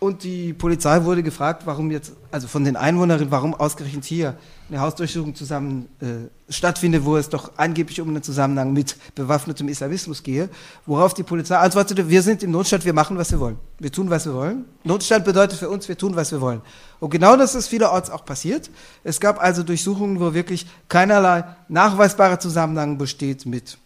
Und 0.00 0.24
die 0.24 0.54
Polizei 0.54 1.04
wurde 1.04 1.22
gefragt, 1.22 1.66
warum 1.66 1.90
jetzt, 1.90 2.14
also 2.30 2.48
von 2.48 2.64
den 2.64 2.74
Einwohnerinnen, 2.74 3.30
warum 3.30 3.52
ausgerechnet 3.52 4.06
hier 4.06 4.34
eine 4.70 4.80
Hausdurchsuchung 4.80 5.34
zusammen 5.34 5.90
äh, 6.00 6.50
stattfindet, 6.50 7.04
wo 7.04 7.18
es 7.18 7.28
doch 7.28 7.52
angeblich 7.58 8.00
um 8.00 8.08
einen 8.08 8.22
Zusammenhang 8.22 8.72
mit 8.72 8.96
bewaffnetem 9.14 9.68
Islamismus 9.68 10.22
gehe. 10.22 10.48
Worauf 10.86 11.12
die 11.12 11.22
Polizei 11.22 11.54
antwortete, 11.58 12.08
wir 12.08 12.22
sind 12.22 12.42
im 12.42 12.50
Notstand, 12.50 12.86
wir 12.86 12.94
machen, 12.94 13.18
was 13.18 13.30
wir 13.30 13.40
wollen. 13.40 13.58
Wir 13.78 13.92
tun, 13.92 14.08
was 14.08 14.24
wir 14.24 14.32
wollen. 14.32 14.64
Notstand 14.84 15.26
bedeutet 15.26 15.58
für 15.58 15.68
uns, 15.68 15.86
wir 15.86 15.98
tun, 15.98 16.16
was 16.16 16.32
wir 16.32 16.40
wollen. 16.40 16.62
Und 16.98 17.10
genau 17.10 17.36
das 17.36 17.54
ist 17.54 17.68
vielerorts 17.68 18.08
auch 18.08 18.24
passiert. 18.24 18.70
Es 19.04 19.20
gab 19.20 19.38
also 19.38 19.62
Durchsuchungen, 19.62 20.18
wo 20.18 20.32
wirklich 20.32 20.66
keinerlei 20.88 21.44
nachweisbarer 21.68 22.40
Zusammenhang 22.40 22.96
besteht 22.96 23.44
mit 23.44 23.76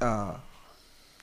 äh, 0.00 0.06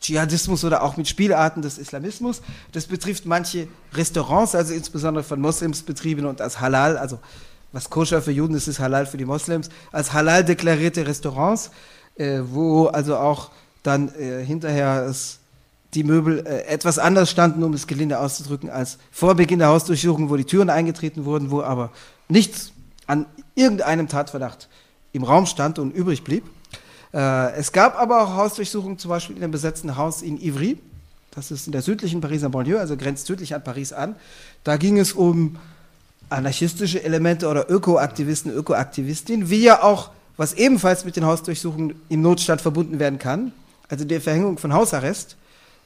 Dschihadismus 0.06 0.64
oder 0.64 0.84
auch 0.84 0.98
mit 0.98 1.08
Spielarten 1.08 1.62
des 1.62 1.78
Islamismus. 1.80 2.42
Das 2.72 2.86
betrifft 2.86 3.26
manche 3.26 3.68
Restaurants, 3.94 4.54
also 4.54 4.74
insbesondere 4.74 5.24
von 5.24 5.42
Moslems 5.42 5.82
betrieben 5.82 6.26
und 6.26 6.42
als 6.42 6.60
Halal, 6.60 6.98
also 6.98 7.20
was 7.72 7.90
koscher 7.90 8.22
für 8.22 8.32
Juden 8.32 8.56
ist, 8.56 8.68
ist 8.68 8.80
Halal 8.80 9.08
für 9.08 9.18
die 9.18 9.26
Moslems, 9.26 9.70
als 9.92 10.14
Halal 10.14 10.46
deklarierte 10.46 11.08
Restaurants, 11.08 11.72
äh, 12.16 12.42
wo 12.46 12.86
also 12.86 13.18
auch 13.18 13.50
dann 13.82 14.14
äh, 14.16 14.46
hinterher 14.46 15.06
es 15.10 15.40
die 15.96 16.04
Möbel 16.04 16.46
äh, 16.46 16.66
etwas 16.68 17.00
anders 17.00 17.32
standen, 17.32 17.64
um 17.64 17.74
es 17.74 17.88
gelinde 17.88 18.20
auszudrücken, 18.20 18.70
als 18.70 19.00
vor 19.12 19.34
Beginn 19.36 19.60
der 19.60 19.70
Hausdurchsuchung, 19.70 20.30
wo 20.30 20.36
die 20.36 20.46
Türen 20.46 20.70
eingetreten 20.70 21.26
wurden, 21.26 21.50
wo 21.50 21.62
aber 21.64 21.92
nichts 22.30 22.72
an 23.08 23.26
irgendeinem 23.56 24.08
Tatverdacht 24.08 24.70
im 25.14 25.24
Raum 25.24 25.48
stand 25.48 25.80
und 25.80 25.92
übrig 25.92 26.24
blieb. 26.24 26.44
Äh, 27.16 27.54
es 27.54 27.72
gab 27.72 27.98
aber 27.98 28.22
auch 28.22 28.36
Hausdurchsuchungen, 28.36 29.00
zum 29.00 29.10
Beispiel 29.10 29.38
in 29.38 29.44
einem 29.44 29.52
besetzten 29.52 29.96
Haus 29.96 30.22
in 30.22 30.38
Ivry. 30.40 30.78
Das 31.32 31.50
ist 31.50 31.66
in 31.66 31.72
der 31.72 31.82
südlichen 31.82 32.20
Pariser 32.20 32.50
Banlieue, 32.50 32.80
also 32.80 32.98
grenzt 32.98 33.26
südlich 33.26 33.56
an 33.56 33.64
Paris 33.64 33.94
an. 33.94 34.16
Da 34.64 34.76
ging 34.76 35.00
es 35.00 35.14
um 35.14 35.58
anarchistische 36.30 37.04
Elemente 37.04 37.48
oder 37.48 37.70
Ökoaktivisten, 37.70 38.52
Ökoaktivistinnen, 38.52 39.50
wie 39.50 39.64
ja 39.64 39.82
auch, 39.82 40.12
was 40.38 40.54
ebenfalls 40.54 41.06
mit 41.06 41.16
den 41.16 41.26
Hausdurchsuchungen 41.26 41.96
im 42.10 42.22
Notstand 42.22 42.62
verbunden 42.62 43.00
werden 43.00 43.20
kann, 43.20 43.54
also 43.88 44.04
der 44.04 44.20
Verhängung 44.20 44.58
von 44.58 44.74
Hausarrest, 44.74 45.38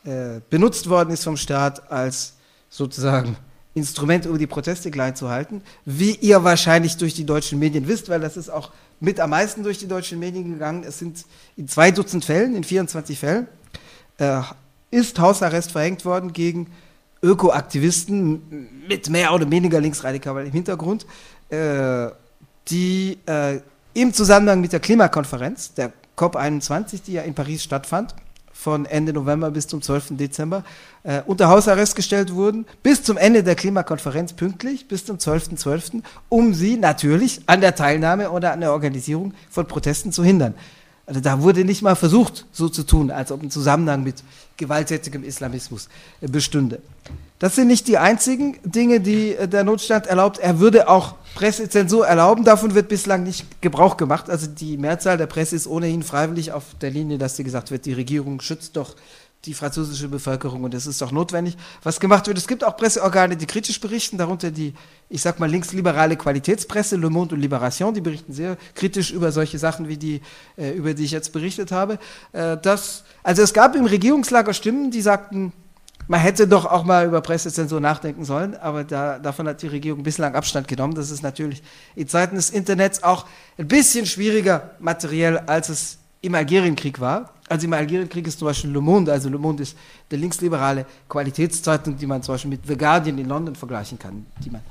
äh, 0.06 0.40
benutzt 0.50 0.90
worden 0.90 1.12
ist 1.12 1.24
vom 1.24 1.38
Staat 1.38 1.92
als 1.92 2.34
sozusagen 2.70 3.36
Instrument, 3.76 4.26
um 4.26 4.38
die 4.38 4.48
Proteste 4.48 4.90
klein 4.90 5.16
zu 5.16 5.30
halten, 5.30 5.62
wie 5.86 6.16
ihr 6.16 6.44
wahrscheinlich 6.44 6.98
durch 6.98 7.14
die 7.14 7.26
deutschen 7.26 7.60
Medien 7.60 7.88
wisst, 7.88 8.10
weil 8.10 8.20
das 8.20 8.38
ist 8.38 8.50
auch 8.50 8.72
mit 9.00 9.20
am 9.20 9.30
meisten 9.30 9.64
durch 9.64 9.78
die 9.78 9.88
deutschen 9.88 10.20
Medien 10.20 10.52
gegangen. 10.54 10.84
Es 10.84 11.00
sind 11.00 11.26
in 11.56 11.68
zwei 11.68 11.92
Dutzend 11.92 12.26
Fällen, 12.26 12.56
in 12.56 12.64
24 12.64 13.18
Fällen, 13.18 13.48
äh, 14.18 14.42
ist 14.92 15.20
Hausarrest 15.20 15.72
verhängt 15.72 16.06
worden 16.06 16.34
gegen 16.34 16.68
Ökoaktivisten 17.22 18.70
mit 18.88 19.10
mehr 19.10 19.34
oder 19.34 19.50
weniger 19.50 19.80
linksradikal 19.82 20.46
im 20.46 20.52
Hintergrund, 20.52 21.06
äh, 21.50 22.08
die 22.68 23.18
äh, 23.26 23.60
im 23.94 24.14
Zusammenhang 24.14 24.62
mit 24.62 24.72
der 24.72 24.80
Klimakonferenz, 24.80 25.74
der 25.74 25.92
COP21, 26.18 27.02
die 27.06 27.14
ja 27.14 27.24
in 27.24 27.34
Paris 27.34 27.64
stattfand, 27.64 28.16
von 28.60 28.86
Ende 28.86 29.14
November 29.14 29.52
bis 29.52 29.68
zum 29.68 29.82
12. 29.82 30.18
Dezember 30.18 30.66
äh, 31.04 31.22
unter 31.26 31.48
Hausarrest 31.48 31.96
gestellt 31.96 32.34
wurden, 32.34 32.66
bis 32.84 33.02
zum 33.04 33.16
Ende 33.16 33.42
der 33.42 33.56
Klimakonferenz 33.56 34.34
pünktlich, 34.34 34.90
bis 34.90 35.06
zum 35.06 35.16
12.12., 35.16 35.64
.12., 35.64 36.02
um 36.28 36.54
sie 36.54 36.76
natürlich 36.76 37.42
an 37.46 37.62
der 37.62 37.76
Teilnahme 37.76 38.32
oder 38.32 38.52
an 38.52 38.60
der 38.60 38.74
Organisierung 38.74 39.34
von 39.50 39.66
Protesten 39.66 40.12
zu 40.12 40.26
hindern. 40.26 40.56
Also 41.10 41.22
da 41.22 41.42
wurde 41.42 41.66
nicht 41.66 41.82
mal 41.82 41.96
versucht, 41.96 42.46
so 42.52 42.70
zu 42.70 42.84
tun, 42.84 43.10
als 43.10 43.32
ob 43.32 43.42
ein 43.42 43.50
Zusammenhang 43.50 44.04
mit 44.04 44.24
gewalttätigem 44.58 45.24
Islamismus 45.24 45.90
äh, 46.22 46.28
bestünde. 46.28 46.84
Das 47.40 47.56
sind 47.56 47.68
nicht 47.68 47.88
die 47.88 47.98
einzigen 47.98 48.58
Dinge, 48.64 49.00
die 49.00 49.34
äh, 49.34 49.48
der 49.48 49.64
Notstand 49.64 50.06
erlaubt. 50.06 50.38
Er 50.38 50.60
würde 50.60 50.88
auch 50.88 51.16
Pressezensur 51.34 52.06
erlauben. 52.06 52.44
Davon 52.44 52.76
wird 52.76 52.90
bislang 52.90 53.24
nicht 53.24 53.60
Gebrauch 53.60 53.98
gemacht. 53.98 54.30
Also 54.30 54.46
die 54.46 54.78
Mehrzahl 54.78 55.18
der 55.18 55.26
Presse 55.26 55.56
ist 55.56 55.66
ohnehin 55.66 56.04
freiwillig 56.04 56.52
auf 56.52 56.66
der 56.80 56.92
Linie, 56.92 57.18
dass 57.18 57.38
sie 57.38 57.44
gesagt 57.44 57.72
wird, 57.72 57.88
die 57.88 57.94
Regierung 57.94 58.40
schützt 58.40 58.78
doch 58.78 58.96
die 59.46 59.54
französische 59.54 60.10
Bevölkerung 60.10 60.64
und 60.64 60.74
es 60.74 60.86
ist 60.86 61.02
auch 61.02 61.12
notwendig, 61.12 61.56
was 61.82 62.00
gemacht 62.00 62.28
wird. 62.28 62.38
Es 62.38 62.48
gibt 62.48 62.64
auch 62.64 62.76
Presseorgane, 62.76 63.38
die 63.38 63.46
kritisch 63.46 63.80
berichten, 63.80 64.18
darunter 64.18 64.52
die, 64.52 64.74
ich 65.08 65.22
sag 65.22 65.40
mal, 65.40 65.50
linksliberale 65.50 66.18
Qualitätspresse, 66.18 66.98
Le 66.98 67.10
Monde 67.10 67.36
und 67.36 67.42
Libération, 67.42 67.94
die 67.94 68.02
berichten 68.02 68.34
sehr 68.34 68.58
kritisch 68.76 69.12
über 69.12 69.32
solche 69.32 69.58
Sachen, 69.58 69.88
wie 69.88 69.96
die, 69.96 70.22
äh, 70.58 70.72
über 70.72 70.94
die 70.94 71.06
ich 71.06 71.12
jetzt 71.12 71.32
berichtet 71.32 71.72
habe. 71.72 72.00
Äh, 72.34 72.58
das, 72.58 73.06
also 73.24 73.42
es 73.42 73.54
gab 73.54 73.76
im 73.76 73.86
Regierungslager 73.86 74.54
Stimmen, 74.54 74.92
die 74.92 75.02
sagten, 75.02 75.54
man 76.10 76.20
hätte 76.20 76.48
doch 76.48 76.66
auch 76.66 76.84
mal 76.84 77.06
über 77.06 77.22
Pressezensur 77.22 77.80
nachdenken 77.80 78.26
sollen, 78.26 78.56
aber 78.58 78.84
da, 78.84 79.20
davon 79.20 79.48
hat 79.48 79.62
die 79.62 79.68
Regierung 79.68 80.04
bislang 80.04 80.36
Abstand 80.36 80.68
genommen. 80.68 80.96
Das 80.96 81.12
ist 81.12 81.22
natürlich 81.22 81.62
in 81.96 82.08
Zeiten 82.08 82.36
des 82.36 82.50
Internets 82.50 83.04
auch 83.04 83.26
ein 83.58 83.68
bisschen 83.68 84.06
schwieriger 84.08 84.72
materiell, 84.80 85.38
als 85.38 85.70
es 85.70 86.00
im 86.22 86.36
Algerienkrieg 86.36 87.00
war. 87.00 87.34
Also 87.48 87.66
im 87.66 87.74
Algerienkrieg 87.74 88.28
ist 88.28 88.40
zum 88.40 88.48
Beispiel 88.48 88.70
Le 88.70 88.82
Monde, 88.82 89.12
also 89.12 89.30
Le 89.30 89.38
Monde 89.38 89.64
ist 89.64 89.76
der 90.12 90.20
linksliberale 90.20 90.86
Qualitätszeitung, 91.08 91.98
die 91.98 92.06
man 92.06 92.22
zum 92.22 92.36
Beispiel 92.36 92.52
mit 92.52 92.62
The 92.68 92.78
Guardian 92.78 93.18
in 93.18 93.28
London 93.28 93.56
vergleichen 93.56 93.98
kann, 93.98 94.26
die 94.44 94.50
man 94.50 94.62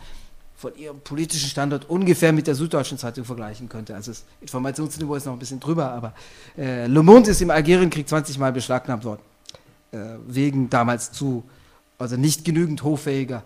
von 0.57 0.77
ihrem 0.77 0.99
politischen 1.01 1.49
Standort 1.49 1.89
ungefähr 1.89 2.33
mit 2.33 2.47
der 2.49 2.55
Süddeutschen 2.57 2.99
Zeitung 2.99 3.25
vergleichen 3.25 3.69
könnte. 3.69 3.95
Also 3.95 4.11
das 4.11 4.25
Informationsniveau 4.41 5.15
ist 5.15 5.25
noch 5.25 5.33
ein 5.33 5.39
bisschen 5.39 5.61
drüber, 5.61 5.93
aber 5.93 6.13
äh, 6.57 6.87
Le 6.87 7.03
Monde 7.03 7.31
ist 7.31 7.41
im 7.41 7.51
Algerienkrieg 7.51 8.09
20 8.09 8.39
Mal 8.39 8.53
beschlagnahmt 8.53 9.05
worden, 9.05 9.21
äh, 9.93 9.99
wegen 10.27 10.69
damals 10.69 11.13
zu, 11.13 11.45
also 11.97 12.17
nicht 12.17 12.45
genügend 12.45 12.83
hoffähiger, 12.83 13.45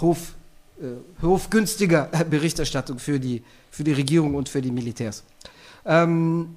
hof, 0.00 0.34
äh, 0.80 1.22
hofgünstiger 1.22 2.04
Berichterstattung 2.30 2.98
für 2.98 3.20
die, 3.20 3.42
für 3.70 3.84
die 3.84 3.92
Regierung 3.92 4.34
und 4.34 4.48
für 4.48 4.62
die 4.62 4.70
Militärs. 4.70 5.24
Ähm, 5.84 6.56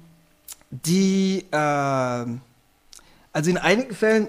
die, 0.72 1.44
äh, 1.50 1.56
also 1.56 3.50
in 3.50 3.58
einigen 3.58 3.94
Fällen, 3.94 4.28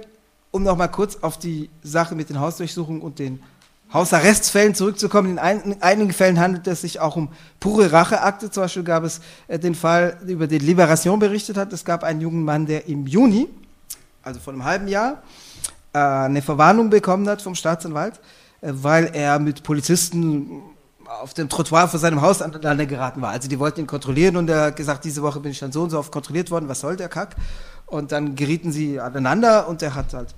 um 0.51 0.63
nochmal 0.63 0.91
kurz 0.91 1.17
auf 1.21 1.39
die 1.39 1.69
Sache 1.81 2.15
mit 2.15 2.29
den 2.29 2.39
Hausdurchsuchungen 2.39 3.01
und 3.01 3.17
den 3.17 3.41
Hausarrestsfällen 3.93 4.75
zurückzukommen, 4.75 5.31
in, 5.31 5.39
ein, 5.39 5.61
in, 5.61 5.81
einigen 5.81 6.11
Fällen 6.11 6.39
handelt 6.39 6.67
es 6.67 6.81
sich 6.81 6.99
auch 6.99 7.15
um 7.15 7.29
pure 7.59 7.91
Racheakte. 7.91 8.51
Zum 8.51 8.63
Beispiel 8.63 8.83
gab 8.83 9.03
es 9.03 9.21
äh, 9.47 9.57
den 9.57 9.73
Fall, 9.73 10.17
über 10.27 10.47
den 10.47 10.61
Liberation 10.61 11.17
berichtet 11.19 11.57
hat. 11.57 11.71
Es 11.71 11.85
gab 11.85 12.03
einen 12.03 12.19
jungen 12.19 12.43
Mann, 12.43 12.65
der 12.65 12.87
im 12.87 13.07
Juni, 13.07 13.47
also 14.21 14.39
vor 14.39 14.53
einem 14.53 14.65
halben 14.65 14.87
Jahr, 14.87 15.23
äh, 15.93 15.99
eine 15.99 16.41
Verwarnung 16.41 16.89
bekommen 16.89 17.27
hat 17.29 17.41
vom 17.41 17.55
Staatsanwalt, 17.55 18.19
äh, 18.61 18.71
weil 18.73 19.11
er 19.13 19.39
mit 19.39 19.63
Polizisten 19.63 20.63
auf 21.07 21.33
dem 21.33 21.49
Trottoir 21.49 21.87
vor 21.87 21.99
seinem 21.99 22.21
Haus 22.21 22.41
aneinander 22.41 22.85
geraten 22.85 23.21
war. 23.21 23.31
Also 23.31 23.47
die 23.47 23.59
wollten 23.59 23.81
ihn 23.81 23.87
kontrollieren 23.87 24.37
und 24.37 24.49
er 24.49 24.65
hat 24.65 24.75
gesagt, 24.75 25.05
diese 25.05 25.21
Woche 25.21 25.39
bin 25.39 25.51
ich 25.51 25.59
dann 25.59 25.71
so 25.71 25.83
und 25.83 25.89
so 25.89 25.99
oft 25.99 26.11
kontrolliert 26.11 26.51
worden, 26.51 26.69
was 26.69 26.79
soll 26.79 26.95
der 26.95 27.09
Kack? 27.09 27.35
Und 27.85 28.11
dann 28.11 28.35
gerieten 28.35 28.71
sie 28.71 28.99
aneinander 28.99 29.67
und 29.67 29.81
er 29.81 29.95
hat 29.95 30.13
halt 30.13 30.33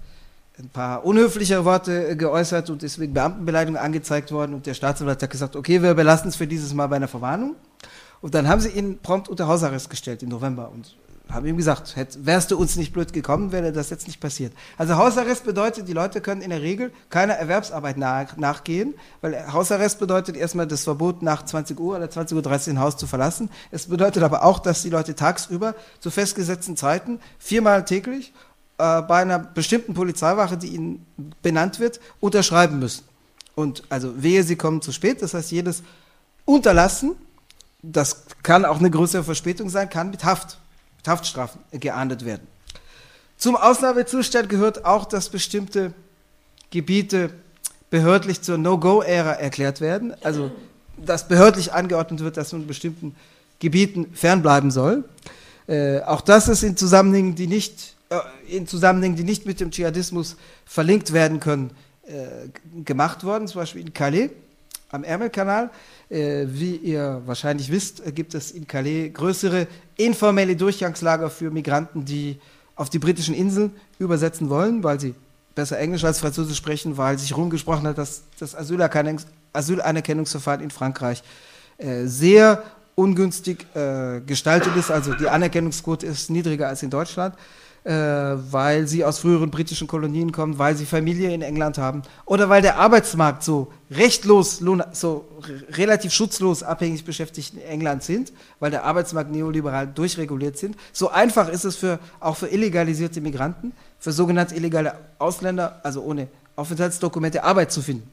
ein 0.57 0.69
paar 0.69 1.05
unhöfliche 1.05 1.65
Worte 1.65 2.15
geäußert 2.15 2.69
und 2.69 2.81
ist 2.83 2.99
wegen 2.99 3.13
Beamtenbeleidigung 3.13 3.79
angezeigt 3.79 4.31
worden 4.31 4.53
und 4.53 4.65
der 4.65 4.73
Staatsanwalt 4.73 5.21
hat 5.21 5.29
gesagt, 5.29 5.55
okay, 5.55 5.81
wir 5.81 5.93
belassen 5.93 6.29
es 6.29 6.35
für 6.35 6.47
dieses 6.47 6.73
Mal 6.73 6.87
bei 6.87 6.95
einer 6.95 7.07
Verwarnung. 7.07 7.55
Und 8.21 8.33
dann 8.33 8.47
haben 8.47 8.61
sie 8.61 8.69
ihn 8.69 8.99
prompt 8.99 9.27
unter 9.29 9.47
Hausarrest 9.47 9.89
gestellt 9.89 10.23
im 10.23 10.29
November 10.29 10.71
und 10.71 10.95
haben 11.31 11.45
ihm 11.45 11.57
gesagt, 11.57 11.95
hätt, 11.95 12.25
wärst 12.25 12.51
du 12.51 12.57
uns 12.57 12.75
nicht 12.75 12.93
blöd 12.93 13.11
gekommen, 13.13 13.51
wäre 13.51 13.71
das 13.71 13.89
jetzt 13.89 14.07
nicht 14.07 14.19
passiert. 14.19 14.53
Also 14.77 14.95
Hausarrest 14.95 15.43
bedeutet, 15.43 15.87
die 15.87 15.93
Leute 15.93 16.21
können 16.21 16.41
in 16.41 16.49
der 16.49 16.61
Regel 16.61 16.91
keiner 17.09 17.33
Erwerbsarbeit 17.33 17.97
nach, 17.97 18.37
nachgehen, 18.37 18.93
weil 19.21 19.51
Hausarrest 19.51 19.99
bedeutet 19.99 20.37
erstmal 20.37 20.67
das 20.67 20.83
Verbot 20.83 21.21
nach 21.21 21.43
20 21.43 21.79
Uhr 21.79 21.97
oder 21.97 22.05
20.30 22.05 22.67
Uhr 22.67 22.73
ein 22.73 22.79
Haus 22.79 22.97
zu 22.97 23.07
verlassen. 23.07 23.49
Es 23.71 23.87
bedeutet 23.87 24.23
aber 24.23 24.43
auch, 24.43 24.59
dass 24.59 24.83
die 24.83 24.89
Leute 24.89 25.15
tagsüber 25.15 25.75
zu 25.99 26.11
festgesetzten 26.11 26.77
Zeiten 26.77 27.19
viermal 27.39 27.85
täglich 27.85 28.33
äh, 28.77 29.01
bei 29.01 29.21
einer 29.21 29.39
bestimmten 29.39 29.93
Polizeiwache, 29.93 30.57
die 30.57 30.67
ihnen 30.67 31.05
benannt 31.41 31.79
wird, 31.79 31.99
unterschreiben 32.19 32.79
müssen. 32.79 33.03
Und 33.55 33.83
also 33.89 34.21
wehe, 34.21 34.43
sie 34.43 34.57
kommen 34.57 34.81
zu 34.81 34.91
spät, 34.91 35.21
das 35.21 35.33
heißt 35.33 35.51
jedes 35.51 35.81
Unterlassen, 36.43 37.15
das 37.81 38.25
kann 38.43 38.65
auch 38.65 38.79
eine 38.79 38.91
größere 38.91 39.23
Verspätung 39.23 39.69
sein, 39.69 39.89
kann 39.89 40.09
mit 40.09 40.25
Haft 40.25 40.59
Haftstrafen 41.07 41.61
geahndet 41.71 42.25
werden. 42.25 42.47
Zum 43.37 43.55
Ausnahmezustand 43.55 44.49
gehört 44.49 44.85
auch, 44.85 45.05
dass 45.05 45.29
bestimmte 45.29 45.93
Gebiete 46.71 47.31
behördlich 47.89 48.41
zur 48.41 48.57
No-Go-Ära 48.57 49.33
erklärt 49.33 49.81
werden, 49.81 50.13
also 50.23 50.51
dass 50.97 51.27
behördlich 51.27 51.73
angeordnet 51.73 52.21
wird, 52.21 52.37
dass 52.37 52.53
man 52.53 52.67
bestimmten 52.67 53.15
Gebieten 53.59 54.11
fernbleiben 54.13 54.71
soll. 54.71 55.03
Äh, 55.67 56.01
auch 56.01 56.21
das 56.21 56.47
ist 56.47 56.63
in 56.63 56.77
Zusammenhängen, 56.77 57.35
die 57.35 57.47
nicht, 57.47 57.95
äh, 58.09 58.19
in 58.47 58.67
Zusammenhängen, 58.67 59.15
die 59.15 59.23
nicht 59.23 59.45
mit 59.45 59.59
dem 59.59 59.71
Dschihadismus 59.71 60.37
verlinkt 60.65 61.13
werden 61.13 61.39
können, 61.39 61.71
äh, 62.07 62.49
gemacht 62.83 63.23
worden, 63.23 63.47
zum 63.47 63.61
Beispiel 63.61 63.81
in 63.81 63.93
Calais 63.93 64.29
am 64.89 65.03
Ärmelkanal. 65.03 65.69
Äh, 66.09 66.45
wie 66.47 66.75
ihr 66.75 67.21
wahrscheinlich 67.25 67.71
wisst, 67.71 68.03
gibt 68.13 68.35
es 68.35 68.51
in 68.51 68.67
Calais 68.67 69.09
größere 69.09 69.67
informelle 69.97 70.55
Durchgangslager 70.55 71.29
für 71.29 71.49
Migranten, 71.49 72.05
die 72.05 72.39
auf 72.75 72.89
die 72.89 72.99
britischen 72.99 73.33
Inseln 73.33 73.71
übersetzen 73.97 74.49
wollen, 74.49 74.83
weil 74.83 74.99
sie 74.99 75.15
besser 75.55 75.79
Englisch 75.79 76.03
als 76.03 76.19
Französisch 76.19 76.57
sprechen, 76.57 76.97
weil 76.97 77.17
sich 77.17 77.35
rumgesprochen 77.35 77.87
hat, 77.87 77.97
dass 77.97 78.23
das 78.37 78.55
Asylanerkennungs 78.55 79.25
Asylanerkennungsverfahren 79.53 80.61
in 80.61 80.69
Frankreich 80.69 81.23
äh, 81.77 82.05
sehr 82.05 82.63
ungünstig 82.95 83.65
äh, 83.73 84.19
gestaltet 84.19 84.75
ist. 84.75 84.91
Also 84.91 85.13
die 85.13 85.29
Anerkennungsquote 85.29 86.05
ist 86.05 86.29
niedriger 86.29 86.67
als 86.67 86.83
in 86.83 86.89
Deutschland 86.89 87.35
äh, 87.85 87.91
weil 87.91 88.87
sie 88.87 89.05
aus 89.05 89.19
früheren 89.19 89.51
britischen 89.51 89.87
Kolonien 89.87 90.31
kommen, 90.31 90.57
weil 90.57 90.75
sie 90.75 90.87
Familie 90.87 91.31
in 91.31 91.43
England 91.43 91.77
haben 91.77 92.01
oder 92.25 92.49
weil 92.49 92.63
der 92.63 92.77
Arbeitsmarkt 92.77 93.43
so 93.43 93.71
rechtlos, 93.91 94.59
so 94.91 95.25
relativ 95.69 96.11
schutzlos 96.11 96.63
abhängig 96.63 97.05
beschäftigt 97.05 97.53
in 97.53 97.61
England 97.61 98.01
sind, 98.01 98.33
weil 98.59 98.71
der 98.71 98.85
Arbeitsmarkt 98.85 99.31
neoliberal 99.31 99.85
durchreguliert 99.85 100.57
sind. 100.57 100.75
So 100.93 101.09
einfach 101.09 101.47
ist 101.47 101.63
es 101.63 101.75
für, 101.75 101.99
auch 102.19 102.35
für 102.35 102.47
illegalisierte 102.47 103.21
Migranten, 103.21 103.71
für 103.99 104.11
sogenannte 104.11 104.55
illegale 104.55 104.95
Ausländer, 105.19 105.79
also 105.83 106.01
ohne 106.01 106.27
Aufenthaltsdokumente, 106.55 107.43
Arbeit 107.43 107.71
zu 107.71 107.83
finden. 107.83 108.09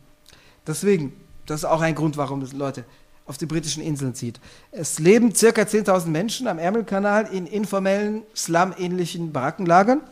Deswegen, 0.67 1.15
das 1.47 1.61
ist 1.61 1.65
auch 1.65 1.81
ein 1.81 1.95
Grund, 1.95 2.19
warum 2.19 2.47
Leute 2.53 2.85
auf 3.33 3.39
die 3.39 3.47
britischen 3.47 3.83
Inseln 3.83 4.15
zieht. 4.15 4.39
Es 4.73 4.99
leben 4.99 5.35
circa 5.35 5.63
10.000 5.63 6.09
Menschen 6.09 6.47
am 6.49 6.59
Ärmelkanal 6.59 7.33
in 7.33 7.47
informellen, 7.47 8.25
slum-ähnlichen 8.37 9.33
Barackenlagern. 9.33 10.03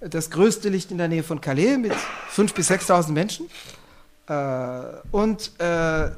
Das 0.00 0.30
größte 0.30 0.70
liegt 0.70 0.90
in 0.90 0.96
der 0.96 1.08
Nähe 1.08 1.22
von 1.22 1.42
Calais 1.42 1.76
mit 1.76 1.92
5.000 2.34 2.54
bis 2.54 2.70
6.000 2.70 3.12
Menschen. 3.12 3.50
Äh, 4.28 4.82
und 5.10 5.52
äh, 5.60 6.10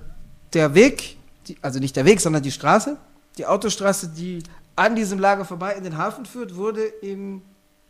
der 0.52 0.74
Weg, 0.74 1.16
also 1.60 1.80
nicht 1.80 1.96
der 1.96 2.04
Weg, 2.04 2.20
sondern 2.20 2.44
die 2.44 2.52
Straße, 2.52 2.96
die 3.36 3.46
Autostraße, 3.46 4.10
die 4.10 4.44
an 4.76 4.94
diesem 4.94 5.18
Lager 5.18 5.44
vorbei 5.44 5.72
in 5.72 5.82
den 5.82 5.98
Hafen 5.98 6.26
führt, 6.26 6.54
wurde 6.54 6.84
im 6.84 7.42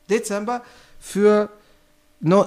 Dezember 0.08 0.62
für 0.98 1.50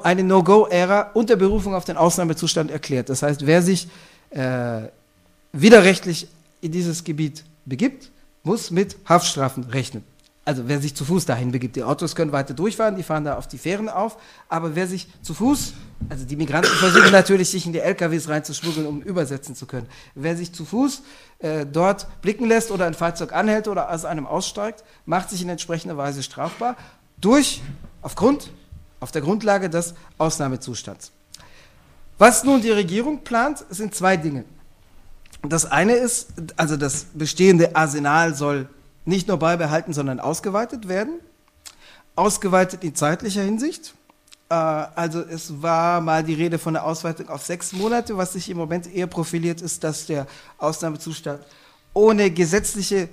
eine 0.02 0.24
No-Go-Ära 0.24 1.12
unter 1.14 1.36
Berufung 1.36 1.76
auf 1.76 1.86
den 1.86 1.98
Ausnahmezustand 1.98 2.72
erklärt. 2.72 3.10
Das 3.10 3.22
heißt, 3.22 3.46
wer 3.46 3.62
sich 3.62 3.88
äh, 4.32 4.88
widerrechtlich 5.54 6.28
in 6.62 6.72
dieses 6.72 7.04
Gebiet 7.04 7.44
begibt, 7.66 8.12
muss 8.44 8.72
mit 8.72 8.98
Haftstrafen 9.08 9.66
rechnen. 9.66 10.04
Also 10.48 10.64
wer 10.68 10.80
sich 10.80 10.96
zu 10.96 11.04
Fuß 11.04 11.26
dahin 11.26 11.52
begibt, 11.52 11.76
die 11.76 11.84
Autos 11.84 12.16
können 12.16 12.32
weiter 12.32 12.54
durchfahren, 12.54 12.96
die 12.96 13.04
fahren 13.04 13.26
da 13.26 13.38
auf 13.38 13.50
die 13.50 13.58
Fähren 13.58 13.90
auf, 13.90 14.16
aber 14.48 14.76
wer 14.76 14.88
sich 14.88 15.10
zu 15.22 15.34
Fuß, 15.34 15.74
also 16.08 16.24
die 16.24 16.38
Migranten 16.38 16.72
versuchen 16.80 17.12
natürlich, 17.12 17.50
sich 17.50 17.66
in 17.66 17.74
die 17.74 17.80
LKWs 17.80 18.30
reinzuschmuggeln, 18.30 18.88
um 18.88 19.02
übersetzen 19.02 19.56
zu 19.56 19.66
können. 19.66 19.88
Wer 20.16 20.38
sich 20.38 20.54
zu 20.54 20.64
Fuß 20.64 21.02
äh, 21.40 21.66
dort 21.66 22.08
blicken 22.22 22.46
lässt 22.46 22.72
oder 22.72 22.86
ein 22.86 22.94
Fahrzeug 22.94 23.34
anhält 23.34 23.68
oder 23.68 23.92
aus 23.92 24.06
einem 24.06 24.26
aussteigt, 24.26 24.86
macht 25.06 25.30
sich 25.30 25.42
in 25.42 25.50
entsprechender 25.50 25.98
Weise 25.98 26.24
strafbar 26.24 26.78
durch, 27.20 27.62
aufgrund, 28.02 28.50
auf 29.02 29.12
der 29.12 29.22
Grundlage 29.22 29.70
des 29.70 29.96
Ausnahmezustands. 30.18 31.12
Was 32.18 32.46
nun 32.46 32.62
die 32.62 32.72
Regierung 32.72 33.26
plant, 33.26 33.66
sind 33.70 33.94
zwei 33.94 34.16
Dinge. 34.16 34.46
Das 35.44 35.66
eine 35.66 35.94
ist, 35.94 36.30
also 36.56 36.78
das 36.78 37.08
bestehende 37.14 37.76
Arsenal 37.76 38.36
soll 38.36 38.68
nicht 39.06 39.28
nur 39.28 39.38
beibehalten, 39.38 39.94
sondern 39.94 40.20
ausgeweitet 40.20 40.88
werden. 40.88 41.20
Ausgeweitet 42.16 42.84
in 42.84 42.96
zeitlicher 42.96 43.44
Hinsicht. 43.44 43.94
Äh, 44.50 44.56
also 44.56 45.22
es 45.22 45.62
war 45.62 46.02
mal 46.02 46.24
die 46.24 46.34
Rede 46.34 46.60
von 46.60 46.74
der 46.74 46.86
Ausweitung 46.86 47.30
auf 47.30 47.46
sechs 47.46 47.74
Monate. 47.74 48.18
Was 48.18 48.34
sich 48.34 48.50
im 48.50 48.58
Moment 48.58 48.94
eher 48.94 49.08
profiliert, 49.08 49.62
ist, 49.62 49.84
dass 49.84 50.06
der 50.08 50.28
Ausnahmezustand 50.58 51.42
ohne 51.94 52.32
gesetzliche 52.32 53.10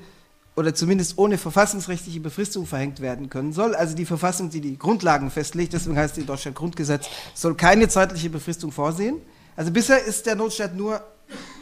oder 0.56 0.74
zumindest 0.74 1.18
ohne 1.18 1.36
verfassungsrechtliche 1.36 2.20
Befristung 2.20 2.66
verhängt 2.66 3.00
werden 3.00 3.28
können 3.28 3.52
soll. 3.52 3.74
Also 3.74 3.96
die 3.96 4.04
Verfassung, 4.04 4.50
die 4.50 4.60
die 4.60 4.78
Grundlagen 4.78 5.30
festlegt, 5.30 5.72
deswegen 5.72 5.96
heißt 5.96 6.14
es 6.14 6.18
in 6.18 6.26
Deutschland 6.26 6.56
Grundgesetz, 6.56 7.06
soll 7.34 7.54
keine 7.56 7.88
zeitliche 7.88 8.30
Befristung 8.30 8.70
vorsehen. 8.70 9.20
Also 9.56 9.70
bisher 9.70 10.04
ist 10.04 10.26
der 10.26 10.36
Notstand 10.36 10.76
nur 10.76 11.00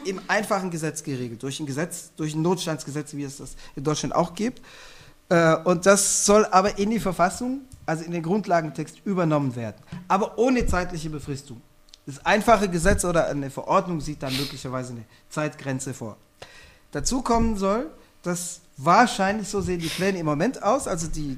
im 0.05 0.19
einfachen 0.27 0.71
Gesetz 0.71 1.03
geregelt, 1.03 1.43
durch 1.43 1.59
ein 1.59 1.65
Gesetz, 1.65 2.11
durch 2.15 2.33
ein 2.35 2.41
Notstandsgesetz, 2.41 3.13
wie 3.13 3.23
es 3.23 3.37
das 3.37 3.55
in 3.75 3.83
Deutschland 3.83 4.15
auch 4.15 4.33
gibt. 4.33 4.61
Äh, 5.29 5.55
und 5.63 5.85
das 5.85 6.25
soll 6.25 6.45
aber 6.45 6.77
in 6.77 6.89
die 6.89 6.99
Verfassung 6.99 7.61
also 7.85 8.03
in 8.03 8.11
den 8.11 8.23
Grundlagentext 8.23 9.01
übernommen 9.05 9.55
werden, 9.55 9.77
aber 10.07 10.37
ohne 10.37 10.65
zeitliche 10.65 11.09
Befristung. 11.09 11.61
Das 12.05 12.25
einfache 12.25 12.69
Gesetz 12.69 13.05
oder 13.05 13.27
eine 13.27 13.49
Verordnung 13.49 14.01
sieht 14.01 14.23
dann 14.23 14.35
möglicherweise 14.35 14.93
eine 14.93 15.05
Zeitgrenze 15.29 15.93
vor. 15.93 16.17
Dazu 16.91 17.21
kommen 17.21 17.57
soll, 17.57 17.89
dass 18.21 18.61
wahrscheinlich, 18.77 19.47
so 19.47 19.61
sehen 19.61 19.79
die 19.79 19.87
Pläne 19.87 20.19
im 20.19 20.25
Moment 20.25 20.61
aus, 20.61 20.87
also 20.87 21.07
die, 21.07 21.37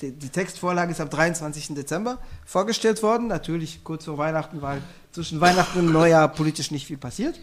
die, 0.00 0.12
die 0.12 0.28
Textvorlage 0.28 0.92
ist 0.92 1.00
am 1.00 1.10
23. 1.10 1.74
Dezember 1.74 2.18
vorgestellt 2.44 3.02
worden, 3.02 3.28
natürlich 3.28 3.84
kurz 3.84 4.04
vor 4.04 4.18
Weihnachten, 4.18 4.60
weil 4.62 4.82
zwischen 5.12 5.40
Weihnachten 5.40 5.78
und 5.78 5.92
Neujahr 5.92 6.28
politisch 6.28 6.70
nicht 6.70 6.86
viel 6.86 6.98
passiert. 6.98 7.38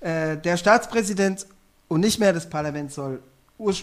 Äh, 0.00 0.36
der 0.36 0.56
Staatspräsident 0.56 1.46
und 1.88 2.00
nicht 2.00 2.20
mehr 2.20 2.32
das 2.32 2.48
Parlament 2.48 2.92
soll 2.92 3.22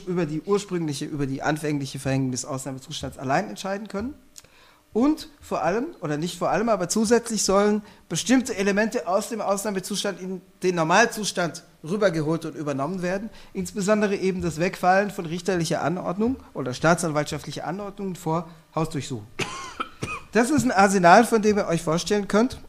über 0.06 0.26
die 0.26 0.42
ursprüngliche, 0.42 1.06
über 1.06 1.26
die 1.26 1.42
anfängliche 1.42 2.00
Verhängung 2.00 2.32
des 2.32 2.46
Ausnahmezustands 2.46 3.18
allein 3.18 3.50
entscheiden 3.50 3.88
können. 3.88 4.14
Und 4.94 5.30
vor 5.40 5.64
allem, 5.64 5.88
oder 6.02 6.18
nicht 6.18 6.38
vor 6.38 6.50
allem, 6.50 6.68
aber 6.68 6.90
zusätzlich 6.90 7.44
sollen 7.44 7.82
bestimmte 8.10 8.56
Elemente 8.58 9.08
aus 9.08 9.30
dem 9.30 9.40
Ausnahmezustand 9.40 10.20
in 10.20 10.42
den 10.64 10.76
Normalzustand 10.76 11.64
rübergeholt 11.84 12.46
und 12.46 12.56
übernommen 12.56 13.02
werden. 13.02 13.30
Insbesondere 13.54 14.16
eben 14.16 14.42
das 14.42 14.60
Wegfallen 14.60 15.10
von 15.10 15.26
richterlicher 15.26 15.82
Anordnung 15.82 16.36
oder 16.54 16.74
staatsanwaltschaftlicher 16.74 17.66
Anordnungen 17.66 18.16
vor 18.18 18.50
Hausdurchsuchung. 18.76 19.28
Das 20.34 20.50
ist 20.50 20.64
ein 20.64 20.72
Arsenal, 20.72 21.26
von 21.26 21.42
dem 21.42 21.58
ihr 21.58 21.68
euch 21.68 21.82
vorstellen 21.82 22.28
könnt, 22.28 22.60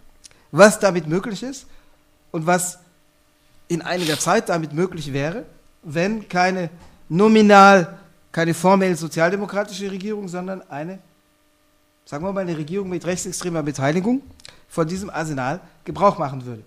was 0.53 0.79
damit 0.79 1.07
möglich 1.07 1.43
ist 1.43 1.67
und 2.31 2.47
was 2.47 2.79
in 3.69 3.83
einiger 3.83 4.19
Zeit 4.19 4.49
damit 4.49 4.73
möglich 4.73 5.13
wäre, 5.13 5.45
wenn 5.83 6.29
keine 6.29 6.71
nominal, 7.09 7.99
keine 8.31 8.55
formell 8.55 8.97
sozialdemokratische 8.97 9.91
Regierung, 9.91 10.29
sondern 10.29 10.63
eine 10.71 10.99
sagen 12.05 12.25
wir 12.25 12.33
mal, 12.33 12.41
eine 12.41 12.57
Regierung 12.57 12.89
mit 12.89 13.07
rechtsextremer 13.07 13.63
Beteiligung 13.63 14.23
von 14.69 14.87
diesem 14.87 15.11
Arsenal 15.11 15.61
Gebrauch 15.85 16.19
machen 16.19 16.45
würde. 16.45 16.65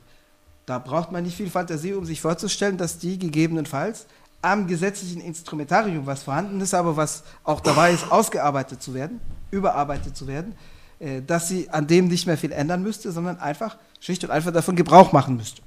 Da 0.65 0.79
braucht 0.79 1.11
man 1.11 1.23
nicht 1.23 1.37
viel 1.37 1.49
Fantasie, 1.49 1.93
um 1.93 2.05
sich 2.05 2.21
vorzustellen, 2.21 2.77
dass 2.77 2.97
die 2.97 3.19
gegebenenfalls 3.19 4.07
am 4.41 4.67
gesetzlichen 4.67 5.21
Instrumentarium, 5.21 6.05
was 6.05 6.23
vorhanden 6.23 6.61
ist, 6.61 6.73
aber 6.73 6.95
was 6.95 7.23
auch 7.43 7.61
dabei 7.61 7.91
ist, 7.93 8.11
ausgearbeitet 8.11 8.81
zu 8.81 8.93
werden, 8.93 9.19
überarbeitet 9.51 10.15
zu 10.15 10.27
werden, 10.27 10.55
äh, 10.99 11.21
dass 11.21 11.47
sie 11.47 11.69
an 11.69 11.87
dem 11.87 12.07
nicht 12.07 12.27
mehr 12.27 12.37
viel 12.37 12.51
ändern 12.51 12.83
müsste, 12.83 13.11
sondern 13.11 13.39
einfach, 13.39 13.77
schlicht 13.99 14.23
und 14.23 14.31
einfach 14.31 14.53
davon 14.53 14.75
Gebrauch 14.75 15.11
machen 15.11 15.37
müsste. 15.37 15.61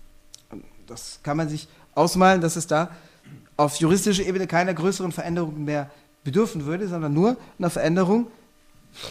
Das 0.86 1.18
kann 1.22 1.36
man 1.36 1.48
sich 1.48 1.68
ausmalen, 1.94 2.40
dass 2.40 2.56
es 2.56 2.66
da 2.66 2.90
auf 3.56 3.76
juristischer 3.76 4.24
Ebene 4.24 4.46
keiner 4.46 4.72
größeren 4.72 5.10
Veränderungen 5.10 5.64
mehr 5.64 5.90
bedürfen 6.22 6.64
würde, 6.64 6.86
sondern 6.86 7.12
nur 7.12 7.36
einer 7.58 7.70
Veränderung 7.70 8.28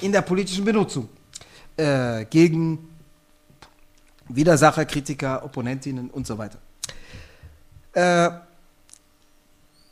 in 0.02 0.12
der 0.12 0.22
politischen 0.22 0.66
Benutzung 0.66 1.10
äh, 1.78 2.26
gegen 2.26 2.90
Widersacher, 4.30 4.86
Kritiker, 4.86 5.44
Opponentinnen 5.44 6.10
und 6.10 6.28
so 6.28 6.38
weiter. 6.38 6.60
Äh, 7.94 8.30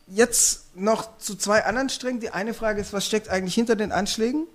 jetzt 0.07 0.75
noch 0.75 1.17
zu 1.17 1.35
zwei 1.35 1.65
anderen 1.65 1.89
Strängen. 1.89 2.19
Die 2.19 2.29
eine 2.29 2.53
Frage 2.53 2.81
ist, 2.81 2.93
was 2.93 3.05
steckt 3.05 3.29
eigentlich 3.29 3.55
hinter 3.55 3.75
den 3.75 3.91
Anschlägen 3.91 4.45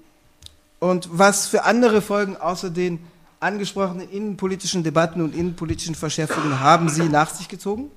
und 0.78 1.08
was 1.10 1.46
für 1.46 1.64
andere 1.64 2.02
Folgen 2.02 2.36
außer 2.36 2.70
den 2.70 3.00
angesprochenen 3.40 4.10
innenpolitischen 4.10 4.82
Debatten 4.82 5.22
und 5.22 5.34
innenpolitischen 5.34 5.94
Verschärfungen 5.94 6.60
haben 6.60 6.88
sie 6.88 7.08
nach 7.08 7.34
sich 7.34 7.48
gezogen? 7.48 7.90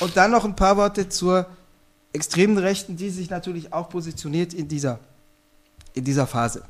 Und 0.00 0.16
dann 0.16 0.30
noch 0.30 0.44
ein 0.44 0.56
paar 0.56 0.76
Worte 0.76 1.08
zur 1.08 1.46
extremen 2.12 2.58
Rechten, 2.58 2.96
die 2.96 3.10
sich 3.10 3.30
natürlich 3.30 3.72
auch 3.72 3.88
positioniert 3.88 4.52
in 4.52 4.68
dieser 4.68 5.00
in 5.94 6.04
dieser 6.04 6.26
Phase. 6.26 6.62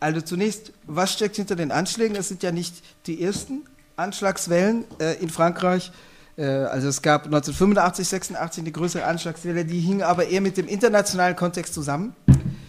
Also 0.00 0.20
zunächst, 0.20 0.72
was 0.86 1.12
steckt 1.12 1.36
hinter 1.36 1.54
den 1.54 1.70
Anschlägen? 1.70 2.16
Es 2.16 2.28
sind 2.28 2.42
ja 2.42 2.50
nicht 2.50 2.82
die 3.06 3.22
ersten 3.22 3.62
Anschlagswellen 3.96 4.84
äh, 4.98 5.14
in 5.22 5.28
Frankreich. 5.28 5.92
Äh, 6.36 6.44
also 6.44 6.88
es 6.88 7.02
gab 7.02 7.26
1985, 7.26 8.08
86 8.08 8.62
eine 8.62 8.72
größere 8.72 9.04
Anschlagswelle, 9.04 9.64
die 9.64 9.80
hing 9.80 10.02
aber 10.02 10.26
eher 10.26 10.40
mit 10.40 10.56
dem 10.56 10.66
internationalen 10.66 11.36
Kontext 11.36 11.74
zusammen, 11.74 12.16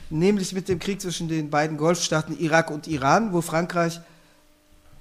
nämlich 0.09 0.53
mit 0.53 0.69
dem 0.69 0.79
Krieg 0.79 1.01
zwischen 1.01 1.27
den 1.27 1.49
beiden 1.49 1.77
Golfstaaten 1.77 2.37
Irak 2.37 2.69
und 2.69 2.87
Iran, 2.87 3.33
wo 3.33 3.41
Frankreich 3.41 3.99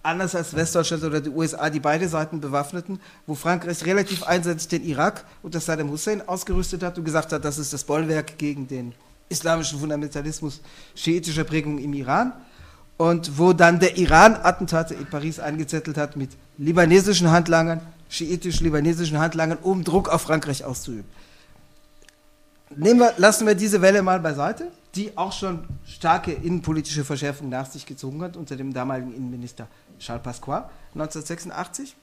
anders 0.02 0.34
als 0.34 0.54
Westdeutschland 0.54 1.04
oder 1.04 1.20
die 1.20 1.30
USA, 1.30 1.70
die 1.70 1.80
beide 1.80 2.08
Seiten 2.08 2.40
bewaffneten, 2.40 3.00
wo 3.26 3.34
Frankreich 3.34 3.84
relativ 3.84 4.22
einseitig 4.24 4.68
den 4.68 4.84
Irak 4.84 5.24
unter 5.42 5.60
Saddam 5.60 5.90
Hussein 5.90 6.26
ausgerüstet 6.26 6.82
hat 6.82 6.98
und 6.98 7.04
gesagt 7.04 7.32
hat, 7.32 7.44
das 7.44 7.58
ist 7.58 7.72
das 7.72 7.84
Bollwerk 7.84 8.38
gegen 8.38 8.66
den 8.66 8.94
islamischen 9.32 9.80
Fundamentalismus 9.80 10.60
schiitischer 10.94 11.44
Prägung 11.44 11.78
im 11.78 11.92
Iran 11.94 12.32
und 12.96 13.36
wo 13.38 13.52
dann 13.52 13.80
der 13.80 13.96
Iran 13.96 14.36
Attentate 14.36 14.94
in 14.94 15.06
Paris 15.06 15.40
eingezettelt 15.40 15.96
hat 15.96 16.16
mit 16.16 16.30
libanesischen 16.58 17.30
Handlangern, 17.30 17.80
schiitisch-libanesischen 18.08 19.18
Handlangern, 19.18 19.58
um 19.60 19.82
Druck 19.82 20.08
auf 20.08 20.22
Frankreich 20.22 20.64
auszuüben. 20.64 21.10
Nehmen 22.76 23.00
wir, 23.00 23.12
lassen 23.16 23.46
wir 23.46 23.54
diese 23.54 23.82
Welle 23.82 24.02
mal 24.02 24.20
beiseite, 24.20 24.70
die 24.94 25.16
auch 25.16 25.32
schon 25.32 25.64
starke 25.86 26.32
innenpolitische 26.32 27.04
Verschärfungen 27.04 27.50
nach 27.50 27.70
sich 27.70 27.86
gezogen 27.86 28.22
hat 28.22 28.36
unter 28.36 28.56
dem 28.56 28.72
damaligen 28.72 29.14
Innenminister 29.14 29.66
Charles 29.98 30.22
Pasqua 30.22 30.70
1986, 30.94 31.96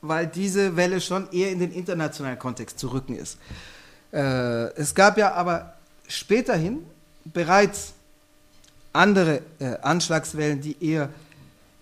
weil 0.00 0.26
diese 0.26 0.76
Welle 0.76 1.00
schon 1.00 1.30
eher 1.32 1.50
in 1.50 1.58
den 1.58 1.72
internationalen 1.72 2.38
Kontext 2.38 2.78
zu 2.78 2.88
rücken 2.88 3.14
ist. 3.14 3.38
Äh, 4.12 4.72
es 4.74 4.94
gab 4.94 5.18
ja 5.18 5.32
aber 5.34 5.74
späterhin 6.10 6.84
bereits 7.24 7.94
andere 8.92 9.42
äh, 9.58 9.76
Anschlagswellen, 9.82 10.60
die 10.60 10.76
eher 10.84 11.08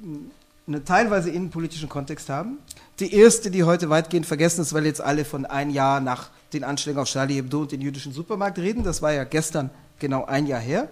einen 0.01 0.85
teilweise 0.85 1.31
innenpolitischen 1.31 1.89
Kontext 1.89 2.29
haben. 2.29 2.59
Die 3.01 3.15
erste, 3.15 3.51
die 3.51 3.65
heute 3.65 3.91
weitgehend 3.91 4.27
vergessen 4.27 4.61
ist, 4.61 4.73
weil 4.73 4.85
jetzt 4.85 5.01
alle 5.01 5.25
von 5.25 5.47
ein 5.47 5.71
Jahr 5.71 6.01
nach 6.01 6.31
den 6.53 6.65
Anschlägen 6.65 7.01
auf 7.01 7.09
Charlie 7.09 7.35
Hebdo 7.35 7.61
und 7.61 7.73
den 7.73 7.81
jüdischen 7.81 8.13
Supermarkt 8.13 8.59
reden. 8.59 8.85
Das 8.85 9.03
war 9.03 9.13
ja 9.13 9.25
gestern 9.25 9.71
genau 9.99 10.25
ein 10.25 10.47
Jahr 10.47 10.61
her. 10.61 10.89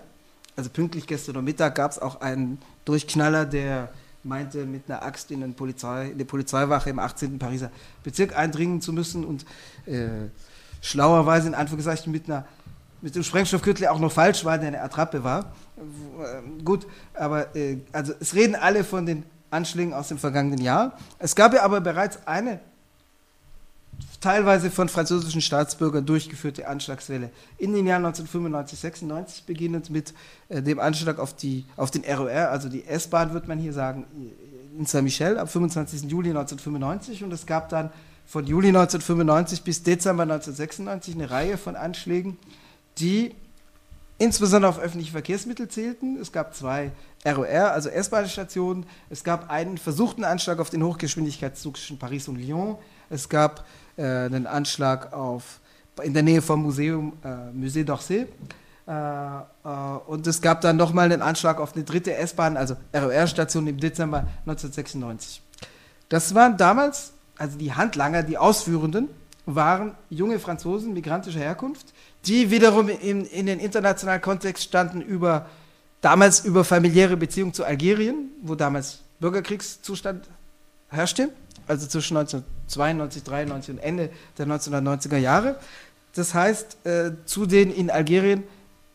Also 0.56 0.70
pünktlich 0.70 1.06
gestern 1.06 1.44
Mittag 1.44 1.74
gab 1.74 1.90
es 1.90 1.98
auch 1.98 2.20
einen 2.20 2.58
Durchknaller, 2.84 3.44
der 3.44 3.90
meinte, 4.22 4.64
mit 4.64 4.88
einer 4.88 5.02
Axt 5.02 5.30
in, 5.30 5.54
Polizei, 5.54 6.06
in 6.06 6.14
eine 6.14 6.24
Polizeiwache 6.24 6.90
im 6.90 6.98
18. 6.98 7.38
Pariser 7.38 7.70
Bezirk 8.02 8.36
eindringen 8.36 8.80
zu 8.80 8.92
müssen 8.92 9.24
und 9.24 9.44
äh, 9.86 10.08
schlauerweise 10.80 11.48
in 11.48 11.54
Anführungszeichen 11.54 12.10
mit 12.10 12.26
einer 12.26 12.46
mit 13.06 13.14
dem 13.14 13.22
Sprengstoffgürtel 13.22 13.86
auch 13.86 14.00
noch 14.00 14.10
falsch 14.10 14.44
war, 14.44 14.58
der 14.58 14.66
eine 14.66 14.82
Attrappe 14.82 15.22
war. 15.22 15.52
Äh, 15.76 16.62
gut, 16.64 16.88
aber 17.14 17.54
äh, 17.54 17.76
also 17.92 18.12
es 18.18 18.34
reden 18.34 18.56
alle 18.56 18.82
von 18.82 19.06
den 19.06 19.22
Anschlägen 19.48 19.94
aus 19.94 20.08
dem 20.08 20.18
vergangenen 20.18 20.60
Jahr. 20.60 20.98
Es 21.20 21.36
gab 21.36 21.54
ja 21.54 21.62
aber 21.62 21.80
bereits 21.80 22.26
eine 22.26 22.58
teilweise 24.20 24.72
von 24.72 24.88
französischen 24.88 25.40
Staatsbürgern 25.40 26.04
durchgeführte 26.04 26.66
Anschlagswelle 26.66 27.30
in 27.58 27.74
den 27.74 27.86
Jahren 27.86 28.04
1995, 28.06 28.80
96, 28.80 29.44
beginnend 29.44 29.88
mit 29.88 30.12
äh, 30.48 30.60
dem 30.60 30.80
Anschlag 30.80 31.20
auf, 31.20 31.32
die, 31.32 31.64
auf 31.76 31.92
den 31.92 32.02
ROR, 32.04 32.50
also 32.50 32.68
die 32.68 32.86
S-Bahn, 32.86 33.32
wird 33.32 33.46
man 33.46 33.60
hier 33.60 33.72
sagen, 33.72 34.04
in 34.76 34.84
Saint-Michel 34.84 35.38
am 35.38 35.46
25. 35.46 36.10
Juli 36.10 36.30
1995. 36.30 37.22
Und 37.22 37.32
es 37.32 37.46
gab 37.46 37.68
dann 37.68 37.90
von 38.26 38.44
Juli 38.48 38.70
1995 38.70 39.62
bis 39.62 39.84
Dezember 39.84 40.24
1996 40.24 41.14
eine 41.14 41.30
Reihe 41.30 41.56
von 41.56 41.76
Anschlägen 41.76 42.36
die 42.98 43.34
insbesondere 44.18 44.70
auf 44.70 44.78
öffentliche 44.78 45.12
Verkehrsmittel 45.12 45.68
zählten. 45.68 46.18
Es 46.20 46.32
gab 46.32 46.54
zwei 46.54 46.92
ROR, 47.24 47.72
also 47.72 47.88
S-Bahn-Stationen. 47.88 48.86
Es 49.10 49.24
gab 49.24 49.50
einen 49.50 49.78
versuchten 49.78 50.24
Anschlag 50.24 50.58
auf 50.58 50.70
den 50.70 50.82
Hochgeschwindigkeitszug 50.82 51.76
zwischen 51.76 51.98
Paris 51.98 52.28
und 52.28 52.36
Lyon. 52.36 52.78
Es 53.10 53.28
gab 53.28 53.66
äh, 53.96 54.02
einen 54.02 54.46
Anschlag 54.46 55.12
auf, 55.12 55.60
in 56.02 56.14
der 56.14 56.22
Nähe 56.22 56.42
vom 56.42 56.62
Museum 56.62 57.12
äh, 57.22 57.28
Musée 57.52 57.84
d'Orsay. 57.84 58.26
Äh, 58.88 58.90
äh 58.90 59.98
und 60.06 60.26
es 60.26 60.40
gab 60.40 60.60
dann 60.60 60.76
nochmal 60.76 61.12
einen 61.12 61.22
Anschlag 61.22 61.60
auf 61.60 61.74
eine 61.74 61.84
dritte 61.84 62.14
S-Bahn, 62.14 62.56
also 62.56 62.76
ROR-Station 62.94 63.66
im 63.66 63.78
Dezember 63.78 64.26
1996. 64.46 65.42
Das 66.08 66.34
waren 66.34 66.56
damals, 66.56 67.12
also 67.36 67.58
die 67.58 67.72
Handlanger, 67.72 68.22
die 68.22 68.38
Ausführenden, 68.38 69.08
waren 69.44 69.94
junge 70.10 70.38
Franzosen 70.38 70.92
migrantischer 70.92 71.40
Herkunft, 71.40 71.92
die 72.26 72.50
wiederum 72.50 72.88
in, 72.88 73.24
in 73.26 73.46
den 73.46 73.60
internationalen 73.60 74.20
Kontext 74.20 74.64
standen 74.64 75.00
über 75.00 75.46
damals 76.00 76.44
über 76.44 76.64
familiäre 76.64 77.16
Beziehungen 77.16 77.52
zu 77.54 77.64
Algerien, 77.64 78.30
wo 78.42 78.54
damals 78.54 79.00
Bürgerkriegszustand 79.20 80.28
herrschte, 80.88 81.30
also 81.66 81.86
zwischen 81.86 82.16
1992, 82.16 83.24
93 83.24 83.74
und 83.74 83.78
Ende 83.80 84.10
der 84.38 84.46
1990er 84.46 85.16
Jahre. 85.16 85.56
Das 86.14 86.34
heißt, 86.34 86.86
äh, 86.86 87.12
zu 87.24 87.46
den 87.46 87.72
in 87.72 87.90
Algerien 87.90 88.44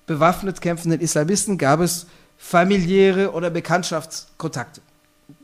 bewaffnet 0.05 0.61
kämpfenden 0.61 1.01
Islamisten 1.01 1.57
gab 1.57 1.79
es 1.79 2.07
familiäre 2.37 3.31
oder 3.33 3.49
Bekanntschaftskontakte 3.49 4.81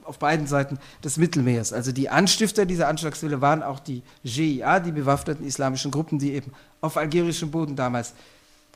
auf 0.08 0.20
beiden 0.20 0.48
Seiten 0.48 0.80
des 1.04 1.18
Mittelmeers. 1.18 1.74
Also 1.74 1.92
die 1.92 2.10
Anstifter 2.10 2.66
dieser 2.66 2.88
Anschlagswelle 2.88 3.42
waren 3.42 3.64
auch 3.64 3.80
die 3.80 4.02
GIA, 4.24 4.80
die 4.80 4.92
bewaffneten 4.92 5.46
islamischen 5.46 5.92
Gruppen, 5.92 6.20
die 6.20 6.34
eben 6.34 6.52
auf 6.82 6.98
algerischem 6.98 7.52
Boden 7.52 7.76
damals 7.76 8.14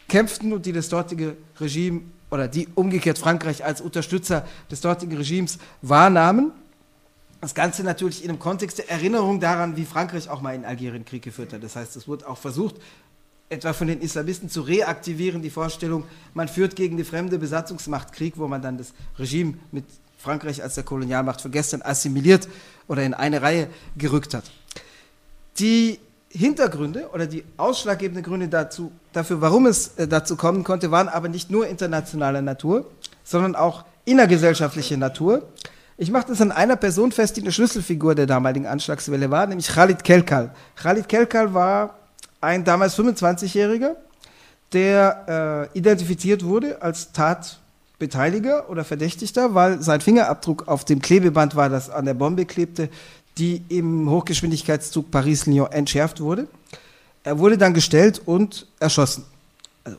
kämpften 0.07 0.53
und 0.53 0.65
die 0.65 0.73
das 0.73 0.89
dortige 0.89 1.37
Regime 1.59 2.01
oder 2.29 2.47
die 2.47 2.67
umgekehrt 2.75 3.17
Frankreich 3.17 3.63
als 3.63 3.81
Unterstützer 3.81 4.45
des 4.69 4.81
dortigen 4.81 5.15
Regimes 5.15 5.57
wahrnahmen. 5.81 6.51
Das 7.39 7.55
Ganze 7.55 7.83
natürlich 7.83 8.23
in 8.23 8.29
einem 8.29 8.39
Kontext 8.39 8.77
der 8.77 8.89
Erinnerung 8.89 9.39
daran, 9.39 9.75
wie 9.75 9.85
Frankreich 9.85 10.29
auch 10.29 10.41
mal 10.41 10.53
in 10.53 10.63
Algerien 10.63 11.05
Krieg 11.05 11.23
geführt 11.23 11.53
hat. 11.53 11.63
Das 11.63 11.75
heißt, 11.75 11.95
es 11.95 12.07
wurde 12.07 12.27
auch 12.27 12.37
versucht, 12.37 12.75
etwa 13.49 13.73
von 13.73 13.87
den 13.87 13.99
Islamisten 13.99 14.49
zu 14.49 14.61
reaktivieren, 14.61 15.41
die 15.41 15.49
Vorstellung, 15.49 16.05
man 16.33 16.47
führt 16.47 16.75
gegen 16.75 16.97
die 16.97 17.03
fremde 17.03 17.37
Besatzungsmacht 17.37 18.13
Krieg, 18.13 18.37
wo 18.37 18.47
man 18.47 18.61
dann 18.61 18.77
das 18.77 18.93
Regime 19.17 19.55
mit 19.71 19.85
Frankreich 20.21 20.61
als 20.61 20.75
der 20.75 20.83
Kolonialmacht 20.83 21.41
von 21.41 21.51
gestern 21.51 21.81
assimiliert 21.81 22.47
oder 22.87 23.03
in 23.03 23.13
eine 23.13 23.41
Reihe 23.41 23.67
gerückt 23.97 24.33
hat. 24.33 24.43
Die 25.59 25.99
Hintergründe 26.29 27.09
oder 27.13 27.27
die 27.27 27.43
ausschlaggebenden 27.57 28.23
Gründe 28.23 28.47
dazu, 28.47 28.91
dafür, 29.11 29.41
warum 29.41 29.65
es 29.65 29.97
äh, 29.97 30.07
dazu 30.07 30.35
kommen 30.35 30.63
konnte, 30.63 30.91
waren 30.91 31.09
aber 31.09 31.27
nicht 31.27 31.51
nur 31.51 31.67
internationaler 31.67 32.41
Natur, 32.41 32.89
sondern 33.23 33.55
auch 33.55 33.83
innergesellschaftliche 34.05 34.97
Natur. 34.97 35.43
Ich 35.97 36.09
mache 36.09 36.27
das 36.29 36.41
an 36.41 36.51
einer 36.51 36.77
Person 36.77 37.11
fest, 37.11 37.37
die 37.37 37.41
eine 37.41 37.51
Schlüsselfigur 37.51 38.15
der 38.15 38.25
damaligen 38.27 38.65
Anschlagswelle 38.65 39.29
war, 39.29 39.45
nämlich 39.45 39.67
Khalid 39.67 40.03
Kelkal. 40.03 40.53
Khalid 40.75 41.09
Kelkal 41.09 41.53
war 41.53 41.95
ein 42.39 42.63
damals 42.63 42.97
25-Jähriger, 42.97 43.95
der 44.73 45.69
äh, 45.73 45.77
identifiziert 45.77 46.43
wurde 46.43 46.81
als 46.81 47.11
Tatbeteiliger 48.01 48.69
oder 48.69 48.83
Verdächtigter, 48.83 49.53
weil 49.53 49.81
sein 49.81 50.01
Fingerabdruck 50.01 50.67
auf 50.67 50.85
dem 50.85 51.01
Klebeband 51.01 51.55
war, 51.55 51.69
das 51.69 51.89
an 51.89 52.05
der 52.05 52.13
Bombe 52.13 52.45
klebte, 52.45 52.89
die 53.37 53.63
im 53.69 54.09
Hochgeschwindigkeitszug 54.09 55.11
Paris-Lyon 55.11 55.71
entschärft 55.71 56.19
wurde. 56.19 56.47
Er 57.23 57.37
wurde 57.37 57.57
dann 57.57 57.73
gestellt 57.73 58.21
und 58.25 58.67
erschossen. 58.79 59.25
Also 59.83 59.97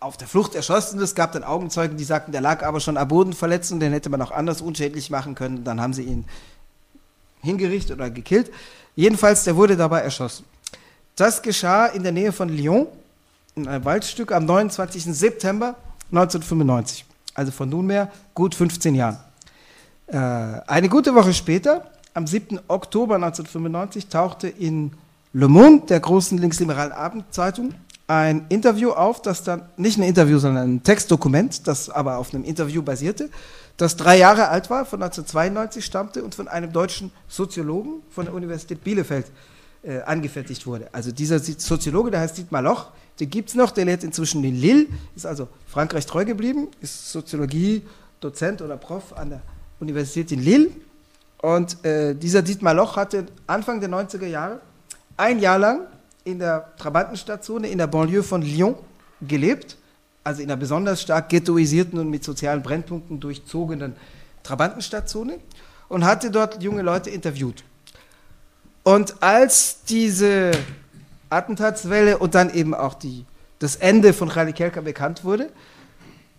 auf 0.00 0.16
der 0.16 0.26
Flucht 0.26 0.54
erschossen. 0.54 1.00
Es 1.00 1.14
gab 1.14 1.32
dann 1.32 1.44
Augenzeugen, 1.44 1.96
die 1.96 2.04
sagten, 2.04 2.32
der 2.32 2.40
lag 2.40 2.64
aber 2.64 2.80
schon 2.80 2.96
am 2.96 3.08
Boden 3.08 3.34
verletzt 3.34 3.70
und 3.72 3.80
den 3.80 3.92
hätte 3.92 4.08
man 4.08 4.22
auch 4.22 4.30
anders 4.30 4.62
unschädlich 4.62 5.10
machen 5.10 5.34
können. 5.34 5.64
Dann 5.64 5.80
haben 5.80 5.92
sie 5.92 6.04
ihn 6.04 6.24
hingerichtet 7.42 7.96
oder 7.96 8.10
gekillt. 8.10 8.50
Jedenfalls, 8.96 9.44
der 9.44 9.54
wurde 9.54 9.76
dabei 9.76 10.00
erschossen. 10.00 10.44
Das 11.14 11.42
geschah 11.42 11.86
in 11.86 12.02
der 12.02 12.12
Nähe 12.12 12.32
von 12.32 12.48
Lyon, 12.48 12.86
in 13.54 13.68
einem 13.68 13.84
Waldstück, 13.84 14.32
am 14.32 14.46
29. 14.46 15.04
September 15.04 15.76
1995. 16.10 17.07
Also 17.38 17.52
von 17.52 17.68
nunmehr 17.68 18.10
gut 18.34 18.56
15 18.56 18.96
Jahren. 18.96 19.16
Äh, 20.08 20.16
eine 20.16 20.88
gute 20.88 21.14
Woche 21.14 21.32
später, 21.32 21.88
am 22.12 22.26
7. 22.26 22.58
Oktober 22.66 23.14
1995, 23.14 24.08
tauchte 24.08 24.48
in 24.48 24.90
Le 25.32 25.46
Monde, 25.46 25.86
der 25.86 26.00
großen 26.00 26.36
linksliberalen 26.36 26.90
Abendzeitung, 26.90 27.74
ein 28.08 28.46
Interview 28.48 28.90
auf, 28.90 29.22
das 29.22 29.44
dann, 29.44 29.62
nicht 29.76 29.98
ein 29.98 30.02
Interview, 30.02 30.40
sondern 30.40 30.68
ein 30.68 30.82
Textdokument, 30.82 31.68
das 31.68 31.90
aber 31.90 32.18
auf 32.18 32.34
einem 32.34 32.42
Interview 32.42 32.82
basierte, 32.82 33.30
das 33.76 33.96
drei 33.96 34.18
Jahre 34.18 34.48
alt 34.48 34.68
war, 34.68 34.84
von 34.84 35.00
1992 35.00 35.84
stammte 35.84 36.24
und 36.24 36.34
von 36.34 36.48
einem 36.48 36.72
deutschen 36.72 37.12
Soziologen 37.28 38.02
von 38.10 38.24
der 38.24 38.34
Universität 38.34 38.82
Bielefeld 38.82 39.26
äh, 39.84 40.00
angefertigt 40.00 40.66
wurde. 40.66 40.88
Also 40.90 41.12
dieser 41.12 41.38
Soziologe, 41.38 42.10
der 42.10 42.18
heißt 42.18 42.36
Dietmar 42.36 42.62
Loch, 42.62 42.88
den 43.20 43.30
gibt 43.30 43.48
es 43.50 43.54
noch, 43.54 43.70
der 43.70 43.84
lehrt 43.84 44.04
inzwischen 44.04 44.44
in 44.44 44.54
Lille, 44.54 44.86
ist 45.16 45.26
also 45.26 45.48
Frankreich 45.66 46.06
treu 46.06 46.24
geblieben, 46.24 46.68
ist 46.80 47.10
Soziologie-Dozent 47.10 48.62
oder 48.62 48.76
Prof 48.76 49.12
an 49.14 49.30
der 49.30 49.42
Universität 49.80 50.32
in 50.32 50.42
Lille. 50.42 50.70
Und 51.40 51.84
äh, 51.84 52.14
dieser 52.14 52.42
Dietmar 52.42 52.74
Loch 52.74 52.96
hatte 52.96 53.26
Anfang 53.46 53.80
der 53.80 53.88
90er 53.88 54.26
Jahre 54.26 54.60
ein 55.16 55.40
Jahr 55.40 55.58
lang 55.58 55.86
in 56.24 56.38
der 56.38 56.72
Trabantenstadtzone 56.78 57.68
in 57.68 57.78
der 57.78 57.86
Banlieue 57.86 58.22
von 58.22 58.42
Lyon 58.42 58.76
gelebt, 59.20 59.76
also 60.22 60.42
in 60.42 60.50
einer 60.50 60.56
besonders 60.56 61.02
stark 61.02 61.28
ghettoisierten 61.28 61.98
und 61.98 62.10
mit 62.10 62.22
sozialen 62.22 62.62
Brennpunkten 62.62 63.18
durchzogenen 63.18 63.94
Trabantenstadtzone 64.42 65.38
und 65.88 66.04
hatte 66.04 66.30
dort 66.30 66.62
junge 66.62 66.82
Leute 66.82 67.10
interviewt. 67.10 67.64
Und 68.84 69.22
als 69.22 69.82
diese 69.88 70.52
Attentatswelle 71.30 72.18
und 72.18 72.34
dann 72.34 72.52
eben 72.52 72.74
auch 72.74 72.94
die, 72.94 73.24
das 73.58 73.76
Ende 73.76 74.12
von 74.12 74.28
Khali 74.28 74.52
Kelka 74.52 74.80
bekannt 74.80 75.24
wurde, 75.24 75.50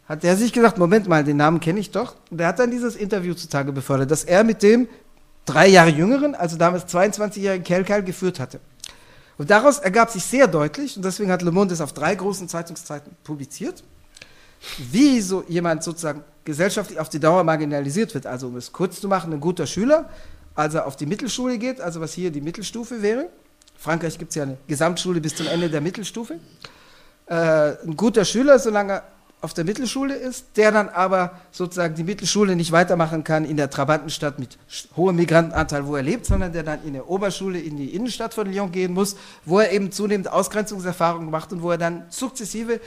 hat 0.07 0.23
er 0.23 0.35
sich 0.35 0.51
gesagt, 0.51 0.77
Moment 0.77 1.07
mal, 1.07 1.23
den 1.23 1.37
Namen 1.37 1.59
kenne 1.59 1.79
ich 1.79 1.91
doch. 1.91 2.15
Und 2.31 2.41
er 2.41 2.47
hat 2.47 2.59
dann 2.59 2.71
dieses 2.71 2.95
Interview 2.95 3.35
zutage 3.35 3.71
befördert, 3.71 4.09
dass 4.09 4.23
er 4.23 4.43
mit 4.43 4.63
dem 4.63 4.87
drei 5.45 5.67
Jahre 5.67 5.89
jüngeren, 5.89 6.33
also 6.33 6.57
damals 6.57 6.87
22-jährigen 6.93 7.63
Kelkal 7.63 8.03
geführt 8.03 8.39
hatte. 8.39 8.59
Und 9.37 9.49
daraus 9.51 9.79
ergab 9.79 10.09
sich 10.09 10.23
sehr 10.23 10.47
deutlich, 10.47 10.97
und 10.97 11.05
deswegen 11.05 11.31
hat 11.31 11.41
Le 11.43 11.51
Monde 11.51 11.73
es 11.73 11.81
auf 11.81 11.93
drei 11.93 12.13
großen 12.13 12.49
Zeitungszeiten 12.49 13.15
publiziert, 13.23 13.83
wie 14.91 15.21
so 15.21 15.43
jemand 15.47 15.83
sozusagen 15.83 16.23
gesellschaftlich 16.43 16.99
auf 16.99 17.09
die 17.09 17.19
Dauer 17.19 17.43
marginalisiert 17.43 18.13
wird. 18.13 18.25
Also 18.25 18.47
um 18.47 18.57
es 18.57 18.73
kurz 18.73 18.99
zu 18.99 19.07
machen, 19.07 19.31
ein 19.31 19.39
guter 19.39 19.65
Schüler, 19.65 20.09
als 20.55 20.73
er 20.73 20.87
auf 20.87 20.95
die 20.95 21.05
Mittelschule 21.05 21.57
geht, 21.57 21.79
also 21.79 22.01
was 22.01 22.13
hier 22.13 22.31
die 22.31 22.41
Mittelstufe 22.41 23.01
wäre. 23.01 23.29
Frankreich 23.79 24.17
gibt 24.17 24.29
es 24.29 24.35
ja 24.35 24.43
eine 24.43 24.57
Gesamtschule 24.67 25.21
bis 25.21 25.35
zum 25.35 25.47
Ende 25.47 25.69
der 25.69 25.79
Mittelstufe. 25.79 26.39
Äh, 27.27 27.33
ein 27.33 27.95
guter 27.95 28.25
Schüler, 28.25 28.59
solange 28.59 28.93
er 28.93 29.03
auf 29.41 29.53
der 29.53 29.63
Mittelschule 29.63 30.15
ist, 30.15 30.47
der 30.57 30.71
dann 30.71 30.89
aber 30.89 31.39
sozusagen 31.51 31.95
die 31.95 32.03
Mittelschule 32.03 32.57
nicht 32.57 32.73
weitermachen 32.73 33.23
kann 33.23 33.45
in 33.45 33.55
der 33.55 33.69
Trabantenstadt 33.69 34.37
mit 34.37 34.57
hohem 34.97 35.15
Migrantenanteil, 35.15 35.87
wo 35.87 35.95
er 35.95 36.03
lebt, 36.03 36.25
sondern 36.25 36.51
der 36.51 36.63
dann 36.63 36.83
in 36.83 36.91
der 36.91 37.09
Oberschule 37.09 37.57
in 37.57 37.77
die 37.77 37.95
Innenstadt 37.95 38.33
von 38.33 38.51
Lyon 38.51 38.71
gehen 38.73 38.93
muss, 38.93 39.15
wo 39.45 39.59
er 39.59 39.71
eben 39.71 39.93
zunehmend 39.93 40.29
Ausgrenzungserfahrungen 40.29 41.29
macht 41.29 41.53
und 41.53 41.61
wo 41.61 41.71
er 41.71 41.77
dann 41.77 42.03
sukzessive, 42.09 42.81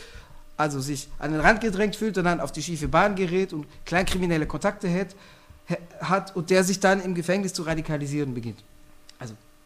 also 0.59 0.78
sich 0.81 1.09
an 1.18 1.33
den 1.33 1.40
Rand 1.40 1.62
gedrängt 1.62 1.96
fühlt 1.96 2.18
und 2.18 2.24
dann 2.24 2.40
auf 2.40 2.52
die 2.52 2.62
schiefe 2.62 2.88
Bahn 2.88 3.14
gerät 3.14 3.55
und 3.55 3.66
kleinkriminelle 3.87 4.46
Kontakte 4.46 4.92
hat, 4.92 5.16
hat 6.02 6.37
und 6.37 6.50
der 6.50 6.64
sich 6.64 6.81
dann 6.81 7.02
im 7.02 7.14
Gefängnis 7.14 7.55
zu 7.55 7.62
radikalisieren 7.62 8.35
beginnt. 8.35 8.62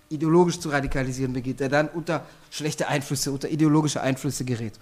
Ideologisch 0.09 0.61
zu 0.61 0.69
radikalisieren 0.69 1.33
beginnt, 1.33 1.61
der 1.61 1.69
dann 1.69 1.89
unter 1.89 2.25
schlechte 2.51 2.87
Einflüsse, 2.87 3.33
unter 3.33 3.49
ideologische 3.49 4.01
Einflüsse 4.01 4.45
gerät. 4.45 4.75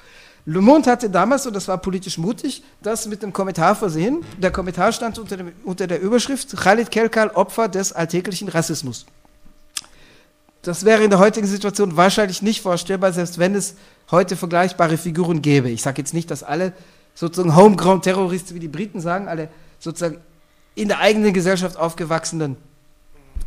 Le 0.47 0.61
Monde 0.61 0.91
hatte 0.91 1.09
damals, 1.09 1.47
und 1.47 1.57
das 1.57 1.67
war 1.69 1.79
politisch 1.79 2.19
mutig, 2.19 2.63
das 2.83 3.07
mit 3.07 3.23
dem 3.23 3.33
Kommentar 3.33 3.75
versehen. 3.75 4.23
Der 4.37 4.51
Kommentar 4.51 4.93
stand 4.93 5.19
unter, 5.19 5.39
dem, 5.39 5.53
unter 5.65 5.87
der 5.87 6.01
Überschrift 6.01 6.55
Khalid 6.55 6.91
Kelkal, 6.91 7.31
Opfer 7.31 7.69
des 7.69 7.95
alltäglichen 7.95 8.49
Rassismus. 8.49 9.07
Das 10.61 10.85
wäre 10.85 11.03
in 11.03 11.11
der 11.11 11.19
heutigen 11.19 11.47
Situation 11.47 11.97
wahrscheinlich 11.97 12.43
nicht 12.43 12.61
vorstellbar, 12.61 13.13
selbst 13.13 13.39
wenn 13.39 13.55
es 13.55 13.77
heute 14.11 14.37
vergleichbare 14.37 14.99
Figuren 14.99 15.41
gäbe. 15.41 15.71
Ich 15.71 15.83
sage 15.83 16.03
jetzt 16.03 16.13
nicht, 16.13 16.31
dass 16.31 16.43
alle 16.43 16.75
sozusagen 17.15 17.57
Homegrown-Terroristen, 17.57 18.55
wie 18.55 18.61
die 18.61 18.69
Briten 18.69 19.01
sagen, 19.01 19.29
alle 19.29 19.49
sozusagen 19.79 20.19
in 20.75 20.89
der 20.89 20.99
eigenen 21.01 21.33
Gesellschaft 21.33 21.79
aufgewachsenen 21.79 22.57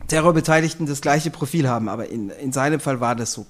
Terrorbeteiligten 0.07 0.85
das 0.85 1.01
gleiche 1.01 1.29
Profil 1.29 1.67
haben, 1.67 1.89
aber 1.89 2.09
in, 2.09 2.29
in 2.29 2.53
seinem 2.53 2.79
Fall 2.79 2.99
war 2.99 3.15
das 3.15 3.33
so. 3.33 3.45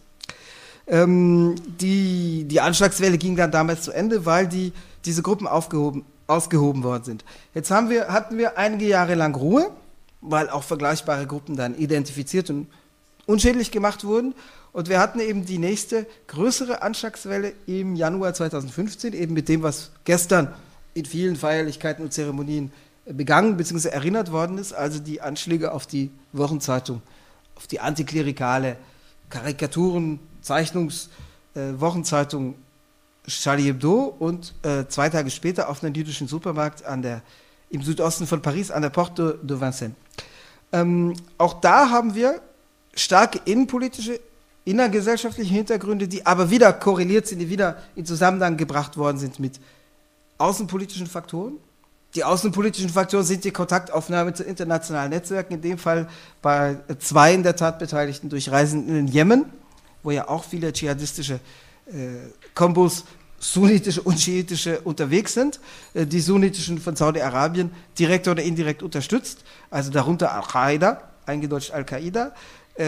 Ähm, 0.88 1.56
die, 1.82 2.46
die 2.46 2.62
Anschlagswelle 2.62 3.18
ging 3.18 3.36
dann 3.36 3.52
damals 3.52 3.82
zu 3.84 3.92
Ende, 3.92 4.26
weil 4.26 4.48
die, 4.48 4.74
diese 5.06 5.22
Gruppen 5.22 5.48
aufgehoben, 5.48 6.06
ausgehoben 6.28 6.84
worden 6.84 7.04
sind. 7.04 7.26
Jetzt 7.54 7.72
haben 7.72 7.90
wir, 7.90 8.08
hatten 8.08 8.38
wir 8.38 8.58
einige 8.58 8.88
Jahre 8.88 9.16
lang 9.16 9.36
Ruhe, 9.36 9.70
weil 10.22 10.50
auch 10.50 10.64
vergleichbare 10.64 11.28
Gruppen 11.28 11.56
dann 11.56 11.78
identifiziert 11.78 12.50
und 12.50 12.68
unschädlich 13.26 13.72
gemacht 13.72 14.04
wurden. 14.04 14.34
Und 14.72 14.90
wir 14.90 15.00
hatten 15.00 15.20
eben 15.20 15.46
die 15.46 15.58
nächste 15.58 16.06
größere 16.28 16.82
Anschlagswelle 16.82 17.54
im 17.66 17.96
Januar 17.96 18.34
2015, 18.34 19.14
eben 19.14 19.34
mit 19.34 19.50
dem, 19.50 19.64
was 19.64 19.92
gestern 20.06 20.54
in 20.94 21.06
vielen 21.06 21.36
Feierlichkeiten 21.36 22.04
und 22.04 22.14
Zeremonien 22.14 22.72
begangen 23.10 23.58
bzw. 23.58 23.90
erinnert 23.90 24.32
worden 24.32 24.58
ist, 24.58 24.74
also 24.74 25.00
die 25.00 25.22
Anschläge 25.22 25.72
auf 25.72 25.88
die 25.88 26.12
Wochenzeitung, 26.34 27.02
auf 27.56 27.68
die 27.68 27.80
antiklerikale 27.80 28.78
Karikaturen, 29.30 30.20
Zeichnungswochenzeitung 30.42 32.54
äh, 32.54 33.30
Charlie 33.30 33.64
Hebdo 33.64 34.16
und 34.20 34.54
äh, 34.64 34.86
zwei 34.88 35.10
Tage 35.10 35.30
später 35.30 35.70
auf 35.70 35.84
einem 35.84 35.94
jüdischen 35.94 36.28
Supermarkt 36.28 36.86
an 36.86 37.02
der, 37.02 37.22
im 37.70 37.82
Südosten 37.82 38.26
von 38.26 38.42
Paris 38.42 38.72
an 38.72 38.82
der 38.82 38.90
Porte 38.90 39.38
de 39.42 39.60
Vincennes. 39.60 39.96
Ähm, 40.72 41.14
auch 41.38 41.60
da 41.60 41.90
haben 41.90 42.16
wir 42.16 42.42
starke 42.94 43.40
innenpolitische, 43.46 44.20
innergesellschaftliche 44.66 45.54
Hintergründe, 45.54 46.08
die 46.08 46.26
aber 46.26 46.50
wieder 46.50 46.74
korreliert 46.74 47.28
sind, 47.28 47.40
die 47.40 47.50
wieder 47.50 47.78
in 47.96 48.06
Zusammenhang 48.06 48.58
gebracht 48.58 48.98
worden 48.98 49.18
sind 49.18 49.40
mit 49.40 49.60
außenpolitischen 50.38 51.08
Faktoren 51.08 51.58
die 52.16 52.24
außenpolitischen 52.24 52.90
Faktoren 52.90 53.24
sind 53.24 53.44
die 53.44 53.52
Kontaktaufnahme 53.52 54.34
zu 54.34 54.44
internationalen 54.44 55.12
Netzwerken, 55.12 55.56
in 55.56 55.62
dem 55.62 55.78
Fall 55.78 56.08
bei 56.42 56.78
zwei 57.00 57.34
in 57.34 57.44
der 57.44 57.56
Tat 57.56 57.80
Beteiligten 57.80 58.30
durch 58.30 58.50
Reisen 58.50 58.88
in 58.88 58.94
den 58.96 59.08
Jemen, 59.08 59.46
wo 60.04 60.12
ja 60.12 60.28
auch 60.28 60.44
viele 60.44 60.72
dschihadistische 60.72 61.40
äh, 61.88 61.92
Kombos, 62.54 63.04
sunnitische 63.40 64.02
und 64.02 64.20
schiitische 64.20 64.82
unterwegs 64.82 65.34
sind, 65.34 65.60
äh, 65.94 66.06
die 66.06 66.22
sunnitischen 66.22 66.80
von 66.80 66.96
Saudi-Arabien 66.96 67.72
direkt 68.00 68.28
oder 68.28 68.42
indirekt 68.42 68.84
unterstützt, 68.84 69.44
also 69.70 69.92
darunter 69.92 70.34
Al-Qaida, 70.34 71.02
eingedeutscht 71.26 71.72
Al-Qaida, 71.72 72.34
äh, 72.76 72.84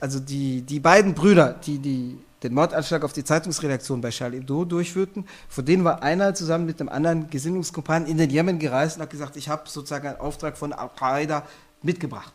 also 0.00 0.20
die, 0.20 0.62
die 0.62 0.80
beiden 0.80 1.14
Brüder, 1.14 1.54
die, 1.64 1.78
die 1.78 2.18
den 2.44 2.52
Mordanschlag 2.52 3.02
auf 3.02 3.14
die 3.14 3.24
Zeitungsredaktion 3.24 4.02
bei 4.02 4.10
Charlie 4.10 4.36
Hebdo 4.36 4.66
durchführten. 4.66 5.26
Von 5.48 5.64
denen 5.64 5.82
war 5.82 6.02
einer 6.02 6.34
zusammen 6.34 6.66
mit 6.66 6.78
einem 6.78 6.90
anderen 6.90 7.30
Gesinnungskumpan 7.30 8.06
in 8.06 8.18
den 8.18 8.28
Jemen 8.28 8.58
gereist 8.58 8.96
und 8.96 9.02
hat 9.02 9.10
gesagt, 9.10 9.36
ich 9.36 9.48
habe 9.48 9.62
sozusagen 9.68 10.06
einen 10.06 10.20
Auftrag 10.20 10.58
von 10.58 10.74
Al-Qaida 10.74 11.44
mitgebracht. 11.82 12.32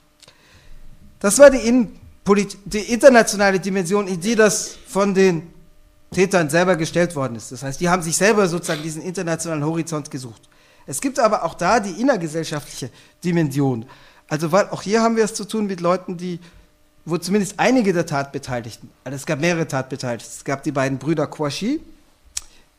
Das 1.19 1.37
war 1.37 1.51
die, 1.51 1.87
die, 2.65 2.79
internationale 2.93 3.59
Dimension, 3.59 4.07
in 4.07 4.19
die 4.19 4.35
das 4.35 4.75
von 4.87 5.13
den 5.13 5.53
Tätern 6.11 6.49
selber 6.49 6.75
gestellt 6.75 7.15
worden 7.15 7.35
ist. 7.35 7.51
Das 7.51 7.61
heißt, 7.61 7.79
die 7.79 7.87
haben 7.87 8.01
sich 8.01 8.17
selber 8.17 8.47
sozusagen 8.47 8.81
diesen 8.81 9.03
internationalen 9.03 9.63
Horizont 9.63 10.09
gesucht. 10.09 10.41
Es 10.87 10.99
gibt 11.01 11.19
aber 11.19 11.43
auch 11.43 11.53
da 11.53 11.79
die 11.79 12.01
innergesellschaftliche 12.01 12.89
Dimension. 13.23 13.85
Also, 14.27 14.51
weil 14.51 14.69
auch 14.69 14.81
hier 14.81 15.03
haben 15.03 15.15
wir 15.15 15.23
es 15.23 15.35
zu 15.35 15.45
tun 15.45 15.67
mit 15.67 15.81
Leuten, 15.81 16.17
die, 16.17 16.39
wo 17.09 17.17
zumindest 17.17 17.55
einige 17.57 17.93
der 17.93 18.05
Tatbeteiligten, 18.05 18.89
also 19.03 19.15
es 19.15 19.25
gab 19.25 19.39
mehrere 19.39 19.67
Tatbeteiligte. 19.67 20.27
Es 20.27 20.43
gab 20.43 20.63
die 20.63 20.71
beiden 20.71 20.97
Brüder 20.97 21.27
Kouachi, 21.27 21.81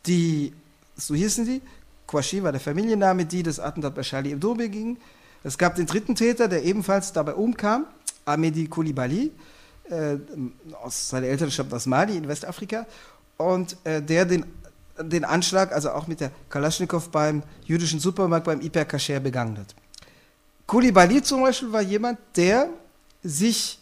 die, 0.05 0.53
so 0.95 1.13
hießen 1.13 1.45
sie, 1.45 1.61
Kouachi 2.07 2.43
war 2.43 2.51
der 2.51 2.61
Familienname, 2.61 3.25
die 3.25 3.43
das 3.43 3.59
Attentat 3.59 3.95
bei 3.95 4.01
Charlie 4.01 4.31
Hebdo 4.31 4.53
begingen. 4.55 4.97
Es 5.43 5.57
gab 5.57 5.75
den 5.75 5.85
dritten 5.85 6.15
Täter, 6.15 6.47
der 6.47 6.63
ebenfalls 6.63 7.13
dabei 7.13 7.33
umkam, 7.33 7.85
Amedi 8.25 8.67
Koulibaly, 8.67 9.31
äh, 9.89 10.17
seine 10.89 11.27
Eltern 11.27 11.51
stammten 11.51 11.75
aus 11.75 11.85
Mali 11.85 12.17
in 12.17 12.27
Westafrika, 12.27 12.85
und 13.37 13.75
äh, 13.83 14.01
der 14.01 14.25
den 14.25 14.45
den 15.03 15.25
Anschlag, 15.25 15.71
also 15.71 15.91
auch 15.91 16.07
mit 16.07 16.19
der 16.19 16.31
Kalaschnikow 16.49 17.09
beim 17.09 17.43
jüdischen 17.65 17.99
Supermarkt 17.99 18.45
beim 18.45 18.61
Hypercacher 18.61 19.19
begangen 19.19 19.57
hat. 19.57 19.75
Koulibaly 20.67 21.21
zum 21.21 21.41
Beispiel 21.41 21.71
war 21.71 21.81
jemand, 21.81 22.19
der 22.35 22.69
sich 23.23 23.79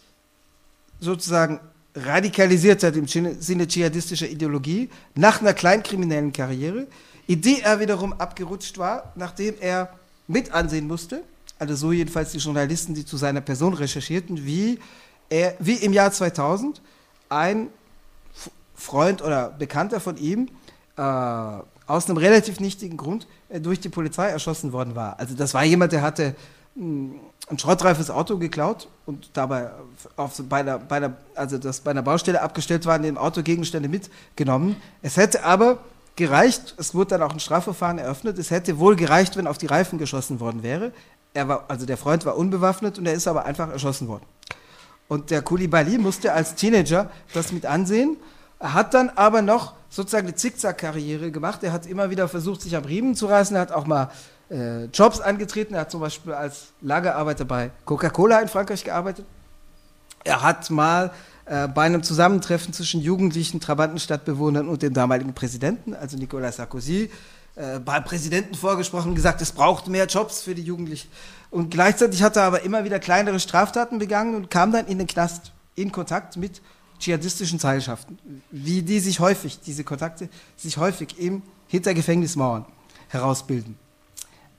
sozusagen 1.00 1.60
radikalisiert 1.94 2.82
hat 2.82 2.96
im 2.96 3.08
Sinne 3.08 3.66
dschihadistischer 3.66 4.28
Ideologie 4.28 4.88
nach 5.14 5.40
einer 5.40 5.54
kleinkriminellen 5.54 6.32
Karriere, 6.32 6.86
in 7.26 7.40
die 7.40 7.60
er 7.60 7.80
wiederum 7.80 8.12
abgerutscht 8.12 8.78
war, 8.78 9.12
nachdem 9.16 9.54
er 9.60 9.90
mit 10.28 10.52
ansehen 10.52 10.86
musste, 10.86 11.22
also 11.58 11.74
so 11.74 11.92
jedenfalls 11.92 12.32
die 12.32 12.38
Journalisten, 12.38 12.94
die 12.94 13.04
zu 13.04 13.16
seiner 13.16 13.40
Person 13.40 13.74
recherchierten, 13.74 14.44
wie, 14.44 14.78
er, 15.28 15.54
wie 15.58 15.74
im 15.74 15.92
Jahr 15.92 16.12
2000 16.12 16.80
ein 17.28 17.68
Freund 18.74 19.22
oder 19.22 19.50
Bekannter 19.50 20.00
von 20.00 20.16
ihm 20.16 20.48
äh, 20.96 21.02
aus 21.02 22.08
einem 22.08 22.16
relativ 22.16 22.60
nichtigen 22.60 22.96
Grund 22.96 23.26
äh, 23.48 23.60
durch 23.60 23.80
die 23.80 23.88
Polizei 23.88 24.28
erschossen 24.28 24.72
worden 24.72 24.94
war. 24.94 25.18
Also 25.18 25.34
das 25.34 25.52
war 25.52 25.64
jemand, 25.64 25.92
der 25.92 26.02
hatte 26.02 26.34
ein 26.80 27.58
schrottreifes 27.58 28.10
Auto 28.10 28.38
geklaut 28.38 28.88
und 29.04 29.30
dabei 29.34 29.70
auf, 30.16 30.40
bei, 30.48 30.60
einer, 30.60 30.78
bei, 30.78 30.96
einer, 30.96 31.12
also 31.34 31.58
das 31.58 31.80
bei 31.80 31.90
einer 31.90 32.02
Baustelle 32.02 32.40
abgestellt 32.40 32.86
waren, 32.86 33.02
dem 33.02 33.18
Auto 33.18 33.42
Gegenstände 33.42 33.88
mitgenommen. 33.88 34.76
Es 35.02 35.16
hätte 35.16 35.44
aber 35.44 35.78
gereicht, 36.16 36.74
es 36.78 36.94
wurde 36.94 37.10
dann 37.10 37.22
auch 37.22 37.32
ein 37.32 37.40
Strafverfahren 37.40 37.98
eröffnet, 37.98 38.38
es 38.38 38.50
hätte 38.50 38.78
wohl 38.78 38.96
gereicht, 38.96 39.36
wenn 39.36 39.46
auf 39.46 39.58
die 39.58 39.66
Reifen 39.66 39.98
geschossen 39.98 40.40
worden 40.40 40.62
wäre. 40.62 40.92
Er 41.34 41.48
war, 41.48 41.64
also 41.68 41.86
der 41.86 41.96
Freund 41.96 42.24
war 42.24 42.36
unbewaffnet 42.36 42.98
und 42.98 43.06
er 43.06 43.12
ist 43.12 43.28
aber 43.28 43.44
einfach 43.44 43.70
erschossen 43.70 44.08
worden. 44.08 44.24
Und 45.06 45.30
der 45.30 45.42
Koulibaly 45.42 45.98
musste 45.98 46.32
als 46.32 46.54
Teenager 46.54 47.10
das 47.34 47.52
mit 47.52 47.66
ansehen, 47.66 48.16
hat 48.58 48.94
dann 48.94 49.10
aber 49.10 49.42
noch 49.42 49.74
sozusagen 49.88 50.28
eine 50.28 50.36
Zickzack-Karriere 50.36 51.30
gemacht. 51.30 51.62
Er 51.62 51.72
hat 51.72 51.86
immer 51.86 52.10
wieder 52.10 52.28
versucht, 52.28 52.62
sich 52.62 52.76
am 52.76 52.84
Riemen 52.84 53.14
zu 53.14 53.26
reißen. 53.26 53.56
Er 53.56 53.62
hat 53.62 53.72
auch 53.72 53.86
mal 53.86 54.10
äh, 54.50 54.84
Jobs 54.86 55.20
angetreten. 55.20 55.74
Er 55.74 55.82
hat 55.82 55.90
zum 55.90 56.00
Beispiel 56.00 56.32
als 56.32 56.68
Lagerarbeiter 56.80 57.44
bei 57.44 57.70
Coca-Cola 57.84 58.40
in 58.40 58.48
Frankreich 58.48 58.84
gearbeitet. 58.84 59.24
Er 60.24 60.42
hat 60.42 60.68
mal 60.70 61.12
äh, 61.46 61.68
bei 61.68 61.82
einem 61.82 62.02
Zusammentreffen 62.02 62.72
zwischen 62.72 63.00
jugendlichen 63.00 63.60
Trabantenstadtbewohnern 63.60 64.68
und 64.68 64.82
dem 64.82 64.92
damaligen 64.92 65.34
Präsidenten, 65.34 65.94
also 65.94 66.16
Nicolas 66.16 66.56
Sarkozy, 66.56 67.10
äh, 67.56 67.78
beim 67.78 68.04
Präsidenten 68.04 68.54
vorgesprochen 68.54 69.10
und 69.10 69.14
gesagt, 69.14 69.40
es 69.40 69.52
braucht 69.52 69.88
mehr 69.88 70.06
Jobs 70.06 70.42
für 70.42 70.54
die 70.54 70.62
Jugendlichen. 70.62 71.08
Und 71.50 71.70
gleichzeitig 71.70 72.22
hat 72.22 72.36
er 72.36 72.44
aber 72.44 72.62
immer 72.62 72.84
wieder 72.84 72.98
kleinere 72.98 73.40
Straftaten 73.40 73.98
begangen 73.98 74.34
und 74.34 74.50
kam 74.50 74.72
dann 74.72 74.86
in 74.86 74.98
den 74.98 75.06
Knast 75.06 75.52
in 75.74 75.90
Kontakt 75.90 76.36
mit 76.36 76.60
dschihadistischen 76.98 77.58
Seilschaften, 77.58 78.18
wie 78.50 78.82
die 78.82 79.00
sich 79.00 79.20
häufig, 79.20 79.58
diese 79.60 79.84
Kontakte, 79.84 80.28
sich 80.56 80.76
häufig 80.76 81.18
eben 81.18 81.42
hinter 81.66 81.94
Gefängnismauern 81.94 82.66
herausbilden. 83.08 83.76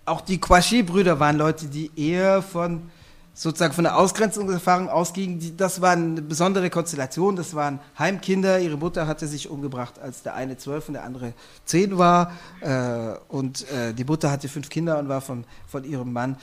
Auch 0.06 0.22
die 0.22 0.40
Kwashi-Brüder 0.40 1.20
waren 1.20 1.38
Leute, 1.38 1.68
die 1.68 1.92
eher 1.96 2.42
von 2.42 2.90
sozusagen 3.34 3.74
von 3.74 3.84
der 3.84 3.98
Ausgrenzungserfahrung 3.98 4.90
ausgingen. 4.90 5.40
Die, 5.40 5.56
das 5.56 5.82
war 5.82 5.92
eine 5.92 6.22
besondere 6.22 6.70
Konstellation. 6.70 7.36
Das 7.36 7.56
waren 7.56 7.80
Heimkinder. 7.98 8.60
Ihre 8.60 8.78
Mutter 8.78 9.08
hatte 9.08 9.28
sich 9.28 9.50
umgebracht, 9.50 10.00
als 10.00 10.24
der 10.24 10.36
eine 10.36 10.58
zwölf 10.58 10.88
und 10.88 10.96
der 10.96 11.04
andere 11.04 11.34
zehn 11.66 11.98
war. 11.98 12.32
Äh, 12.60 13.16
und 13.30 13.70
äh, 13.72 13.94
die 13.94 14.04
Mutter 14.04 14.32
hatte 14.32 14.50
fünf 14.50 14.70
Kinder 14.70 15.00
und 15.00 15.08
war 15.08 15.22
von, 15.22 15.46
von 15.68 15.84
ihrem 15.84 16.12
Mann 16.12 16.36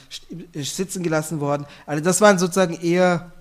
sitzen 0.55 1.03
gelassen 1.03 1.41
worden. 1.41 1.67
Also 1.85 2.03
das 2.03 2.21
waren 2.21 2.39
sozusagen 2.39 2.75
eher 2.75 3.33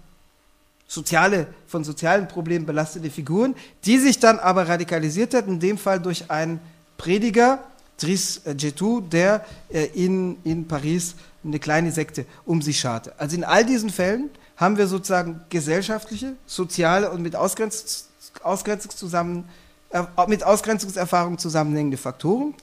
soziale, 0.88 1.48
von 1.68 1.84
sozialen 1.84 2.28
Problemen 2.28 2.66
belastete 2.66 3.10
Figuren, 3.10 3.56
die 3.86 3.98
sich 3.98 4.20
dann 4.20 4.40
aber 4.40 4.68
radikalisiert 4.68 5.34
hat, 5.34 5.48
in 5.48 5.60
dem 5.60 5.78
Fall 5.78 6.00
durch 6.00 6.32
einen 6.32 6.60
Prediger, 6.98 7.60
Driss 7.98 8.42
Jetou, 8.58 9.02
der 9.02 9.46
äh, 9.70 9.86
in, 9.94 10.38
in 10.44 10.68
Paris 10.68 11.16
eine 11.44 11.60
kleine 11.60 11.92
Sekte 11.92 12.26
um 12.46 12.62
sich 12.62 12.80
scharte. 12.80 13.14
Also 13.18 13.36
in 13.36 13.44
all 13.44 13.66
diesen 13.66 13.90
Fällen 13.90 14.30
haben 14.56 14.78
wir 14.78 14.88
sozusagen 14.88 15.42
gesellschaftliche, 15.50 16.36
soziale 16.46 17.12
und 17.12 17.22
mit, 17.22 17.36
Ausgrenz, 17.36 18.10
Ausgrenzungs 18.44 18.96
zusammen, 18.96 19.48
äh, 19.90 20.04
mit 20.28 20.44
Ausgrenzungserfahrung 20.44 21.38
zusammenhängende 21.38 21.98
Faktoren, 21.98 22.54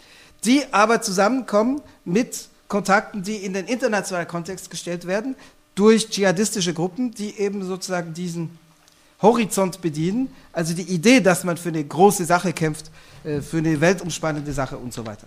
die 0.44 0.62
aber 0.72 1.02
zusammenkommen 1.02 1.80
mit 2.04 2.48
Kontakten, 2.68 3.22
die 3.22 3.36
in 3.36 3.52
den 3.52 3.66
internationalen 3.66 4.28
Kontext 4.28 4.70
gestellt 4.70 5.06
werden, 5.06 5.36
durch 5.74 6.10
dschihadistische 6.10 6.74
Gruppen, 6.74 7.12
die 7.12 7.38
eben 7.38 7.64
sozusagen 7.64 8.14
diesen 8.14 8.58
Horizont 9.24 9.80
bedienen, 9.80 10.28
also 10.52 10.74
die 10.74 10.82
Idee, 10.82 11.20
dass 11.20 11.42
man 11.42 11.56
für 11.56 11.70
eine 11.70 11.82
große 11.82 12.24
Sache 12.24 12.52
kämpft, 12.52 12.90
äh, 13.24 13.40
für 13.40 13.58
eine 13.58 13.80
weltumspannende 13.80 14.52
Sache 14.52 14.76
und 14.76 14.92
so 14.92 15.04
weiter. 15.04 15.26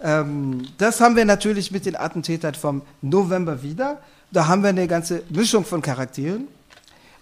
Ähm, 0.00 0.66
das 0.78 1.00
haben 1.00 1.16
wir 1.16 1.24
natürlich 1.24 1.70
mit 1.70 1.86
den 1.86 1.96
Attentätern 1.96 2.54
vom 2.54 2.82
November 3.02 3.62
wieder. 3.62 4.00
Da 4.30 4.46
haben 4.46 4.62
wir 4.62 4.70
eine 4.70 4.86
ganze 4.86 5.22
Mischung 5.28 5.64
von 5.64 5.82
Charakteren. 5.82 6.48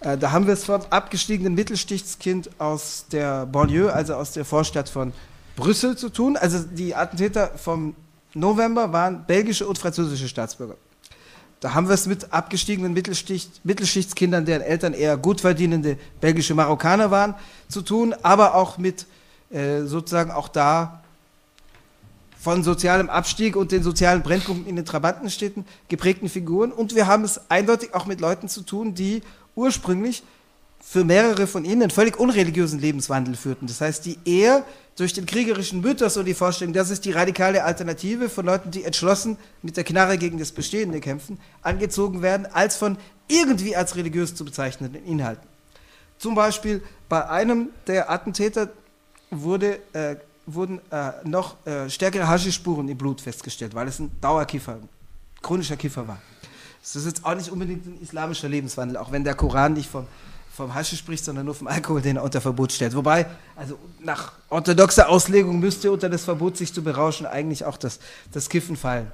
Äh, 0.01 0.19
da 0.19 0.31
haben 0.31 0.47
wir 0.47 0.55
es 0.55 0.65
vom 0.65 0.83
abgestiegenen 0.91 1.55
Mittelschichtskind 1.55 2.51
aus 2.59 3.07
der 3.11 3.47
Banlieue, 3.47 3.93
also 3.93 4.15
aus 4.15 4.33
der 4.33 4.45
Vorstadt 4.45 4.89
von 4.89 5.13
Brüssel 5.57 5.97
zu 5.97 6.11
tun. 6.11 6.37
Also 6.37 6.59
die 6.61 6.95
Attentäter 6.95 7.53
vom 7.57 7.95
November 8.35 8.93
waren 8.93 9.25
belgische 9.27 9.67
und 9.67 9.79
französische 9.79 10.29
Staatsbürger. 10.29 10.77
Da 11.65 11.73
haben 11.73 11.89
wir 11.89 11.95
es 11.95 12.07
mit 12.07 12.31
abgestiegenen 12.31 12.93
Mittelschicht, 12.93 13.65
Mittelschichtskindern, 13.65 14.45
deren 14.45 14.61
Eltern 14.61 14.93
eher 14.93 15.17
gut 15.17 15.41
verdienende 15.41 15.97
belgische 16.21 16.55
Marokkaner 16.55 17.11
waren, 17.11 17.35
zu 17.71 17.81
tun, 17.81 18.15
aber 18.23 18.55
auch 18.55 18.77
mit 18.77 19.07
äh, 19.51 19.85
sozusagen 19.85 20.31
auch 20.31 20.49
da 20.49 21.03
von 22.39 22.63
sozialem 22.63 23.09
Abstieg 23.09 23.57
und 23.57 23.73
den 23.73 23.83
sozialen 23.83 24.23
Brennpunkten 24.23 24.69
in 24.69 24.77
den 24.77 24.85
Trabantenstädten 24.85 25.65
geprägten 25.89 26.29
Figuren. 26.29 26.71
Und 26.71 26.95
wir 26.95 27.07
haben 27.07 27.25
es 27.25 27.41
eindeutig 27.51 27.95
auch 27.95 28.05
mit 28.05 28.21
Leuten 28.21 28.51
zu 28.51 28.61
tun, 28.61 28.95
die 28.95 29.23
ursprünglich 29.55 30.23
für 30.87 31.03
mehrere 31.03 31.47
von 31.47 31.65
ihnen 31.65 31.81
einen 31.81 31.91
völlig 31.91 32.21
unreligiösen 32.21 32.79
Lebenswandel 32.79 33.37
führten. 33.37 33.69
Das 33.69 33.81
heißt, 33.81 34.05
die 34.05 34.19
eher 34.27 34.67
durch 34.97 35.13
den 35.13 35.27
kriegerischen 35.27 35.81
Mythos 35.81 36.17
und 36.17 36.25
die 36.25 36.35
Vorstellung, 36.35 36.73
das 36.73 36.91
ist 36.91 37.05
die 37.05 37.11
radikale 37.11 37.65
Alternative 37.65 38.29
von 38.29 38.47
Leuten, 38.47 38.71
die 38.71 38.85
entschlossen 38.85 39.39
mit 39.63 39.77
der 39.77 39.85
Knarre 39.85 40.19
gegen 40.19 40.39
das 40.39 40.53
Bestehende 40.53 41.01
kämpfen, 41.01 41.41
angezogen 41.63 42.23
werden, 42.23 42.47
als 42.47 42.77
von 42.77 42.97
irgendwie 43.29 43.75
als 43.75 43.97
religiös 43.97 44.35
zu 44.35 44.45
bezeichnenden 44.45 45.05
Inhalten. 45.05 45.47
Zum 46.19 46.35
Beispiel 46.35 46.83
bei 47.09 47.29
einem 47.29 47.71
der 47.87 48.11
Attentäter 48.11 48.71
wurde, 49.31 49.81
äh, 49.93 50.17
wurden 50.47 50.81
äh, 50.91 51.13
noch 51.25 51.57
äh, 51.67 51.91
stärkere 51.91 52.29
Haschischspuren 52.29 52.89
im 52.89 52.97
Blut 52.97 53.21
festgestellt, 53.21 53.75
weil 53.75 53.89
es 53.89 53.99
ein 53.99 54.13
Dauerkiffer, 54.21 54.75
ein 54.75 54.89
chronischer 55.43 55.77
Kiffer 55.77 56.07
war. 56.07 56.21
Das 56.83 56.97
ist 56.97 57.07
jetzt 57.07 57.25
auch 57.25 57.35
nicht 57.35 57.51
unbedingt 57.51 57.87
ein 57.87 57.99
islamischer 58.01 58.49
Lebenswandel, 58.49 58.97
auch 58.99 59.11
wenn 59.11 59.25
der 59.25 59.35
Koran 59.35 59.73
nicht 59.73 59.91
vom 59.91 60.07
vom 60.55 60.73
Haschisch 60.73 61.01
spricht, 61.01 61.25
sondern 61.25 61.47
nur 61.47 61.55
vom 61.55 61.67
Alkohol, 61.67 62.01
den 62.01 62.17
er 62.17 62.23
unter 62.23 62.41
Verbot 62.41 62.71
stellt. 62.71 62.95
Wobei, 62.95 63.27
also 63.57 63.77
nach 64.01 64.33
orthodoxer 64.51 65.09
Auslegung 65.09 65.59
müsste 65.59 65.91
unter 65.91 66.09
das 66.09 66.25
Verbot, 66.25 66.57
sich 66.57 66.73
zu 66.73 66.83
berauschen, 66.83 67.27
eigentlich 67.27 67.65
auch 67.65 67.77
das, 67.77 67.99
das 68.33 68.49
Kiffen 68.49 68.77
fallen. 68.77 69.11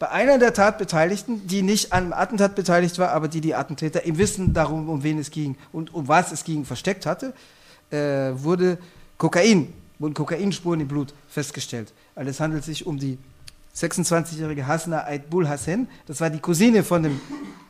Bei 0.00 0.10
einer 0.10 0.38
der 0.38 0.52
Tatbeteiligten, 0.52 1.46
die 1.46 1.62
nicht 1.62 1.92
an 1.92 2.04
einem 2.04 2.12
Attentat 2.14 2.56
beteiligt 2.56 2.98
war, 2.98 3.10
aber 3.10 3.28
die 3.28 3.40
die 3.40 3.54
Attentäter 3.54 4.02
im 4.04 4.18
Wissen 4.18 4.52
darum, 4.52 4.88
um 4.88 5.02
wen 5.02 5.18
es 5.18 5.30
ging 5.30 5.56
und 5.72 5.94
um 5.94 6.08
was 6.08 6.32
es 6.32 6.42
ging, 6.42 6.64
versteckt 6.64 7.06
hatte, 7.06 7.34
äh, 7.90 8.32
wurde 8.34 8.78
Kokain, 9.18 9.72
wurden 9.98 10.14
Kokainspuren 10.14 10.80
im 10.80 10.88
Blut 10.88 11.14
festgestellt. 11.28 11.92
Also 12.16 12.30
es 12.30 12.40
handelt 12.40 12.64
sich 12.64 12.86
um 12.86 12.98
die 12.98 13.18
26-jährige 13.74 14.66
Hasna 14.66 15.04
Aitbul 15.04 15.48
Hassen, 15.48 15.88
das 16.06 16.20
war 16.20 16.30
die 16.30 16.40
Cousine 16.40 16.82
von 16.82 17.02
dem 17.02 17.20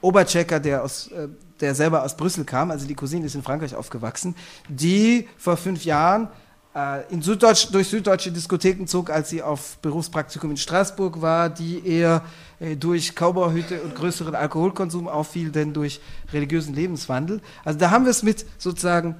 Oberchecker, 0.00 0.60
der, 0.60 0.82
aus, 0.82 1.08
äh, 1.08 1.28
der 1.60 1.74
selber 1.74 2.02
aus 2.02 2.16
Brüssel 2.16 2.44
kam, 2.44 2.70
also 2.70 2.86
die 2.86 2.94
Cousine 2.94 3.26
ist 3.26 3.34
in 3.34 3.42
Frankreich 3.42 3.74
aufgewachsen, 3.74 4.34
die 4.68 5.28
vor 5.36 5.56
fünf 5.56 5.84
Jahren 5.84 6.28
äh, 6.74 7.12
in 7.12 7.20
Süddeutsch, 7.20 7.68
durch 7.72 7.88
süddeutsche 7.88 8.30
Diskotheken 8.32 8.86
zog, 8.86 9.10
als 9.10 9.30
sie 9.30 9.42
auf 9.42 9.78
Berufspraktikum 9.78 10.50
in 10.50 10.56
Straßburg 10.56 11.20
war, 11.20 11.50
die 11.50 11.86
eher 11.86 12.22
äh, 12.60 12.76
durch 12.76 13.14
Cowboyhüte 13.14 13.82
und 13.82 13.94
größeren 13.94 14.34
Alkoholkonsum 14.34 15.08
auffiel, 15.08 15.50
denn 15.50 15.72
durch 15.72 16.00
religiösen 16.32 16.74
Lebenswandel. 16.74 17.40
Also 17.64 17.78
da 17.78 17.90
haben 17.90 18.04
wir 18.04 18.10
es 18.10 18.22
mit 18.22 18.46
sozusagen 18.58 19.16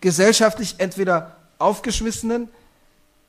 gesellschaftlich 0.00 0.76
entweder 0.78 1.36
aufgeschmissenen 1.58 2.48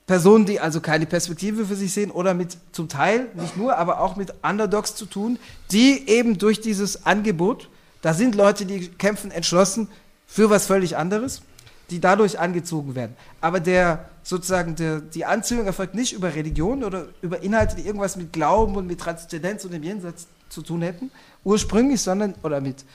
Personen, 0.08 0.46
die 0.46 0.62
also 0.62 0.80
keine 0.80 1.06
Perspektive 1.06 1.66
für 1.66 1.76
sich 1.76 1.94
sehen, 1.94 2.12
oder 2.12 2.34
mit 2.34 2.58
zum 2.72 2.88
Teil, 2.88 3.28
nicht 3.36 3.58
nur, 3.58 3.78
aber 3.78 4.00
auch 4.00 4.16
mit 4.16 4.34
Underdogs 4.42 4.96
zu 4.96 5.06
tun, 5.06 5.38
die 5.72 6.08
eben 6.08 6.38
durch 6.38 6.62
dieses 6.62 7.06
Angebot, 7.06 7.70
da 8.02 8.14
sind 8.14 8.34
Leute, 8.34 8.66
die 8.66 8.88
kämpfen 8.88 9.32
entschlossen 9.32 9.90
für 10.26 10.50
was 10.50 10.66
völlig 10.66 10.96
anderes, 10.96 11.42
die 11.90 12.00
dadurch 12.00 12.40
angezogen 12.40 12.96
werden. 12.96 13.18
Aber 13.42 13.60
der 13.60 14.10
sozusagen 14.24 14.76
der, 14.76 15.02
die 15.02 15.26
Anziehung 15.26 15.66
erfolgt 15.66 15.94
nicht 15.94 16.14
über 16.14 16.34
Religion 16.34 16.86
oder 16.86 17.08
über 17.22 17.44
Inhalte, 17.44 17.76
die 17.76 17.86
irgendwas 17.86 18.16
mit 18.16 18.32
Glauben 18.32 18.76
und 18.76 18.88
mit 18.88 19.00
Transzendenz 19.00 19.66
und 19.66 19.74
dem 19.74 19.84
Jenseits 19.84 20.28
zu 20.48 20.62
tun 20.62 20.82
hätten, 20.82 21.12
ursprünglich, 21.44 22.02
sondern 22.02 22.34
oder 22.44 22.62
mit 22.62 22.86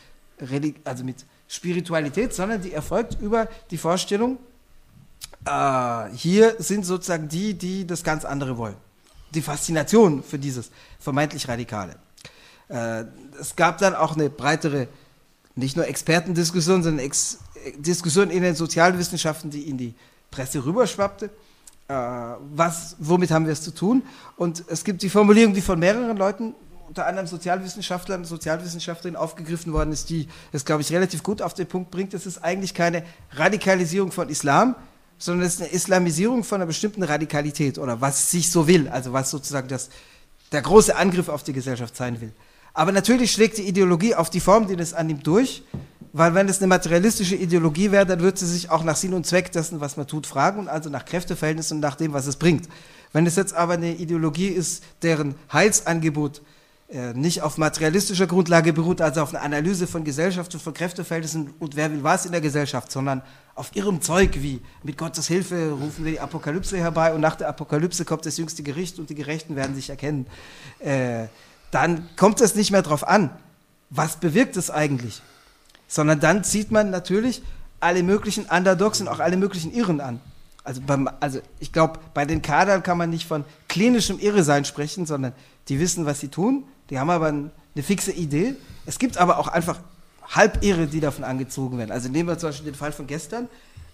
Relig 0.40 0.76
also 0.84 1.04
mit 1.04 1.24
Spiritualität, 1.46 2.32
sondern 2.32 2.62
die 2.62 2.72
erfolgt 2.72 3.20
über 3.20 3.48
die 3.70 3.76
Vorstellung, 3.76 4.38
äh, 5.44 6.14
hier 6.14 6.56
sind 6.58 6.86
sozusagen 6.86 7.28
die, 7.28 7.54
die 7.54 7.86
das 7.86 8.04
ganz 8.04 8.24
andere 8.24 8.56
wollen. 8.56 8.76
Die 9.34 9.42
Faszination 9.42 10.22
für 10.22 10.38
dieses 10.38 10.70
vermeintlich 10.98 11.48
Radikale. 11.48 11.96
Äh, 12.68 13.04
es 13.40 13.56
gab 13.56 13.78
dann 13.78 13.94
auch 13.94 14.14
eine 14.14 14.30
breitere, 14.30 14.88
nicht 15.54 15.76
nur 15.76 15.86
Expertendiskussion, 15.86 16.82
sondern 16.82 17.04
Ex 17.04 17.38
Diskussion 17.76 18.30
in 18.30 18.42
den 18.42 18.56
Sozialwissenschaften, 18.56 19.50
die 19.50 19.68
in 19.68 19.78
die 19.78 19.94
Presse 20.32 20.64
rüberschwappte. 20.64 21.30
Äh, 21.88 21.94
was, 22.54 22.96
womit 22.98 23.30
haben 23.30 23.46
wir 23.46 23.52
es 23.52 23.62
zu 23.62 23.72
tun? 23.72 24.02
Und 24.36 24.64
es 24.68 24.82
gibt 24.82 25.02
die 25.02 25.10
Formulierung, 25.10 25.54
die 25.54 25.60
von 25.60 25.78
mehreren 25.78 26.16
Leuten, 26.16 26.54
unter 26.88 27.06
anderem 27.06 27.26
Sozialwissenschaftlern 27.26 28.24
Sozialwissenschaftlerinnen 28.24 29.16
aufgegriffen 29.16 29.72
worden 29.72 29.92
ist, 29.92 30.10
die 30.10 30.28
es, 30.52 30.64
glaube 30.64 30.82
ich, 30.82 30.92
relativ 30.92 31.22
gut 31.22 31.40
auf 31.40 31.54
den 31.54 31.66
Punkt 31.66 31.90
bringt. 31.90 32.14
Es 32.14 32.26
ist 32.26 32.38
eigentlich 32.38 32.74
keine 32.74 33.04
Radikalisierung 33.32 34.12
von 34.12 34.28
Islam, 34.28 34.74
sondern 35.22 35.46
es 35.46 35.54
ist 35.54 35.60
eine 35.60 35.70
Islamisierung 35.70 36.42
von 36.42 36.56
einer 36.56 36.66
bestimmten 36.66 37.04
Radikalität 37.04 37.78
oder 37.78 38.00
was 38.00 38.32
sich 38.32 38.50
so 38.50 38.66
will, 38.66 38.88
also 38.88 39.12
was 39.12 39.30
sozusagen 39.30 39.68
das, 39.68 39.88
der 40.50 40.62
große 40.62 40.96
Angriff 40.96 41.28
auf 41.28 41.44
die 41.44 41.52
Gesellschaft 41.52 41.94
sein 41.94 42.20
will. 42.20 42.32
Aber 42.74 42.90
natürlich 42.90 43.30
schlägt 43.30 43.58
die 43.58 43.62
Ideologie 43.62 44.16
auf 44.16 44.30
die 44.30 44.40
Form, 44.40 44.66
die 44.66 44.74
das 44.74 44.94
annimmt, 44.94 45.24
durch, 45.24 45.62
weil 46.12 46.34
wenn 46.34 46.48
es 46.48 46.58
eine 46.58 46.66
materialistische 46.66 47.36
Ideologie 47.36 47.92
wäre, 47.92 48.04
dann 48.04 48.18
würde 48.18 48.36
sie 48.36 48.46
sich 48.46 48.68
auch 48.68 48.82
nach 48.82 48.96
Sinn 48.96 49.14
und 49.14 49.24
Zweck 49.24 49.52
dessen, 49.52 49.80
was 49.80 49.96
man 49.96 50.08
tut, 50.08 50.26
fragen 50.26 50.58
und 50.58 50.68
also 50.68 50.90
nach 50.90 51.04
Kräfteverhältnissen 51.04 51.76
und 51.76 51.82
nach 51.82 51.94
dem, 51.94 52.12
was 52.12 52.26
es 52.26 52.34
bringt. 52.34 52.68
Wenn 53.12 53.24
es 53.24 53.36
jetzt 53.36 53.54
aber 53.54 53.74
eine 53.74 53.94
Ideologie 53.94 54.48
ist, 54.48 54.82
deren 55.02 55.36
Heilsangebot 55.52 56.42
äh, 56.88 57.12
nicht 57.12 57.42
auf 57.42 57.58
materialistischer 57.58 58.26
Grundlage 58.26 58.72
beruht, 58.72 59.00
also 59.00 59.22
auf 59.22 59.32
einer 59.32 59.44
Analyse 59.44 59.86
von 59.86 60.02
Gesellschaft 60.02 60.52
und 60.52 60.60
von 60.60 60.74
Kräfteverhältnissen 60.74 61.54
und 61.60 61.76
wer 61.76 61.92
will 61.92 62.02
was 62.02 62.26
in 62.26 62.32
der 62.32 62.40
Gesellschaft, 62.40 62.90
sondern 62.90 63.22
auf 63.54 63.74
ihrem 63.76 64.00
Zeug 64.00 64.30
wie 64.40 64.60
mit 64.82 64.96
Gottes 64.96 65.28
Hilfe 65.28 65.72
rufen 65.72 66.04
wir 66.04 66.12
die 66.12 66.20
Apokalypse 66.20 66.78
herbei 66.78 67.12
und 67.12 67.20
nach 67.20 67.36
der 67.36 67.48
Apokalypse 67.48 68.04
kommt 68.04 68.24
das 68.24 68.38
jüngste 68.38 68.62
Gericht 68.62 68.98
und 68.98 69.10
die 69.10 69.14
Gerechten 69.14 69.56
werden 69.56 69.74
sich 69.74 69.90
erkennen. 69.90 70.26
Äh, 70.78 71.26
dann 71.70 72.08
kommt 72.16 72.40
es 72.40 72.54
nicht 72.54 72.70
mehr 72.70 72.82
darauf 72.82 73.06
an, 73.06 73.30
was 73.90 74.16
bewirkt 74.16 74.56
es 74.56 74.70
eigentlich, 74.70 75.22
sondern 75.86 76.20
dann 76.20 76.44
zieht 76.44 76.70
man 76.70 76.90
natürlich 76.90 77.42
alle 77.80 78.02
möglichen 78.02 78.46
Underdogs 78.46 79.00
und 79.00 79.08
auch 79.08 79.20
alle 79.20 79.36
möglichen 79.36 79.72
Irren 79.72 80.00
an. 80.00 80.20
Also, 80.64 80.80
beim, 80.80 81.10
also 81.20 81.40
ich 81.58 81.72
glaube, 81.72 81.98
bei 82.14 82.24
den 82.24 82.40
Kadern 82.40 82.82
kann 82.82 82.96
man 82.96 83.10
nicht 83.10 83.26
von 83.26 83.44
klinischem 83.68 84.18
Irresein 84.20 84.64
sprechen, 84.64 85.06
sondern 85.06 85.32
die 85.68 85.80
wissen, 85.80 86.06
was 86.06 86.20
sie 86.20 86.28
tun, 86.28 86.64
die 86.88 86.98
haben 86.98 87.10
aber 87.10 87.26
eine 87.26 87.82
fixe 87.82 88.12
Idee. 88.12 88.54
Es 88.86 88.98
gibt 88.98 89.18
aber 89.18 89.38
auch 89.38 89.48
einfach 89.48 89.80
Halbirre, 90.32 90.86
die 90.86 91.00
davon 91.00 91.24
angezogen 91.24 91.78
werden. 91.78 91.90
Also 91.90 92.08
nehmen 92.08 92.28
wir 92.28 92.38
zum 92.38 92.48
Beispiel 92.48 92.72
den 92.72 92.74
Fall 92.74 92.92
von 92.92 93.06
gestern. 93.06 93.48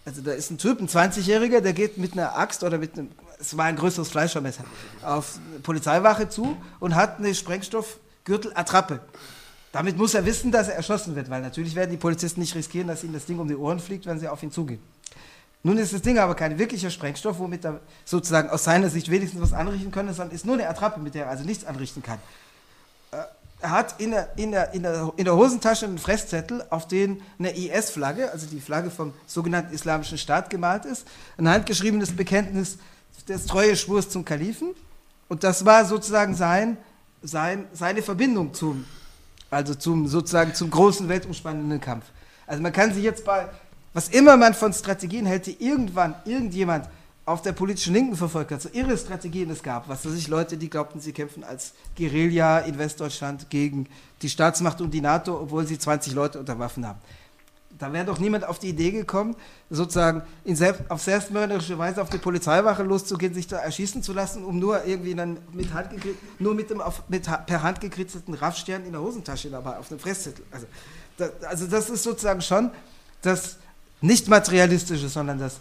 Also 0.04 0.22
da 0.22 0.32
ist 0.32 0.50
ein 0.50 0.58
Typ, 0.58 0.80
ein 0.80 0.88
20-Jähriger, 0.88 1.60
der 1.60 1.72
geht 1.72 1.98
mit 1.98 2.12
einer 2.12 2.38
Axt 2.38 2.62
oder 2.62 2.78
mit 2.78 2.96
einem, 2.96 3.10
es 3.38 3.56
war 3.56 3.66
ein 3.66 3.76
größeres 3.76 4.08
Fleischermesser, 4.08 4.64
auf 5.02 5.38
eine 5.50 5.60
Polizeiwache 5.60 6.28
zu 6.28 6.56
und 6.80 6.94
hat 6.94 7.18
eine 7.18 7.34
Sprengstoffgürtel-Attrappe. 7.34 9.00
Damit 9.72 9.98
muss 9.98 10.14
er 10.14 10.24
wissen, 10.24 10.50
dass 10.50 10.68
er 10.68 10.76
erschossen 10.76 11.14
wird, 11.14 11.28
weil 11.28 11.42
natürlich 11.42 11.74
werden 11.74 11.90
die 11.90 11.98
Polizisten 11.98 12.40
nicht 12.40 12.54
riskieren, 12.54 12.88
dass 12.88 13.04
ihnen 13.04 13.12
das 13.12 13.26
Ding 13.26 13.38
um 13.38 13.48
die 13.48 13.56
Ohren 13.56 13.80
fliegt, 13.80 14.06
wenn 14.06 14.18
sie 14.18 14.28
auf 14.28 14.42
ihn 14.42 14.50
zugehen. 14.50 14.80
Nun 15.62 15.76
ist 15.76 15.92
das 15.92 16.00
Ding 16.00 16.18
aber 16.18 16.34
kein 16.34 16.58
wirklicher 16.58 16.90
Sprengstoff, 16.90 17.38
womit 17.38 17.64
er 17.66 17.80
sozusagen 18.04 18.48
aus 18.48 18.64
seiner 18.64 18.88
Sicht 18.88 19.10
wenigstens 19.10 19.42
was 19.42 19.52
anrichten 19.52 19.90
könnte, 19.90 20.14
sondern 20.14 20.34
ist 20.34 20.46
nur 20.46 20.54
eine 20.54 20.68
Attrappe, 20.68 21.00
mit 21.00 21.14
der 21.14 21.24
er 21.24 21.30
also 21.30 21.44
nichts 21.44 21.66
anrichten 21.66 22.02
kann 22.02 22.18
er 23.60 23.70
hat 23.70 24.00
in 24.00 24.12
der, 24.12 24.28
in, 24.36 24.52
der, 24.52 24.72
in, 24.72 24.82
der, 24.82 25.12
in 25.16 25.24
der 25.24 25.34
Hosentasche 25.34 25.86
einen 25.86 25.98
Fresszettel, 25.98 26.64
auf 26.70 26.86
den 26.86 27.22
eine 27.38 27.56
IS-Flagge, 27.56 28.30
also 28.30 28.46
die 28.46 28.60
Flagge 28.60 28.90
vom 28.90 29.12
sogenannten 29.26 29.74
Islamischen 29.74 30.16
Staat 30.16 30.48
gemalt 30.48 30.84
ist, 30.84 31.06
ein 31.36 31.48
handgeschriebenes 31.48 32.14
Bekenntnis 32.14 32.78
des 33.26 33.46
Treueschwurs 33.46 34.10
zum 34.10 34.24
Kalifen. 34.24 34.74
Und 35.28 35.42
das 35.44 35.64
war 35.64 35.84
sozusagen 35.84 36.34
sein, 36.34 36.76
sein, 37.22 37.66
seine 37.72 38.02
Verbindung 38.02 38.54
zum, 38.54 38.84
also 39.50 39.74
zum, 39.74 40.06
sozusagen 40.06 40.54
zum 40.54 40.70
großen 40.70 41.08
weltumspannenden 41.08 41.80
Kampf. 41.80 42.04
Also 42.46 42.62
man 42.62 42.72
kann 42.72 42.94
sich 42.94 43.02
jetzt 43.02 43.24
bei, 43.24 43.48
was 43.92 44.08
immer 44.08 44.36
man 44.36 44.54
von 44.54 44.72
Strategien 44.72 45.26
hält, 45.26 45.46
die 45.46 45.62
irgendwann 45.62 46.14
irgendjemand 46.24 46.88
auf 47.28 47.42
der 47.42 47.52
politischen 47.52 47.92
Linken 47.92 48.16
verfolgt 48.16 48.52
hat, 48.52 48.62
so 48.62 48.70
irre 48.72 48.96
Strategien 48.96 49.50
es 49.50 49.62
gab, 49.62 49.88
was 49.88 50.04
weiß 50.04 50.14
ich, 50.14 50.28
Leute, 50.28 50.56
die 50.56 50.70
glaubten, 50.70 50.98
sie 50.98 51.12
kämpfen 51.12 51.44
als 51.44 51.74
Guerilla 51.96 52.60
in 52.60 52.78
Westdeutschland 52.78 53.50
gegen 53.50 53.86
die 54.22 54.30
Staatsmacht 54.30 54.80
und 54.80 54.92
die 54.92 55.02
NATO, 55.02 55.38
obwohl 55.38 55.66
sie 55.66 55.78
20 55.78 56.14
Leute 56.14 56.38
unter 56.38 56.58
Waffen 56.58 56.86
haben. 56.86 56.98
Da 57.78 57.92
wäre 57.92 58.06
doch 58.06 58.18
niemand 58.18 58.44
auf 58.44 58.58
die 58.58 58.70
Idee 58.70 58.90
gekommen, 58.90 59.36
sozusagen 59.68 60.22
selbst, 60.46 60.90
auf 60.90 61.02
selbstmörderische 61.02 61.78
Weise 61.78 62.00
auf 62.00 62.08
die 62.08 62.18
Polizeiwache 62.18 62.82
loszugehen, 62.82 63.34
sich 63.34 63.46
da 63.46 63.58
erschießen 63.58 64.02
zu 64.02 64.14
lassen, 64.14 64.42
um 64.42 64.58
nur 64.58 64.84
irgendwie 64.86 65.14
dann 65.14 65.38
mit 65.52 65.72
Hand 65.74 65.90
nur 66.38 66.54
mit 66.54 66.70
dem 66.70 66.80
auf, 66.80 67.02
mit, 67.08 67.24
per 67.24 67.62
Hand 67.62 67.82
gekritzelten 67.82 68.34
Raffstern 68.34 68.84
in 68.84 68.92
der 68.92 69.02
Hosentasche 69.02 69.50
dabei 69.50 69.76
auf 69.76 69.90
einem 69.90 70.00
Fresszettel. 70.00 70.44
Also, 70.50 70.66
da, 71.18 71.28
also 71.46 71.66
das 71.66 71.90
ist 71.90 72.02
sozusagen 72.02 72.40
schon 72.40 72.70
das 73.20 73.58
nicht 74.00 74.28
materialistische, 74.28 75.08
sondern 75.08 75.38
das 75.38 75.60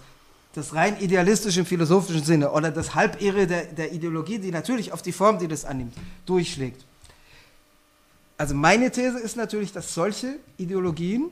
das 0.57 0.73
rein 0.73 0.99
idealistische 0.99 1.59
im 1.59 1.65
philosophischen 1.65 2.23
Sinne 2.23 2.51
oder 2.51 2.71
das 2.71 2.95
Halbirre 2.95 3.45
der, 3.45 3.65
der 3.65 3.93
Ideologie, 3.93 4.39
die 4.39 4.49
natürlich 4.49 4.91
auf 4.91 5.03
die 5.03 5.11
Form, 5.11 5.37
die 5.37 5.47
das 5.47 5.65
annimmt, 5.65 5.93
durchschlägt. 6.25 6.83
Also 8.37 8.55
meine 8.55 8.91
These 8.91 9.19
ist 9.19 9.37
natürlich, 9.37 9.71
dass 9.71 9.93
solche 9.93 10.37
Ideologien 10.57 11.29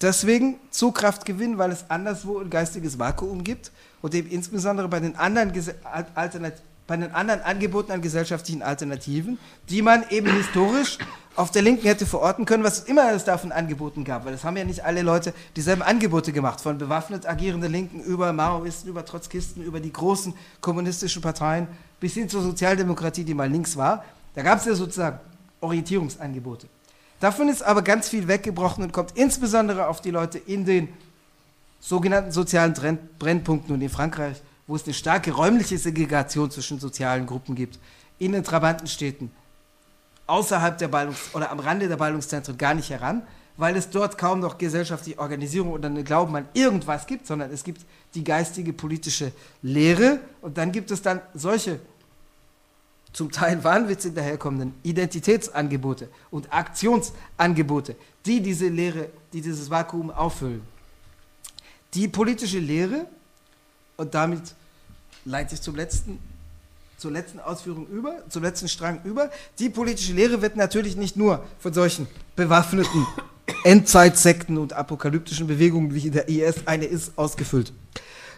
deswegen 0.00 0.56
Zugkraft 0.70 1.24
gewinnen, 1.24 1.58
weil 1.58 1.72
es 1.72 1.84
anderswo 1.88 2.38
ein 2.38 2.50
geistiges 2.50 2.98
Vakuum 2.98 3.42
gibt 3.42 3.72
und 4.00 4.14
eben 4.14 4.30
insbesondere 4.30 4.88
bei 4.88 5.00
den 5.00 5.16
anderen, 5.16 5.52
bei 6.86 6.96
den 6.96 7.14
anderen 7.14 7.40
Angeboten 7.42 7.92
an 7.92 8.02
gesellschaftlichen 8.02 8.62
Alternativen, 8.62 9.38
die 9.68 9.82
man 9.82 10.04
eben 10.10 10.30
historisch 10.34 10.98
auf 11.34 11.50
der 11.50 11.62
Linken 11.62 11.86
hätte 11.86 12.04
verorten 12.04 12.44
können, 12.44 12.64
was 12.64 12.80
immer 12.80 13.12
es 13.12 13.24
davon 13.24 13.52
angeboten 13.52 14.04
gab, 14.04 14.26
weil 14.26 14.34
es 14.34 14.44
haben 14.44 14.56
ja 14.56 14.64
nicht 14.64 14.84
alle 14.84 15.02
Leute 15.02 15.32
dieselben 15.56 15.82
Angebote 15.82 16.32
gemacht, 16.32 16.60
von 16.60 16.76
bewaffnet 16.76 17.26
agierenden 17.26 17.72
Linken 17.72 18.00
über 18.00 18.32
Maoisten, 18.32 18.88
über 18.88 19.04
Trotzkisten, 19.04 19.62
über 19.62 19.80
die 19.80 19.92
großen 19.92 20.34
kommunistischen 20.60 21.22
Parteien 21.22 21.68
bis 22.00 22.14
hin 22.14 22.28
zur 22.28 22.42
Sozialdemokratie, 22.42 23.24
die 23.24 23.34
mal 23.34 23.50
links 23.50 23.76
war. 23.76 24.04
Da 24.34 24.42
gab 24.42 24.58
es 24.58 24.66
ja 24.66 24.74
sozusagen 24.74 25.20
Orientierungsangebote. 25.60 26.66
Davon 27.20 27.48
ist 27.48 27.62
aber 27.62 27.82
ganz 27.82 28.08
viel 28.08 28.26
weggebrochen 28.28 28.82
und 28.82 28.92
kommt 28.92 29.12
insbesondere 29.12 29.86
auf 29.86 30.00
die 30.00 30.10
Leute 30.10 30.38
in 30.38 30.64
den 30.64 30.88
sogenannten 31.80 32.32
sozialen 32.32 32.74
Brennpunkten 33.18 33.74
und 33.74 33.80
in 33.80 33.88
Frankreich, 33.88 34.42
wo 34.66 34.76
es 34.76 34.84
eine 34.84 34.94
starke 34.94 35.32
räumliche 35.32 35.78
Segregation 35.78 36.50
zwischen 36.50 36.78
sozialen 36.78 37.26
Gruppen 37.26 37.54
gibt, 37.54 37.78
in 38.18 38.32
den 38.32 38.44
Trabantenstädten, 38.44 39.30
außerhalb 40.26 40.78
der 40.78 40.88
Ballungs- 40.88 41.34
oder 41.34 41.50
am 41.50 41.60
Rande 41.60 41.88
der 41.88 41.96
Ballungszentren 41.96 42.56
gar 42.56 42.74
nicht 42.74 42.90
heran, 42.90 43.22
weil 43.56 43.76
es 43.76 43.90
dort 43.90 44.16
kaum 44.16 44.40
noch 44.40 44.58
gesellschaftliche 44.58 45.18
Organisierung 45.18 45.72
oder 45.72 45.88
einen 45.88 46.04
Glauben 46.04 46.34
an 46.36 46.48
irgendwas 46.54 47.06
gibt, 47.06 47.26
sondern 47.26 47.50
es 47.52 47.64
gibt 47.64 47.84
die 48.14 48.24
geistige 48.24 48.72
politische 48.72 49.32
Lehre 49.60 50.20
und 50.40 50.56
dann 50.56 50.72
gibt 50.72 50.90
es 50.90 51.02
dann 51.02 51.20
solche 51.34 51.80
zum 53.12 53.30
Teil 53.30 53.62
wahnwitzig 53.62 54.14
daherkommenden 54.14 54.74
Identitätsangebote 54.82 56.08
und 56.30 56.52
Aktionsangebote, 56.52 57.94
die 58.24 58.40
diese 58.40 58.68
Lehre, 58.68 59.10
die 59.32 59.42
dieses 59.42 59.68
Vakuum 59.68 60.10
auffüllen. 60.10 60.62
Die 61.92 62.08
politische 62.08 62.58
Lehre, 62.58 63.06
und 64.02 64.14
damit 64.14 64.42
leite 65.24 65.54
ich 65.54 65.62
zum 65.62 65.76
letzten 65.76 66.18
zur 66.98 67.10
letzten 67.10 67.40
Ausführung 67.40 67.88
über, 67.88 68.14
zum 68.28 68.44
letzten 68.44 68.68
Strang 68.68 69.00
über. 69.02 69.28
Die 69.58 69.68
politische 69.70 70.12
Lehre 70.12 70.40
wird 70.40 70.54
natürlich 70.54 70.96
nicht 70.96 71.16
nur 71.16 71.44
von 71.58 71.72
solchen 71.72 72.06
bewaffneten 72.36 73.04
Endzeitsekten 73.64 74.56
und 74.56 74.72
apokalyptischen 74.72 75.48
Bewegungen, 75.48 75.92
wie 75.94 76.10
der 76.10 76.28
IS 76.28 76.66
eine 76.66 76.84
ist, 76.84 77.12
ausgefüllt. 77.16 77.72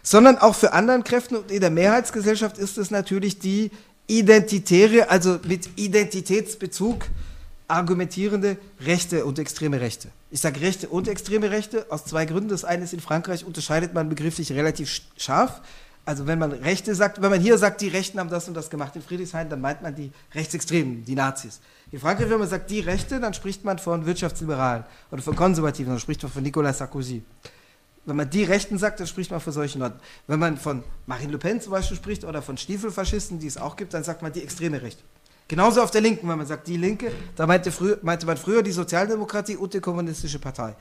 Sondern 0.03 0.39
auch 0.39 0.55
für 0.55 0.73
anderen 0.73 1.05
Kräften 1.05 1.37
und 1.37 1.51
in 1.51 1.61
der 1.61 1.69
Mehrheitsgesellschaft 1.69 2.57
ist 2.57 2.79
es 2.79 2.91
natürlich 2.91 3.39
die 3.39 3.71
identitäre, 4.07 5.11
also 5.11 5.39
mit 5.47 5.69
Identitätsbezug 5.77 7.07
argumentierende 7.69 8.57
Rechte 8.81 9.27
und 9.27 9.39
extreme 9.39 9.81
Rechte. 9.81 10.09
Ich 10.35 10.41
sage 10.41 10.61
Rechte 10.63 10.89
und 10.89 11.07
extreme 11.07 11.53
Rechte 11.53 11.87
aus 11.91 12.07
zwei 12.07 12.25
Gründen. 12.25 12.49
Das 12.49 12.65
eine 12.65 12.83
ist, 12.83 12.93
in 12.93 12.99
Frankreich 12.99 13.45
unterscheidet 13.45 13.95
man 13.95 14.09
begrifflich 14.09 14.51
relativ 14.51 15.03
scharf. 15.17 15.63
Also 16.05 16.27
wenn 16.27 16.41
man 16.41 16.51
Rechte 16.51 16.93
sagt, 16.97 17.23
wenn 17.23 17.31
man 17.31 17.41
hier 17.41 17.57
sagt, 17.57 17.81
die 17.81 17.87
Rechten 17.87 18.19
haben 18.19 18.31
das 18.31 18.49
und 18.49 18.55
das 18.55 18.69
gemacht 18.69 18.97
in 18.97 19.03
Friedrichshain, 19.03 19.49
dann 19.49 19.61
meint 19.61 19.83
man 19.83 19.95
die 19.95 20.11
Rechtsextremen, 20.35 21.05
die 21.05 21.15
Nazis. 21.15 21.61
In 21.93 22.01
Frankreich, 22.01 22.29
wenn 22.31 22.41
man 22.41 22.49
sagt, 22.49 22.69
die 22.69 22.81
Rechte, 22.81 23.21
dann 23.21 23.33
spricht 23.33 23.65
man 23.65 23.79
von 23.79 24.07
Wirtschaftsliberalen 24.07 24.83
oder 25.13 25.23
von 25.23 25.37
Konservativen, 25.37 25.93
dann 25.93 26.01
spricht 26.01 26.21
man 26.25 26.33
von 26.33 26.43
Nicolas 26.43 26.79
Sarkozy. 26.79 27.23
Wenn 28.05 28.17
man 28.17 28.29
die 28.29 28.43
Rechten 28.43 28.77
sagt, 28.77 28.99
dann 28.99 29.07
spricht 29.07 29.31
man 29.31 29.39
von 29.39 29.53
solchen 29.53 29.79
Leuten. 29.79 30.01
Wenn 30.27 30.41
man 30.41 30.57
von 30.57 30.83
Marine 31.07 31.31
Le 31.31 31.39
Pen 31.39 31.61
zum 31.61 31.71
Beispiel 31.71 31.97
spricht 31.97 32.25
oder 32.25 32.43
von 32.43 32.59
Stiefelfaschisten, 32.59 33.39
die 33.39 33.47
es 33.47 33.57
auch 33.57 33.77
gibt, 33.77 33.95
dann 33.95 34.03
sagt 34.03 34.21
man 34.21 34.33
die 34.33 34.43
extreme 34.43 34.83
Rechte. 34.83 35.05
Genauso 35.47 35.83
auf 35.83 35.91
der 35.91 36.01
Linken, 36.01 36.29
wenn 36.29 36.39
man 36.39 36.47
sagt, 36.47 36.67
die 36.67 36.77
Linke, 36.77 37.13
da 37.37 37.47
meinte, 37.47 37.71
früher, 37.71 37.99
meinte 38.03 38.25
man 38.25 38.37
früher 38.37 38.63
die 38.63 38.73
Sozialdemokratie 38.73 39.57
und 39.57 39.75
die 39.75 39.81
Kommunistische 39.81 40.39
Partei. 40.39 40.75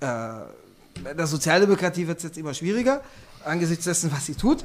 Äh, 0.00 0.06
der 1.16 1.26
Sozialdemokratie 1.26 2.06
wird 2.06 2.18
es 2.18 2.24
jetzt 2.24 2.38
immer 2.38 2.52
schwieriger, 2.52 3.00
angesichts 3.44 3.84
dessen, 3.84 4.12
was 4.12 4.26
sie 4.26 4.34
tut 4.34 4.64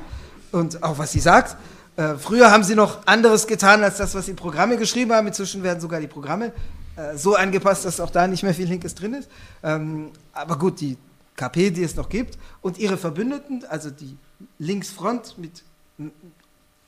und 0.52 0.84
auch 0.84 0.98
was 0.98 1.12
sie 1.12 1.20
sagt. 1.20 1.56
Äh, 1.96 2.16
früher 2.16 2.52
haben 2.52 2.64
sie 2.64 2.76
noch 2.76 3.06
anderes 3.06 3.48
getan 3.48 3.84
als 3.84 3.98
das, 3.98 4.14
was 4.16 4.26
sie 4.26 4.34
Programme 4.34 4.78
geschrieben 4.78 5.14
haben. 5.14 5.28
Inzwischen 5.28 5.64
werden 5.64 5.80
sogar 5.80 6.02
die 6.02 6.08
Programme 6.08 6.52
äh, 6.96 7.16
so 7.16 7.36
angepasst, 7.36 7.86
dass 7.86 8.00
auch 8.00 8.10
da 8.10 8.28
nicht 8.28 8.44
mehr 8.44 8.54
viel 8.54 8.68
Linkes 8.68 8.96
drin 8.96 9.14
ist. 9.14 9.30
Ähm, 9.64 10.10
aber 10.34 10.58
gut, 10.58 10.82
die 10.82 10.98
KP, 11.36 11.72
die 11.72 11.84
es 11.84 11.96
noch 11.96 12.10
gibt, 12.10 12.38
und 12.62 12.78
ihre 12.78 12.98
Verbündeten, 12.98 13.64
also 13.70 13.90
die 13.90 14.18
Linksfront 14.60 15.38
mit 15.38 15.64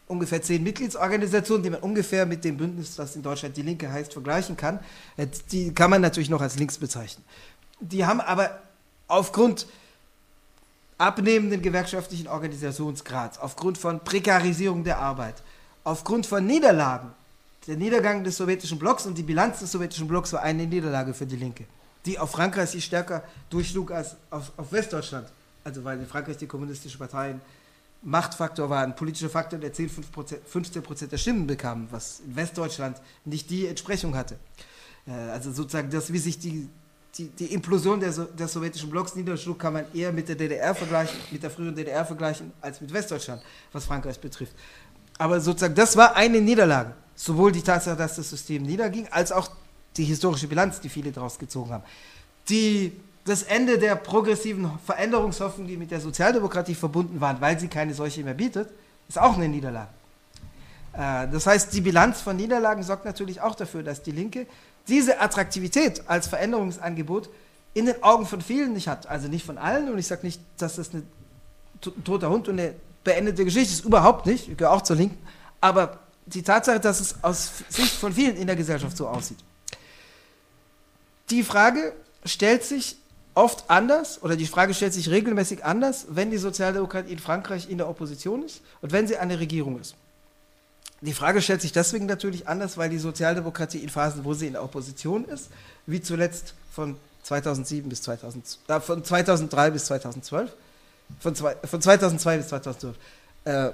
ungefähr 0.07 0.41
zehn 0.41 0.63
Mitgliedsorganisationen, 0.63 1.63
die 1.63 1.69
man 1.69 1.79
ungefähr 1.79 2.25
mit 2.25 2.43
dem 2.43 2.57
Bündnis, 2.57 2.95
das 2.95 3.15
in 3.15 3.23
Deutschland 3.23 3.57
die 3.57 3.61
Linke 3.61 3.91
heißt, 3.91 4.13
vergleichen 4.13 4.55
kann, 4.55 4.79
äh, 5.17 5.27
die 5.51 5.73
kann 5.73 5.89
man 5.89 6.01
natürlich 6.01 6.29
noch 6.29 6.41
als 6.41 6.57
links 6.57 6.77
bezeichnen. 6.77 7.23
Die 7.79 8.05
haben 8.05 8.21
aber 8.21 8.61
aufgrund 9.07 9.67
abnehmenden 10.97 11.61
gewerkschaftlichen 11.61 12.27
Organisationsgrads, 12.27 13.39
aufgrund 13.39 13.77
von 13.77 13.99
Prekarisierung 13.99 14.83
der 14.83 14.99
Arbeit, 14.99 15.35
aufgrund 15.83 16.25
von 16.25 16.45
Niederlagen, 16.45 17.11
der 17.67 17.77
Niedergang 17.77 18.23
des 18.23 18.37
sowjetischen 18.37 18.79
Blocks 18.79 19.05
und 19.05 19.17
die 19.17 19.23
Bilanz 19.23 19.59
des 19.59 19.71
sowjetischen 19.71 20.07
Blocks 20.07 20.31
war 20.33 20.41
eine 20.41 20.67
Niederlage 20.67 21.13
für 21.13 21.25
die 21.25 21.35
Linke, 21.35 21.65
die 22.05 22.19
auf 22.19 22.31
Frankreich 22.31 22.69
sich 22.69 22.85
stärker 22.85 23.23
durchschlug 23.49 23.91
als 23.91 24.15
auf, 24.29 24.51
auf 24.55 24.71
Westdeutschland. 24.71 25.27
Also 25.63 25.83
weil 25.83 25.99
in 25.99 26.05
Frankreich 26.05 26.37
die 26.37 26.45
kommunistische 26.45 26.97
Parteien 26.99 27.41
Machtfaktor 28.05 28.69
war, 28.69 28.83
ein 28.83 28.95
politischer 28.95 29.29
Faktor, 29.29 29.57
der 29.57 29.73
10, 29.73 29.89
15 30.45 30.83
Prozent 30.83 31.11
der 31.11 31.17
Stimmen 31.17 31.47
bekam, 31.47 31.87
was 31.89 32.19
in 32.19 32.35
Westdeutschland 32.35 33.01
nicht 33.25 33.49
die 33.49 33.65
Entsprechung 33.65 34.15
hatte. 34.15 34.37
Äh, 35.07 35.11
also 35.11 35.51
sozusagen 35.51 35.89
das, 35.89 36.13
wie 36.13 36.19
sich 36.19 36.37
die, 36.37 36.69
die, 37.17 37.29
die 37.29 37.45
Implosion 37.45 37.99
der, 37.99 38.11
des 38.11 38.53
sowjetischen 38.53 38.91
Blocks 38.91 39.15
niederschlug, 39.15 39.57
kann 39.57 39.73
man 39.73 39.85
eher 39.91 40.11
mit 40.11 40.29
der 40.29 40.35
DDR 40.35 40.75
vergleichen, 40.75 41.17
mit 41.31 41.41
der 41.41 41.49
früheren 41.49 41.75
DDR 41.75 42.05
vergleichen, 42.05 42.53
als 42.61 42.79
mit 42.79 42.93
Westdeutschland, 42.93 43.41
was 43.71 43.85
Frankreich 43.85 44.19
betrifft. 44.19 44.53
Aber 45.17 45.39
sozusagen, 45.39 45.73
das 45.73 45.97
war 45.97 46.15
eine 46.15 46.39
Niederlage. 46.39 46.93
Sowohl 47.15 47.51
die 47.51 47.61
Tatsache, 47.61 47.97
dass 47.97 48.17
das 48.17 48.29
System 48.29 48.63
niederging, 48.63 49.07
als 49.09 49.31
auch 49.31 49.49
die 49.97 50.03
historische 50.03 50.47
Bilanz, 50.47 50.79
die 50.79 50.89
viele 50.89 51.11
daraus 51.11 51.39
gezogen 51.39 51.71
haben. 51.71 51.83
Die 52.49 52.91
das 53.25 53.41
Ende 53.43 53.79
der 53.79 53.95
progressiven 53.95 54.69
Veränderungshoffnung, 54.85 55.67
die 55.67 55.77
mit 55.77 55.91
der 55.91 55.99
Sozialdemokratie 55.99 56.75
verbunden 56.75 57.19
waren, 57.19 57.41
weil 57.41 57.59
sie 57.59 57.67
keine 57.67 57.93
solche 57.93 58.23
mehr 58.23 58.35
bietet, 58.35 58.69
ist 59.09 59.19
auch 59.19 59.35
eine 59.35 59.49
Niederlage. 59.49 59.89
Äh, 60.93 61.27
das 61.29 61.47
heißt, 61.47 61.73
die 61.73 61.81
Bilanz 61.81 62.21
von 62.21 62.35
Niederlagen 62.37 62.83
sorgt 62.83 63.03
natürlich 63.03 63.41
auch 63.41 63.55
dafür, 63.55 63.83
dass 63.83 64.03
die 64.03 64.11
Linke 64.11 64.45
diese 64.87 65.19
Attraktivität 65.19 66.03
als 66.07 66.27
Veränderungsangebot 66.27 67.29
in 67.73 67.87
den 67.87 68.01
Augen 68.03 68.27
von 68.27 68.41
vielen 68.41 68.73
nicht 68.73 68.87
hat. 68.87 69.07
Also 69.07 69.27
nicht 69.27 69.45
von 69.45 69.57
allen 69.57 69.91
und 69.91 69.97
ich 69.97 70.07
sage 70.07 70.25
nicht, 70.25 70.39
dass 70.57 70.75
das 70.75 70.93
ein 70.93 71.07
toter 71.81 72.29
Hund 72.29 72.47
und 72.47 72.59
eine 72.59 72.75
beendete 73.03 73.43
Geschichte 73.43 73.73
ist, 73.73 73.85
überhaupt 73.85 74.27
nicht. 74.27 74.49
Ich 74.49 74.57
gehöre 74.57 74.73
auch 74.73 74.81
zur 74.83 74.95
Linken. 74.95 75.17
Aber 75.61 75.99
die 76.27 76.43
Tatsache, 76.43 76.79
dass 76.79 76.99
es 76.99 77.23
aus 77.23 77.51
Sicht 77.69 77.95
von 77.95 78.13
vielen 78.13 78.35
in 78.37 78.45
der 78.45 78.55
Gesellschaft 78.55 78.95
so 78.95 79.07
aussieht. 79.07 79.37
Die 81.31 81.43
Frage 81.43 81.93
stellt 82.23 82.63
sich 82.63 82.97
oft 83.35 83.69
anders, 83.69 84.23
oder 84.23 84.35
die 84.35 84.47
Frage 84.47 84.73
stellt 84.73 84.93
sich 84.93 85.09
regelmäßig 85.09 85.63
anders, 85.63 86.07
wenn 86.09 86.31
die 86.31 86.37
Sozialdemokratie 86.37 87.11
in 87.11 87.19
Frankreich 87.19 87.69
in 87.69 87.77
der 87.77 87.89
Opposition 87.89 88.43
ist 88.43 88.61
und 88.81 88.91
wenn 88.91 89.07
sie 89.07 89.17
eine 89.17 89.39
Regierung 89.39 89.79
ist. 89.79 89.95
Die 91.01 91.13
Frage 91.13 91.41
stellt 91.41 91.61
sich 91.61 91.73
deswegen 91.73 92.05
natürlich 92.05 92.47
anders, 92.47 92.77
weil 92.77 92.89
die 92.89 92.97
Sozialdemokratie 92.97 93.79
in 93.79 93.89
Phasen, 93.89 94.23
wo 94.23 94.33
sie 94.33 94.47
in 94.47 94.53
der 94.53 94.63
Opposition 94.63 95.25
ist, 95.25 95.49
wie 95.85 96.01
zuletzt 96.01 96.55
von 96.71 96.95
2007 97.23 97.89
bis 97.89 98.01
2000, 98.03 98.59
äh, 98.67 98.79
von 98.79 99.03
2003 99.03 99.71
bis 99.71 99.85
2012, 99.85 100.51
von, 101.19 101.35
zwei, 101.35 101.55
von 101.63 101.81
2002 101.81 102.37
bis 102.37 102.47
2012, 102.47 102.95
äh, 103.43 103.71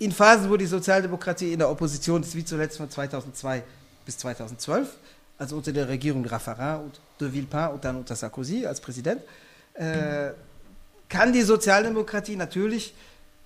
in 0.00 0.10
Phasen, 0.10 0.50
wo 0.50 0.56
die 0.56 0.66
Sozialdemokratie 0.66 1.52
in 1.52 1.60
der 1.60 1.70
Opposition 1.70 2.22
ist, 2.22 2.34
wie 2.34 2.44
zuletzt 2.44 2.78
von 2.78 2.90
2002 2.90 3.62
bis 4.04 4.18
2012, 4.18 4.88
also 5.38 5.56
unter 5.56 5.72
der 5.72 5.88
Regierung 5.88 6.26
Raffarin 6.26 6.84
und 6.86 7.00
de 7.20 7.32
Villepin 7.32 7.68
und 7.68 7.84
dann 7.84 7.96
unter 7.96 8.16
Sarkozy 8.16 8.66
als 8.66 8.80
Präsident, 8.80 9.22
äh, 9.74 10.30
kann 11.08 11.32
die 11.32 11.42
Sozialdemokratie 11.42 12.36
natürlich 12.36 12.94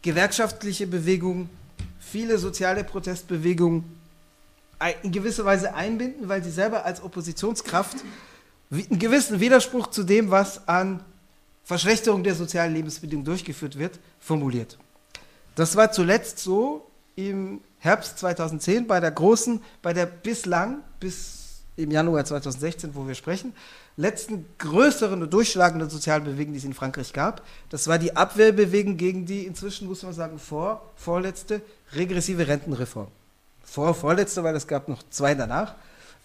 gewerkschaftliche 0.02 0.86
Bewegungen, 0.86 1.50
viele 1.98 2.38
soziale 2.38 2.84
Protestbewegungen 2.84 3.84
in 5.02 5.12
gewisser 5.12 5.44
Weise 5.44 5.74
einbinden, 5.74 6.28
weil 6.28 6.42
sie 6.42 6.50
selber 6.50 6.84
als 6.84 7.02
Oppositionskraft 7.02 7.96
einen 8.70 8.98
gewissen 8.98 9.40
Widerspruch 9.40 9.88
zu 9.88 10.04
dem, 10.04 10.30
was 10.30 10.68
an 10.68 11.00
Verschlechterung 11.64 12.22
der 12.22 12.34
sozialen 12.34 12.74
Lebensbedingungen 12.74 13.24
durchgeführt 13.24 13.78
wird, 13.78 13.98
formuliert. 14.20 14.78
Das 15.54 15.74
war 15.76 15.90
zuletzt 15.90 16.38
so 16.38 16.88
im 17.16 17.60
Herbst 17.78 18.18
2010 18.20 18.86
bei 18.86 19.00
der 19.00 19.10
großen, 19.10 19.60
bei 19.82 19.92
der 19.92 20.06
bislang 20.06 20.78
bis 21.00 21.37
im 21.78 21.90
Januar 21.92 22.24
2016, 22.24 22.94
wo 22.94 23.06
wir 23.06 23.14
sprechen, 23.14 23.54
letzten 23.96 24.46
größeren 24.58 25.22
und 25.22 25.32
durchschlagenden 25.32 25.88
sozialen 25.88 26.24
Bewegung, 26.24 26.52
die 26.52 26.58
es 26.58 26.64
in 26.64 26.74
Frankreich 26.74 27.12
gab. 27.12 27.42
Das 27.70 27.86
war 27.86 27.98
die 27.98 28.14
Abwehrbewegung 28.16 28.96
gegen 28.96 29.26
die 29.26 29.46
inzwischen, 29.46 29.86
muss 29.86 30.02
man 30.02 30.12
sagen, 30.12 30.38
vor, 30.38 30.82
vorletzte 30.96 31.60
regressive 31.94 32.46
Rentenreform. 32.46 33.08
Vor, 33.62 33.94
vorletzte, 33.94 34.42
weil 34.42 34.56
es 34.56 34.66
gab 34.66 34.88
noch 34.88 35.02
zwei 35.10 35.34
danach 35.34 35.74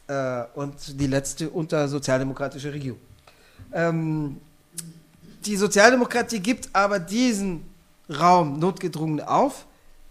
äh, 0.08 0.44
und 0.56 1.00
die 1.00 1.08
letzte 1.08 1.50
unter 1.50 1.88
sozialdemokratischer 1.88 2.74
Regierung. 2.74 3.00
Ähm, 3.72 4.38
die 5.46 5.56
Sozialdemokratie 5.56 6.40
gibt 6.40 6.70
aber 6.74 7.00
diesen 7.00 7.64
Raum 8.10 8.60
notgedrungen 8.60 9.22
auf, 9.22 9.66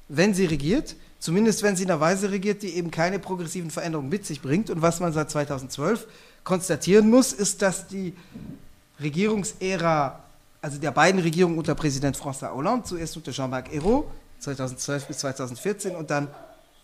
wenn 0.09 0.35
sie 0.35 0.45
regiert 0.45 0.95
Zumindest 1.23 1.63
wenn 1.63 1.77
sie 1.77 1.85
in 1.85 1.91
einer 1.93 2.01
Weise 2.01 2.33
regiert, 2.33 2.65
die 2.65 2.75
eben 2.75 2.91
keine 2.91 3.21
progressiven 3.21 3.71
Veränderungen 3.71 4.09
mit 4.09 4.27
sich 4.27 4.43
bringt. 4.43 4.71
Und 4.71 4.83
was 4.83 4.99
man 4.99 5.13
seit 5.13 5.31
2012 5.31 6.09
konstatieren 6.43 7.09
muss, 7.09 7.33
ist, 7.33 7.63
dass 7.63 7.87
die 7.87 8.13
Regierungsära, 9.01 10.19
also 10.61 10.79
der 10.79 10.91
beiden 10.91 11.21
Regierungen 11.21 11.59
unter 11.59 11.77
Präsident 11.77 12.17
François 12.17 12.53
Hollande, 12.53 12.87
zuerst 12.87 13.17
unter 13.17 13.31
Jean-Marc 13.31 13.73
Ayrault, 13.73 14.07
2012 14.41 15.07
bis 15.07 15.19
2014 15.19 15.95
und 15.95 16.11
dann 16.11 16.27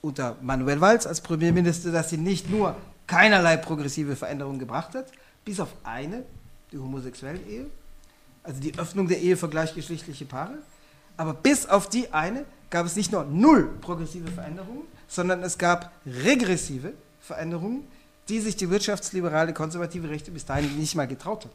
unter 0.03 0.37
Manuel 0.41 0.81
Valls 0.81 1.09
als 1.09 1.21
Premierminister, 1.21 1.91
dass 1.91 2.11
sie 2.11 2.17
nicht 2.17 2.49
nur 2.49 2.77
keinerlei 3.09 3.57
progressive 3.57 4.15
Veränderungen 4.15 4.61
gebracht 4.61 4.95
hat, 4.95 5.07
bis 5.45 5.59
auf 5.59 5.71
eine, 5.83 6.23
die 6.71 6.79
homosexuelle 6.79 7.41
Ehe, 7.41 7.67
also 8.45 8.61
die 8.61 8.79
Öffnung 8.79 9.09
der 9.09 9.19
Ehe 9.19 9.37
für 9.37 9.49
gleichgeschlechtliche 9.49 10.27
Paare, 10.27 10.59
aber 11.17 11.35
bis 11.35 11.67
auf 11.67 11.89
die 11.89 12.13
eine 12.13 12.45
gab 12.71 12.87
es 12.87 12.97
nicht 12.97 13.13
nur 13.13 13.25
null 13.25 13.71
progressive 13.81 14.31
Veränderungen, 14.31 14.83
sondern 15.07 15.43
es 15.43 15.59
gab 15.59 15.93
regressive 16.07 16.93
Veränderungen, 17.21 17.85
die 18.29 18.41
sich 18.41 18.57
die 18.57 18.69
wirtschaftsliberale 18.71 19.55
konservative 19.55 20.11
Rechte 20.11 20.31
bis 20.31 20.45
dahin 20.45 20.79
nicht 20.79 20.95
mal 20.95 21.07
getraut 21.07 21.47
hat. 21.47 21.53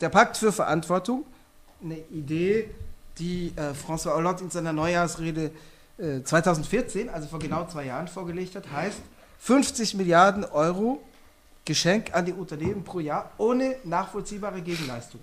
Der 0.00 0.08
Pakt 0.08 0.36
für 0.36 0.52
Verantwortung, 0.52 1.24
eine 1.82 1.98
Idee, 2.10 2.70
die 3.18 3.52
äh, 3.56 3.72
François 3.72 4.14
Hollande 4.14 4.44
in 4.44 4.50
seiner 4.50 4.72
Neujahrsrede 4.72 5.50
äh, 5.98 6.22
2014, 6.22 7.08
also 7.08 7.28
vor 7.28 7.38
genau 7.38 7.66
zwei 7.66 7.86
Jahren, 7.86 8.08
vorgelegt 8.08 8.54
hat, 8.56 8.70
heißt 8.70 8.98
50 9.38 9.94
Milliarden 9.94 10.44
Euro 10.44 11.02
Geschenk 11.64 12.14
an 12.14 12.26
die 12.26 12.32
Unternehmen 12.32 12.82
pro 12.82 13.00
Jahr 13.00 13.30
ohne 13.38 13.76
nachvollziehbare 13.84 14.62
Gegenleistung. 14.62 15.20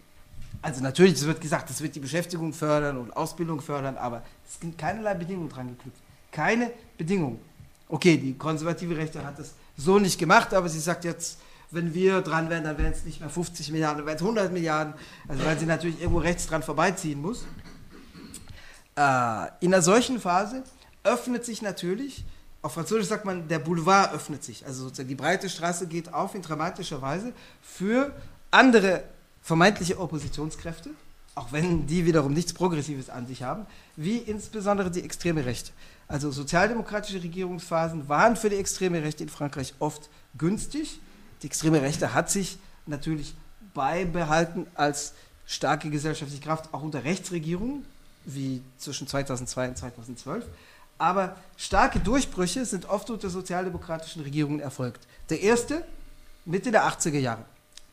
Also 0.62 0.84
natürlich, 0.84 1.14
es 1.14 1.26
wird 1.26 1.39
gesagt, 1.39 1.70
das 1.70 1.82
wird 1.82 1.95
die 1.95 1.99
Beschäftigung 1.99 2.51
fördern 2.51 2.97
und 2.97 3.16
Ausbildung 3.16 3.62
fördern, 3.62 3.97
aber 3.97 4.24
es 4.47 4.60
sind 4.60 4.78
keinerlei 4.78 5.14
Bedingungen 5.14 5.49
dran 5.49 5.70
geknüpft. 5.70 6.01
keine 6.32 6.72
Bedingungen. 6.97 7.39
Okay, 7.88 8.18
die 8.18 8.38
konservative 8.38 8.95
Rechte 8.95 9.26
hat 9.26 9.39
das 9.39 9.53
so 9.78 9.97
nicht 9.97 10.20
gemacht, 10.20 10.53
aber 10.53 10.70
sie 10.70 10.80
sagt 10.80 11.05
jetzt, 11.05 11.39
wenn 11.72 11.93
wir 11.93 12.22
dran 12.22 12.49
wären, 12.49 12.64
dann 12.64 12.78
wären 12.78 12.91
es 12.91 13.05
nicht 13.05 13.20
mehr 13.20 13.30
50 13.30 13.72
Milliarden, 13.72 13.99
dann 13.99 14.07
wären 14.07 14.18
es 14.18 14.22
100 14.22 14.51
Milliarden, 14.51 14.93
also 15.28 15.45
weil 15.45 15.57
sie 15.57 15.66
natürlich 15.66 15.99
irgendwo 15.99 16.20
rechts 16.20 16.47
dran 16.47 16.62
vorbeiziehen 16.62 17.22
muss. 17.22 17.45
Äh, 18.95 19.47
in 19.62 19.74
einer 19.74 19.82
solchen 19.82 20.20
Phase 20.20 20.64
öffnet 21.03 21.45
sich 21.45 21.62
natürlich, 21.62 22.26
auf 22.62 22.74
Französisch 22.74 23.07
sagt 23.07 23.24
man, 23.24 23.47
der 23.47 23.60
Boulevard 23.60 24.14
öffnet 24.14 24.43
sich, 24.43 24.66
also 24.66 24.84
sozusagen 24.84 25.07
die 25.07 25.16
breite 25.16 25.49
Straße 25.49 25.88
geht 25.88 26.14
auf 26.14 26.36
in 26.36 26.41
dramatischer 26.41 27.01
Weise 27.01 27.32
für 27.62 28.14
andere 28.51 29.03
vermeintliche 29.41 29.99
Oppositionskräfte, 29.99 30.91
auch 31.35 31.51
wenn 31.51 31.87
die 31.87 32.05
wiederum 32.05 32.33
nichts 32.33 32.53
Progressives 32.53 33.09
an 33.09 33.27
sich 33.27 33.43
haben, 33.43 33.65
wie 33.95 34.17
insbesondere 34.17 34.91
die 34.91 35.03
extreme 35.03 35.45
Rechte. 35.45 35.71
Also 36.07 36.31
sozialdemokratische 36.31 37.21
Regierungsphasen 37.21 38.09
waren 38.09 38.35
für 38.35 38.49
die 38.49 38.57
extreme 38.57 39.01
Rechte 39.03 39.23
in 39.23 39.29
Frankreich 39.29 39.73
oft 39.79 40.09
günstig. 40.37 40.99
Die 41.41 41.47
extreme 41.47 41.81
Rechte 41.81 42.13
hat 42.13 42.29
sich 42.29 42.57
natürlich 42.87 43.35
beibehalten 43.73 44.65
als 44.73 45.13
starke 45.45 45.89
gesellschaftliche 45.89 46.43
Kraft, 46.43 46.73
auch 46.73 46.81
unter 46.81 47.03
Rechtsregierungen, 47.03 47.85
wie 48.25 48.61
zwischen 48.77 49.07
2002 49.07 49.69
und 49.69 49.77
2012. 49.77 50.45
Aber 50.97 51.37
starke 51.57 51.99
Durchbrüche 51.99 52.65
sind 52.65 52.89
oft 52.89 53.09
unter 53.09 53.29
sozialdemokratischen 53.29 54.21
Regierungen 54.21 54.59
erfolgt. 54.59 55.07
Der 55.29 55.41
erste 55.41 55.85
Mitte 56.45 56.71
der 56.71 56.83
80er 56.83 57.19
Jahre. 57.19 57.45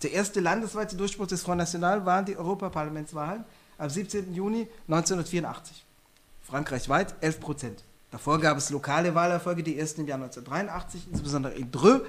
Der 0.06 0.12
erste 0.12 0.38
landesweite 0.38 0.94
Durchbruch 0.94 1.26
des 1.26 1.42
Front 1.42 1.58
National 1.58 2.06
waren 2.06 2.24
die 2.24 2.36
Europaparlamentswahlen 2.36 3.44
am 3.76 3.90
17. 3.90 4.32
Juni 4.32 4.68
1984. 4.86 5.84
Frankreichweit 6.44 7.16
11 7.20 7.40
Prozent. 7.40 7.82
Davor 8.12 8.38
gab 8.38 8.56
es 8.56 8.70
lokale 8.70 9.16
Wahlerfolge, 9.16 9.64
die 9.64 9.76
ersten 9.76 10.02
im 10.02 10.06
Jahr 10.06 10.18
1983, 10.18 11.08
insbesondere 11.10 11.54
in 11.54 11.72
Dreux, 11.72 12.02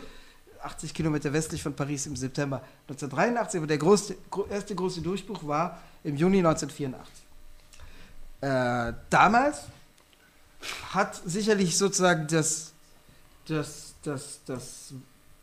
80 0.62 0.94
Kilometer 0.94 1.34
westlich 1.34 1.64
von 1.64 1.74
Paris 1.74 2.06
im 2.06 2.16
September 2.16 2.62
1983. 2.88 3.58
Aber 3.58 3.66
der 3.66 3.80
große, 3.80 4.16
erste 4.52 4.76
große 4.76 5.02
Durchbruch 5.02 5.48
war 5.48 5.82
im 6.04 6.18
Juni 6.18 6.38
1984. 6.38 7.26
Äh, 8.42 8.94
damals 9.10 9.64
hat 10.94 11.20
sicherlich 11.26 11.76
sozusagen 11.76 12.28
das, 12.28 12.74
das, 13.48 13.96
das, 14.04 14.42
das 14.46 14.94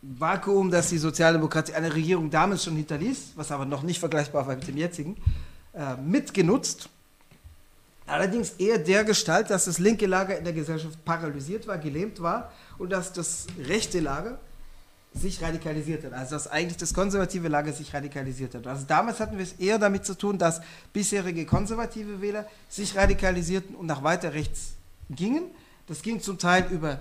Vakuum, 0.07 0.71
das 0.71 0.91
die 0.91 0.99
Sozialdemokratie 0.99 1.73
eine 1.73 1.95
Regierung 1.95 2.31
damals 2.31 2.65
schon 2.65 2.77
hinterließ, 2.77 3.33
was 3.37 3.51
aber 3.51 3.65
noch 3.65 3.83
nicht 3.83 3.99
vergleichbar 3.99 4.47
war 4.47 4.55
mit 4.55 4.69
dem 4.69 4.77
jetzigen, 4.77 5.17
äh, 5.73 5.97
mitgenutzt. 5.97 6.91
Allerdings 8.07 8.51
eher 8.59 8.79
der 8.79 9.05
Gestalt, 9.05 9.49
dass 9.49 9.65
das 9.65 9.79
linke 9.79 10.07
Lager 10.07 10.37
in 10.37 10.45
der 10.45 10.53
Gesellschaft 10.53 11.03
paralysiert 11.07 11.67
war, 11.67 11.79
gelähmt 11.79 12.21
war 12.21 12.53
und 12.77 12.91
dass 12.91 13.15
das 13.15 13.47
rechte 13.67 14.01
Lager 14.01 14.39
sich 15.15 15.41
radikalisiert 15.41 16.05
hat. 16.05 16.13
Also 16.13 16.35
dass 16.35 16.49
eigentlich 16.49 16.77
das 16.77 16.93
konservative 16.93 17.49
Lager 17.49 17.73
sich 17.73 17.95
radikalisiert 17.95 18.55
hat. 18.57 18.67
Also 18.67 18.85
damals 18.87 19.21
hatten 19.21 19.39
wir 19.39 19.45
es 19.45 19.55
eher 19.55 19.79
damit 19.79 20.05
zu 20.05 20.19
tun, 20.19 20.37
dass 20.37 20.61
bisherige 20.93 21.47
konservative 21.47 22.21
Wähler 22.21 22.47
sich 22.69 22.95
radikalisierten 22.95 23.75
und 23.75 23.87
nach 23.87 24.03
weiter 24.03 24.35
rechts 24.35 24.75
gingen. 25.09 25.45
Das 25.87 26.03
ging 26.03 26.21
zum 26.21 26.39
Teil 26.39 26.67
über 26.71 27.01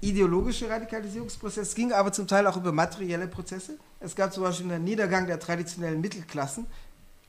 ideologische 0.00 0.68
Radikalisierungsprozesse, 0.68 1.60
es 1.62 1.74
ging 1.74 1.92
aber 1.92 2.12
zum 2.12 2.26
Teil 2.26 2.46
auch 2.46 2.56
über 2.56 2.72
materielle 2.72 3.26
Prozesse. 3.26 3.78
Es 4.00 4.14
gab 4.14 4.32
zum 4.32 4.44
Beispiel 4.44 4.70
einen 4.70 4.84
Niedergang 4.84 5.26
der 5.26 5.40
traditionellen 5.40 6.00
Mittelklassen, 6.00 6.66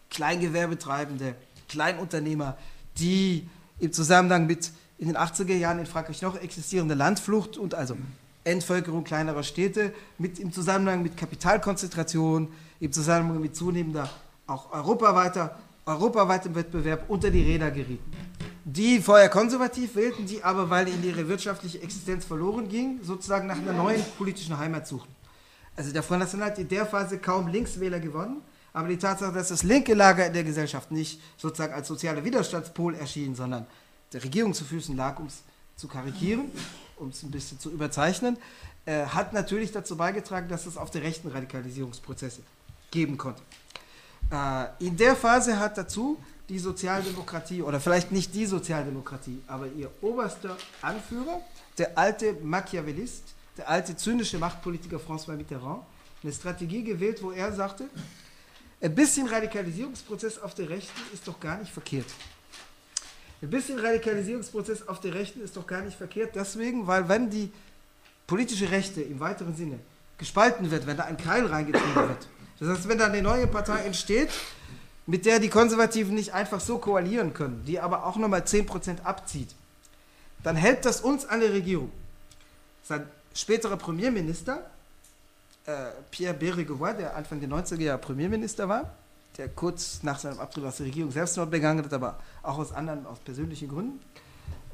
Kleingewerbetreibende, 0.10 1.36
Kleinunternehmer, 1.68 2.58
die 2.98 3.48
im 3.80 3.92
Zusammenhang 3.92 4.46
mit 4.46 4.72
in 4.98 5.08
den 5.08 5.18
80er 5.18 5.56
Jahren 5.56 5.80
in 5.80 5.86
Frankreich 5.86 6.22
noch 6.22 6.36
existierende 6.36 6.94
Landflucht 6.94 7.58
und 7.58 7.74
also 7.74 7.96
Entvölkerung 8.44 9.04
kleinerer 9.04 9.44
Städte 9.44 9.94
mit, 10.18 10.40
im 10.40 10.52
Zusammenhang 10.52 11.02
mit 11.02 11.18
Kapitalkonzentration, 11.18 12.52
im 12.80 12.92
Zusammenhang 12.92 13.42
mit 13.42 13.56
zunehmender 13.56 14.10
auch 14.48 14.72
europaweiter, 14.72 15.58
europaweitem 15.90 16.56
Wettbewerb 16.56 17.10
unter 17.10 17.30
die 17.30 17.44
Räder 17.44 17.72
gerieten 17.72 18.12
die 18.72 19.02
vorher 19.02 19.30
konservativ 19.30 19.96
wählten, 19.96 20.26
die 20.26 20.44
aber, 20.44 20.70
weil 20.70 20.88
ihnen 20.88 21.04
ihre 21.04 21.28
wirtschaftliche 21.28 21.82
Existenz 21.82 22.26
verloren 22.26 22.70
ging, 22.70 23.00
sozusagen 23.02 23.48
nach 23.48 23.58
einer 23.58 23.74
neuen 23.74 24.04
politischen 24.18 24.58
Heimat 24.58 24.88
suchten. 24.88 25.16
Also 25.76 25.92
der 25.92 26.04
Front 26.04 26.22
National 26.22 26.52
hat 26.52 26.60
in 26.60 26.68
der 26.68 26.86
Phase 26.86 27.18
kaum 27.18 27.48
Linkswähler 27.48 28.00
gewonnen, 28.00 28.42
aber 28.74 28.88
die 28.88 28.98
Tatsache, 28.98 29.34
dass 29.34 29.48
das 29.48 29.64
linke 29.64 29.94
Lager 29.96 30.28
in 30.28 30.34
der 30.34 30.44
Gesellschaft 30.44 30.92
nicht 30.92 31.20
sozusagen 31.38 31.74
als 31.74 31.88
sozialer 31.88 32.24
Widerstandspol 32.24 32.96
erschien, 32.96 33.34
sondern 33.34 33.66
der 34.14 34.24
Regierung 34.24 34.54
zu 34.54 34.66
Füßen 34.66 34.96
lag, 34.96 35.20
um 35.20 35.26
es 35.26 35.42
zu 35.76 35.88
karikieren, 35.88 36.52
um 36.98 37.10
es 37.10 37.24
ein 37.24 37.32
bisschen 37.32 37.60
zu 37.60 37.72
überzeichnen, 37.72 38.38
äh, 38.86 39.06
hat 39.06 39.34
natürlich 39.34 39.72
dazu 39.72 39.96
beigetragen, 39.98 40.50
dass 40.50 40.66
es 40.66 40.78
auf 40.78 40.92
der 40.92 41.02
rechten 41.02 41.30
Radikalisierungsprozesse 41.30 42.42
geben 42.92 43.18
konnte. 43.18 43.42
Äh, 44.32 44.86
in 44.86 44.96
der 44.96 45.16
Phase 45.16 45.60
hat 45.60 45.78
dazu 45.78 46.18
die 46.48 46.60
Sozialdemokratie, 46.60 47.62
oder 47.62 47.80
vielleicht 47.80 48.12
nicht 48.12 48.34
die 48.34 48.46
Sozialdemokratie, 48.46 49.42
aber 49.48 49.68
ihr 49.68 49.90
oberster 50.02 50.58
Anführer, 50.82 51.42
der 51.78 51.98
alte 51.98 52.34
Machiavellist, 52.44 53.24
der 53.58 53.70
alte 53.70 53.96
zynische 53.96 54.38
Machtpolitiker 54.40 54.98
François 54.98 55.36
Mitterrand, 55.36 55.84
eine 56.24 56.34
Strategie 56.34 56.84
gewählt, 56.84 57.22
wo 57.22 57.32
er 57.32 57.54
sagte, 57.54 57.86
ein 58.82 58.96
bisschen 58.96 59.28
Radikalisierungsprozess 59.28 60.40
auf 60.40 60.56
der 60.56 60.70
Rechten 60.70 61.02
ist 61.14 61.28
doch 61.28 61.40
gar 61.40 61.58
nicht 61.58 61.72
verkehrt. 61.72 62.08
Ein 63.42 63.50
bisschen 63.50 63.80
Radikalisierungsprozess 63.80 64.88
auf 64.88 65.00
der 65.00 65.14
Rechten 65.14 65.42
ist 65.42 65.56
doch 65.56 65.68
gar 65.68 65.82
nicht 65.82 65.98
verkehrt, 65.98 66.36
deswegen, 66.36 66.88
weil 66.88 67.08
wenn 67.08 67.30
die 67.30 67.52
politische 68.28 68.70
Rechte 68.70 69.02
im 69.02 69.20
weiteren 69.20 69.56
Sinne 69.56 69.80
gespalten 70.18 70.70
wird, 70.72 70.88
wenn 70.88 70.98
da 70.98 71.06
ein 71.06 71.18
Keil 71.18 71.46
reingetrieben 71.46 71.96
wird, 71.96 72.28
das 72.60 72.70
heißt, 72.70 72.88
wenn 72.88 72.98
da 72.98 73.06
eine 73.06 73.22
neue 73.22 73.48
Partei 73.48 73.84
entsteht, 73.86 74.30
mit 75.06 75.26
der 75.26 75.40
die 75.40 75.50
Konservativen 75.50 76.14
nicht 76.14 76.34
einfach 76.34 76.60
so 76.60 76.78
koalieren 76.78 77.34
können, 77.34 77.64
die 77.66 77.80
aber 77.80 78.06
auch 78.06 78.16
nochmal 78.18 78.42
10% 78.42 79.04
abzieht, 79.04 79.56
dann 80.44 80.56
hält 80.56 80.86
das 80.86 81.02
uns 81.02 81.26
an 81.26 81.40
der 81.40 81.52
Regierung. 81.54 81.92
Sein 82.84 83.08
späterer 83.34 83.78
Premierminister, 83.78 84.70
äh, 85.66 85.72
Pierre 86.12 86.36
Bérégovoy, 86.36 86.94
der 86.94 87.16
Anfang 87.16 87.40
der 87.40 87.50
90er 87.50 87.82
Jahre 87.82 88.00
Premierminister 88.00 88.68
war, 88.68 88.94
der 89.38 89.50
kurz 89.50 90.04
nach 90.04 90.20
seinem 90.20 90.40
Abtritt 90.40 90.66
aus 90.66 90.78
der 90.78 90.88
Regierung 90.88 91.12
Selbstmord 91.12 91.50
begangen 91.50 91.84
hat, 91.84 91.94
aber 91.94 92.20
auch 92.44 92.58
aus 92.58 92.72
anderen, 92.72 93.06
aus 93.06 93.20
persönlichen 93.20 93.70
Gründen. 93.70 94.00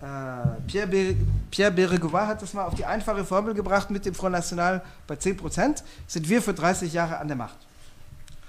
Äh, 0.01 0.61
Pierre, 0.67 0.87
Be 0.87 1.15
Pierre 1.51 1.71
Bérégovoy 1.71 2.25
hat 2.27 2.41
das 2.41 2.53
mal 2.53 2.65
auf 2.65 2.75
die 2.75 2.85
einfache 2.85 3.23
Formel 3.23 3.53
gebracht 3.53 3.89
mit 3.89 4.05
dem 4.05 4.13
Front 4.13 4.33
National 4.33 4.83
bei 5.07 5.15
10%, 5.15 5.83
sind 6.07 6.29
wir 6.29 6.41
für 6.41 6.53
30 6.53 6.91
Jahre 6.91 7.19
an 7.19 7.27
der 7.27 7.37
Macht. 7.37 7.64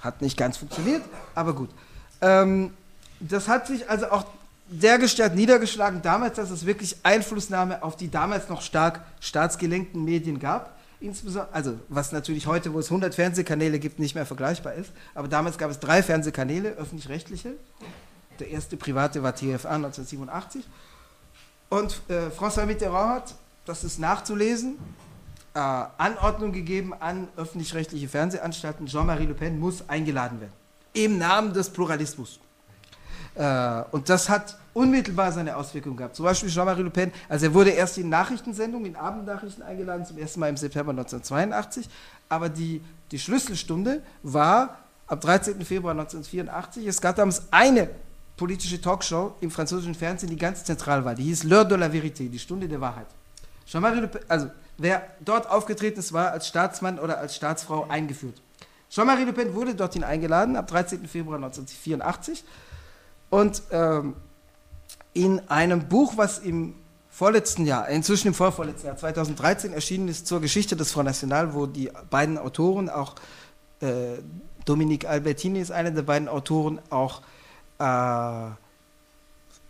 Hat 0.01 0.22
nicht 0.22 0.36
ganz 0.36 0.57
funktioniert, 0.57 1.03
aber 1.34 1.55
gut. 1.55 1.70
Ähm, 2.20 2.72
das 3.20 3.49
hat 3.49 3.66
sich 3.66 3.88
also 3.88 4.11
auch 4.11 4.26
dergestalt 4.68 5.34
niedergeschlagen 5.34 6.03
damals, 6.03 6.36
dass 6.36 6.51
es 6.51 6.66
wirklich 6.66 6.97
Einflussnahme 7.03 7.82
auf 7.82 7.97
die 7.97 8.11
damals 8.11 8.49
noch 8.49 8.62
stark 8.62 9.01
staatsgelenkten 9.20 10.05
Medien 10.05 10.38
gab. 10.38 10.76
Insbesondere, 10.99 11.53
also 11.53 11.78
was 11.88 12.12
natürlich 12.12 12.47
heute, 12.47 12.72
wo 12.72 12.78
es 12.78 12.86
100 12.86 13.14
Fernsehkanäle 13.14 13.78
gibt, 13.78 13.99
nicht 13.99 14.14
mehr 14.14 14.26
vergleichbar 14.26 14.74
ist. 14.74 14.90
Aber 15.14 15.28
damals 15.28 15.59
gab 15.59 15.70
es 15.70 15.78
drei 15.78 16.03
Fernsehkanäle, 16.03 16.70
öffentlich-rechtliche. 16.70 17.53
Der 18.38 18.49
erste 18.49 18.76
private 18.76 19.22
war 19.22 19.34
TFA 19.34 19.76
1987. 19.76 20.64
Und 21.68 22.01
äh, 22.09 22.28
François 22.28 22.66
Mitterrand 22.66 23.22
hat, 23.22 23.34
das 23.66 23.84
ist 23.84 23.99
nachzulesen, 23.99 24.78
äh, 25.57 25.84
Anordnung 25.96 26.52
gegeben 26.52 26.92
an 26.92 27.28
öffentlich-rechtliche 27.36 28.09
Fernsehanstalten, 28.09 28.86
Jean-Marie 28.86 29.24
Le 29.24 29.32
Pen 29.32 29.59
muss 29.59 29.88
eingeladen 29.88 30.38
werden. 30.38 30.52
Im 30.92 31.16
Namen 31.16 31.54
des 31.54 31.70
Pluralismus. 31.70 32.38
Äh, 33.34 33.82
und 33.90 34.07
das 34.11 34.28
hat 34.28 34.59
unmittelbar 34.74 35.32
seine 35.32 35.57
Auswirkungen 35.57 35.96
gehabt. 35.96 36.14
Zum 36.14 36.26
Beispiel 36.26 36.50
Jean-Marie 36.50 36.82
Le 36.82 36.90
Pen, 36.90 37.11
also 37.26 37.46
er 37.46 37.54
wurde 37.54 37.70
erst 37.70 37.96
in 37.96 38.11
Nachrichtensendungen, 38.11 38.86
in 38.86 38.96
Abendnachrichten 38.96 39.62
eingeladen, 39.62 40.04
zum 40.04 40.18
ersten 40.18 40.40
Mal 40.40 40.50
im 40.50 40.59
September 40.59 40.90
1982, 40.90 41.88
aber 42.28 42.50
die, 42.50 42.82
die 43.11 43.18
Schlüsselstunde 43.18 44.02
war 44.22 44.76
am 45.07 45.18
13. 45.18 45.64
Februar 45.64 45.92
1984. 45.92 46.86
Es 46.86 47.00
gab 47.00 47.16
damals 47.16 47.44
eine 47.50 47.88
politische 48.36 48.78
Talkshow 48.78 49.34
im 49.40 49.50
französischen 49.50 49.94
Fernsehen, 49.94 50.28
die 50.28 50.36
ganz 50.36 50.64
zentral 50.64 51.02
war. 51.02 51.14
Die 51.14 51.22
hieß 51.22 51.44
L'heure 51.44 51.64
de 51.64 51.78
la 51.78 51.86
vérité, 51.86 52.28
die 52.28 52.38
Stunde 52.38 52.68
der 52.68 52.82
Wahrheit. 52.82 53.07
Jean-Marie 53.64 54.00
Le 54.00 54.09
Pen, 54.09 54.20
also 54.28 54.50
wer 54.78 55.02
dort 55.20 55.48
aufgetreten 55.48 55.98
ist, 56.00 56.12
war 56.12 56.30
als 56.30 56.48
Staatsmann 56.48 56.98
oder 56.98 57.18
als 57.18 57.36
Staatsfrau 57.36 57.86
eingeführt. 57.88 58.40
Jean-Marie 58.90 59.24
Le 59.24 59.32
Pen 59.32 59.54
wurde 59.54 59.74
dorthin 59.74 60.04
eingeladen, 60.04 60.56
am 60.56 60.66
13. 60.66 61.06
Februar 61.06 61.36
1984. 61.36 62.44
Und 63.30 63.62
ähm, 63.70 64.14
in 65.12 65.40
einem 65.48 65.88
Buch, 65.88 66.14
was 66.16 66.38
im 66.38 66.74
vorletzten 67.10 67.64
Jahr, 67.64 67.88
inzwischen 67.88 68.28
im 68.28 68.34
vorvorletzten 68.34 68.86
Jahr, 68.88 68.96
2013 68.96 69.72
erschienen 69.72 70.08
ist, 70.08 70.26
zur 70.26 70.40
Geschichte 70.40 70.76
des 70.76 70.92
Front 70.92 71.06
National, 71.06 71.54
wo 71.54 71.66
die 71.66 71.90
beiden 72.10 72.38
Autoren, 72.38 72.88
auch 72.88 73.14
äh, 73.80 74.18
Dominique 74.64 75.06
Albertini 75.06 75.60
ist 75.60 75.72
einer 75.72 75.90
der 75.90 76.02
beiden 76.02 76.28
Autoren, 76.28 76.80
auch 76.90 77.22
äh, 77.78 78.50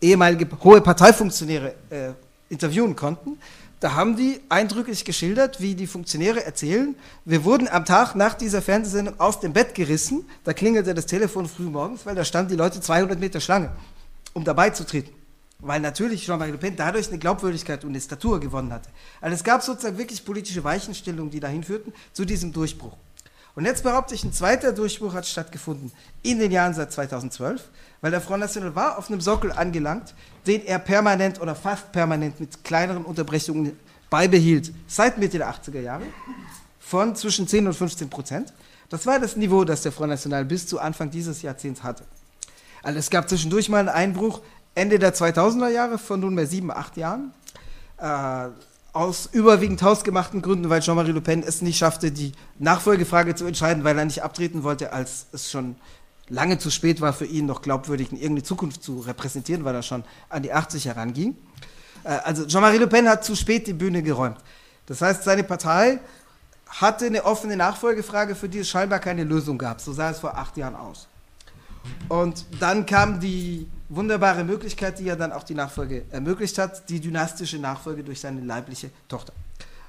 ehemalige 0.01 0.49
hohe 0.63 0.81
Parteifunktionäre 0.81 1.75
äh, 1.91 2.13
interviewen 2.49 2.97
konnten. 2.97 3.39
Da 3.81 3.95
haben 3.95 4.17
die 4.17 4.41
eindrücklich 4.49 5.05
geschildert, 5.05 5.61
wie 5.61 5.75
die 5.75 5.87
Funktionäre 5.87 6.45
erzählen, 6.45 6.95
wir 7.27 7.45
wurden 7.45 7.69
am 7.69 7.85
Tag 7.85 8.15
nach 8.15 8.33
dieser 8.33 8.63
Fernsehsendung 8.63 9.21
aus 9.21 9.41
dem 9.41 9.53
Bett 9.53 9.75
gerissen, 9.75 10.25
da 10.45 10.55
klingelte 10.55 10.95
das 10.95 11.05
Telefon 11.05 11.47
früh 11.47 11.65
morgens, 11.65 12.07
weil 12.07 12.15
da 12.15 12.25
standen 12.25 12.53
die 12.53 12.57
Leute 12.57 12.81
200 12.81 13.21
Meter 13.21 13.39
Schlange, 13.39 13.71
um 14.33 14.45
dabei 14.45 14.71
zu 14.71 14.87
treten. 14.87 15.13
Weil 15.59 15.81
natürlich 15.81 16.25
Jean-Marie 16.25 16.53
Le 16.53 16.59
Pen 16.59 16.77
dadurch 16.77 17.09
eine 17.09 17.19
Glaubwürdigkeit 17.19 17.85
und 17.85 17.91
eine 17.91 18.01
Statur 18.01 18.41
gewonnen 18.41 18.73
hatte. 18.73 18.89
Also 19.21 19.35
es 19.35 19.45
gab 19.45 19.63
sozusagen 19.63 19.99
wirklich 19.99 20.25
politische 20.25 20.65
Weichenstellungen, 20.65 21.31
die 21.31 21.41
dahin 21.41 21.63
führten, 21.63 21.93
zu 22.13 22.25
diesem 22.25 22.53
Durchbruch. 22.53 22.97
Und 23.57 23.65
jetzt 23.65 23.83
behaupte 23.83 24.15
ich, 24.15 24.23
ein 24.23 24.35
zweiter 24.35 24.73
Durchbruch 24.73 25.15
hat 25.15 25.27
stattgefunden 25.27 25.91
in 26.23 26.39
den 26.39 26.53
Jahren 26.53 26.75
seit 26.75 26.93
2012, 26.93 27.63
weil 28.03 28.11
der 28.11 28.21
Front 28.21 28.41
National 28.41 28.75
war 28.75 28.99
auf 28.99 29.09
einem 29.09 29.23
Sockel 29.23 29.51
angelangt, 29.51 30.15
den 30.47 30.65
er 30.67 30.79
permanent 30.79 31.41
oder 31.41 31.55
fast 31.55 31.91
permanent 31.91 32.39
mit 32.39 32.63
kleineren 32.65 33.07
Unterbrechungen 33.07 33.73
beibehielt, 34.11 34.73
seit 34.87 35.17
Mitte 35.17 35.39
der 35.39 35.49
80er 35.49 35.81
Jahre, 35.81 36.05
von 36.79 37.17
zwischen 37.17 37.49
10 37.49 37.67
und 37.67 37.73
15 37.73 38.11
Prozent. 38.11 38.53
Das 38.91 39.07
war 39.07 39.19
das 39.19 39.37
Niveau, 39.37 39.65
das 39.65 39.81
der 39.81 39.91
Front 39.91 40.11
National 40.11 40.45
bis 40.45 40.67
zu 40.67 40.79
Anfang 40.79 41.11
dieses 41.11 41.41
Jahrzehnts 41.41 41.83
hatte. 41.83 42.05
Also 42.83 42.99
es 42.99 43.09
gab 43.09 43.27
zwischendurch 43.27 43.71
mal 43.71 43.79
einen 43.79 43.89
Einbruch 43.89 44.43
Ende 44.75 44.99
der 44.99 45.15
2000er 45.15 45.71
Jahre 45.71 45.99
von 45.99 46.21
nunmehr 46.21 46.47
sieben, 46.47 46.71
acht 46.71 46.99
Jahren. 46.99 47.33
Äh, 47.97 48.49
aus 48.97 49.29
überwiegend 49.31 49.83
hausgemachten 49.83 50.43
Gründen, 50.43 50.71
weil 50.71 50.81
Jean-Marie 50.81 51.13
Le 51.13 51.21
Pen 51.21 51.43
es 51.43 51.63
nicht 51.63 51.79
schaffte, 51.79 52.11
die 52.11 52.33
Nachfolgefrage 52.59 53.35
zu 53.35 53.45
entscheiden, 53.45 53.85
weil 53.85 53.99
er 53.99 54.05
nicht 54.05 54.23
abtreten 54.23 54.63
wollte, 54.63 54.93
als 54.93 55.27
es 55.33 55.51
schon 55.51 55.77
lange 56.29 56.59
zu 56.59 56.71
spät 56.71 57.01
war 57.01 57.13
für 57.13 57.27
ihn, 57.27 57.47
noch 57.47 57.63
glaubwürdig 57.63 58.11
in 58.11 58.17
irgendeine 58.17 58.43
Zukunft 58.43 58.83
zu 58.83 59.01
repräsentieren, 59.01 59.65
weil 59.65 59.75
er 59.75 59.83
schon 59.83 60.03
an 60.29 60.43
die 60.43 60.53
80 60.53 60.87
heranging. 60.87 61.37
Äh, 62.05 62.09
also 62.25 62.47
Jean-Marie 62.47 62.79
Le 62.79 62.87
Pen 62.87 63.09
hat 63.09 63.25
zu 63.25 63.37
spät 63.37 63.67
die 63.67 63.75
Bühne 63.75 64.03
geräumt. 64.03 64.39
Das 64.87 65.03
heißt, 65.03 65.25
seine 65.25 65.45
Partei 65.45 66.01
hatte 66.67 67.07
eine 67.07 67.25
offene 67.25 67.57
Nachfolgefrage, 67.57 68.35
für 68.35 68.49
die 68.49 68.61
es 68.61 68.69
scheinbar 68.69 68.99
keine 68.99 69.25
Lösung 69.25 69.59
gab. 69.59 69.81
So 69.81 69.93
sah 69.93 70.11
es 70.11 70.19
vor 70.19 70.37
acht 70.37 70.57
Jahren 70.57 70.75
aus. 70.75 71.07
Und 72.09 72.45
dann 72.61 72.87
kam 72.87 73.21
die 73.21 73.67
wunderbare 73.89 74.45
Möglichkeit, 74.45 74.99
die 74.99 75.05
ja 75.05 75.17
dann 75.17 75.33
auch 75.33 75.45
die 75.45 75.55
Nachfolge 75.55 76.05
ermöglicht 76.11 76.59
hat, 76.59 76.89
die 76.89 77.01
dynastische 77.01 77.59
Nachfolge 77.59 78.03
durch 78.03 78.21
seine 78.21 78.41
leibliche 78.41 78.91
Tochter. 79.09 79.33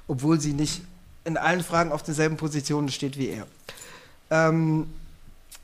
Obwohl 0.06 0.40
sie 0.40 0.52
nicht 0.52 0.82
in 1.24 1.36
allen 1.36 1.62
Fragen 1.62 1.92
auf 1.92 2.02
derselben 2.02 2.36
Position 2.36 2.88
steht 2.88 3.18
wie 3.18 3.28
er. 3.28 3.46
Ähm, 4.30 4.88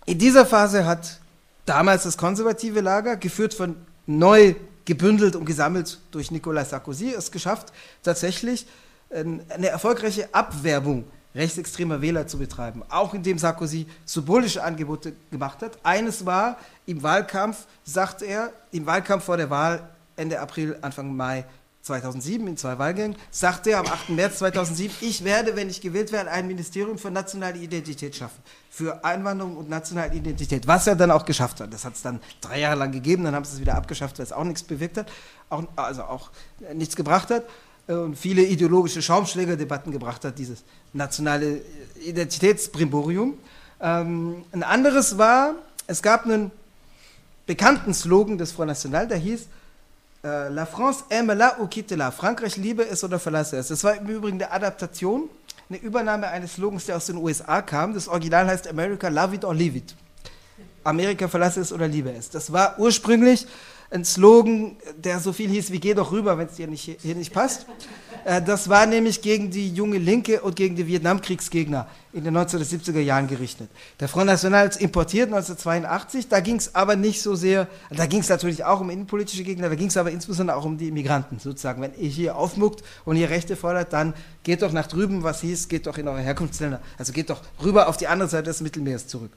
in 0.07 0.18
dieser 0.18 0.45
Phase 0.45 0.85
hat 0.85 1.20
damals 1.64 2.03
das 2.03 2.16
konservative 2.16 2.80
Lager, 2.80 3.16
geführt 3.16 3.55
von 3.55 3.76
neu 4.07 4.55
gebündelt 4.85 5.35
und 5.35 5.47
gesammelt 5.47 5.99
durch 6.11 6.30
Nicolas 6.30 6.70
Sarkozy, 6.70 7.14
es 7.14 7.30
geschafft, 7.30 7.72
tatsächlich 8.03 8.66
eine 9.11 9.68
erfolgreiche 9.68 10.28
Abwerbung 10.35 11.05
rechtsextremer 11.35 12.01
Wähler 12.01 12.26
zu 12.26 12.39
betreiben, 12.39 12.82
auch 12.89 13.14
indem 13.14 13.39
Sarkozy 13.39 13.87
symbolische 14.05 14.62
Angebote 14.62 15.14
gemacht 15.30 15.62
hat. 15.62 15.78
Eines 15.82 16.24
war, 16.24 16.59
im 16.87 17.03
Wahlkampf, 17.03 17.66
sagte 17.85 18.24
er, 18.24 18.53
im 18.70 18.87
Wahlkampf 18.87 19.24
vor 19.24 19.37
der 19.37 19.51
Wahl 19.51 19.89
Ende 20.16 20.39
April, 20.41 20.78
Anfang 20.80 21.14
Mai 21.14 21.45
2007 21.82 22.47
in 22.47 22.57
zwei 22.57 22.78
Wahlgängen, 22.78 23.16
sagte 23.30 23.72
er 23.72 23.80
am 23.80 23.87
8. 23.87 24.11
März 24.11 24.39
2007, 24.39 24.95
ich 25.03 25.22
werde, 25.22 25.55
wenn 25.55 25.68
ich 25.68 25.82
gewählt 25.82 26.12
werde, 26.12 26.30
ein 26.30 26.47
Ministerium 26.47 26.99
für 26.99 27.11
nationale 27.11 27.59
Identität 27.59 28.16
schaffen. 28.16 28.43
Für 28.70 29.05
Einwanderung 29.05 29.57
und 29.57 29.68
nationale 29.68 30.14
Identität. 30.14 30.66
Was 30.66 30.87
er 30.87 30.97
dann 30.97 31.11
auch 31.11 31.26
geschafft 31.26 31.61
hat. 31.61 31.72
Das 31.72 31.85
hat 31.85 31.95
es 31.95 32.03
dann 32.03 32.20
drei 32.41 32.61
Jahre 32.61 32.76
lang 32.76 32.93
gegeben, 32.93 33.24
dann 33.24 33.35
haben 33.35 33.45
sie 33.45 33.55
es 33.55 33.61
wieder 33.61 33.74
abgeschafft, 33.74 34.18
weil 34.18 34.24
es 34.24 34.32
auch 34.32 34.45
nichts 34.45 34.62
bewirkt 34.62 34.97
hat, 34.97 35.12
auch, 35.51 35.64
also 35.76 36.05
auch 36.05 36.30
nichts 36.72 36.97
gebracht 36.97 37.30
hat. 37.30 37.45
Äh, 37.87 37.95
und 37.95 38.16
viele 38.16 38.43
ideologische 38.43 39.03
Schaumschlägerdebatten 39.03 39.93
gebracht 39.93 40.24
hat, 40.24 40.39
dieses 40.39 40.64
nationale 40.93 41.61
Identitätsbrimborium. 42.05 43.35
Ähm, 43.80 44.45
ein 44.53 44.62
anderes 44.62 45.18
war, 45.18 45.55
es 45.87 46.03
gab 46.03 46.24
einen 46.24 46.51
bekannten 47.47 47.93
Slogan 47.93 48.39
des 48.39 48.53
Front 48.53 48.68
National, 48.68 49.07
der 49.07 49.18
hieß 49.18 49.49
äh, 50.24 50.49
La 50.49 50.64
France 50.64 51.05
aime 51.11 51.35
la 51.35 51.59
ou 51.61 51.66
quitte 51.66 51.95
la. 51.97 52.11
Frankreich 52.11 52.57
liebe 52.57 52.87
es 52.87 53.05
oder 53.05 53.18
verlasse 53.18 53.59
es. 53.59 53.68
Das 53.68 53.85
war 53.85 53.97
im 53.97 54.07
Übrigen 54.07 54.43
eine 54.43 54.51
Adaptation, 54.51 55.28
eine 55.68 55.78
Übernahme 55.78 56.28
eines 56.28 56.55
Slogans, 56.55 56.87
der 56.87 56.97
aus 56.97 57.07
den 57.07 57.16
USA 57.16 57.61
kam. 57.61 57.93
Das 57.93 58.09
Original 58.09 58.47
heißt 58.47 58.68
America 58.68 59.09
love 59.09 59.35
it 59.35 59.45
or 59.45 59.55
leave 59.55 59.76
it. 59.76 59.95
Amerika 60.85 61.28
verlasse 61.28 61.61
es 61.61 61.72
oder 61.72 61.89
liebe 61.89 62.12
es. 62.12 62.30
Das 62.30 62.53
war 62.53 62.78
ursprünglich 62.78 63.47
ein 63.95 64.05
Slogan, 64.05 64.76
der 64.97 65.20
so 65.20 65.32
viel 65.32 65.49
hieß 65.49 65.70
wie 65.70 65.78
geh 65.78 65.95
doch 65.95 66.11
rüber, 66.11 66.36
wenn 66.36 66.49
es 66.49 66.55
dir 66.55 66.66
nicht, 66.66 66.99
hier 67.01 67.14
nicht 67.14 67.32
passt. 67.32 67.66
Äh, 68.24 68.42
das 68.42 68.68
war 68.68 68.86
nämlich 68.86 69.22
gegen 69.22 69.51
die 69.51 69.72
junge 69.72 69.99
Linke 69.99 70.40
und 70.40 70.57
gegen 70.57 70.74
die 70.74 70.86
Vietnamkriegsgegner 70.88 71.86
in 72.12 72.24
den 72.24 72.36
1970er 72.36 72.99
Jahren 72.99 73.28
gerichtet. 73.28 73.70
Der 74.01 74.09
Front 74.09 74.26
National 74.26 74.68
importiert 74.80 75.28
1982, 75.28 76.28
da 76.28 76.40
ging 76.40 76.57
es 76.57 76.74
aber 76.74 76.97
nicht 76.97 77.22
so 77.22 77.36
sehr, 77.36 77.68
da 77.90 78.07
ging 78.07 78.20
es 78.20 78.28
natürlich 78.28 78.64
auch 78.64 78.80
um 78.80 78.90
innenpolitische 78.90 79.45
Gegner, 79.45 79.68
da 79.68 79.76
ging 79.76 79.88
es 79.88 79.97
aber 79.97 80.11
insbesondere 80.11 80.57
auch 80.57 80.64
um 80.64 80.76
die 80.76 80.88
Immigranten 80.88 81.38
sozusagen. 81.38 81.80
Wenn 81.80 81.95
ihr 81.97 82.09
hier 82.09 82.36
aufmuckt 82.36 82.82
und 83.05 83.16
ihr 83.16 83.30
Rechte 83.30 83.55
fordert, 83.55 83.92
dann 83.92 84.14
geht 84.42 84.62
doch 84.62 84.72
nach 84.72 84.88
drüben, 84.88 85.22
was 85.22 85.40
hieß, 85.40 85.68
geht 85.68 85.86
doch 85.86 85.99
in 85.99 86.09
eure 86.09 86.20
Herkunftsländer, 86.20 86.80
also 86.99 87.12
geht 87.12 87.30
doch 87.30 87.42
rüber 87.62 87.88
auf 87.88 87.97
die 87.97 88.09
andere 88.09 88.28
Seite 88.28 88.45
des 88.45 88.61
Mittelmeers 88.61 89.07
zurück. 89.07 89.30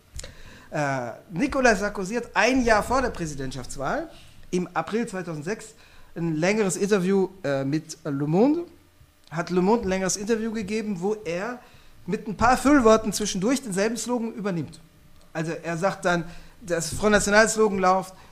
Äh, 0.72 1.12
Nicolas 1.32 1.80
Sarkozy 1.80 2.16
hat 2.16 2.30
ein 2.34 2.64
Jahr 2.66 2.82
vor 2.82 3.02
der 3.02 3.10
Präsidentschaftswahl 3.10 4.10
im 4.52 4.68
April 4.74 5.08
2006 5.08 5.74
ein 6.16 6.36
längeres 6.36 6.76
Interview 6.78 7.30
äh, 7.44 7.64
mit 7.64 7.98
Le 8.04 8.28
Monde, 8.28 8.66
hat 9.30 9.50
Le 9.50 9.62
Monde 9.62 9.84
ein 9.84 9.90
längeres 9.90 10.18
Interview 10.18 10.52
gegeben, 10.52 10.98
wo 11.00 11.16
er 11.26 11.60
mit 12.06 12.28
ein 12.28 12.38
paar 12.38 12.58
Füllworten 12.58 13.14
zwischendurch 13.14 13.62
denselben 13.62 13.98
Slogan 13.98 14.34
übernimmt. 14.34 14.80
Also 15.34 15.52
er 15.52 15.78
sagt 15.78 16.06
dann, 16.06 16.24
das 16.62 16.94
Front 16.94 17.12
National 17.12 17.48
Slogan 17.48 17.80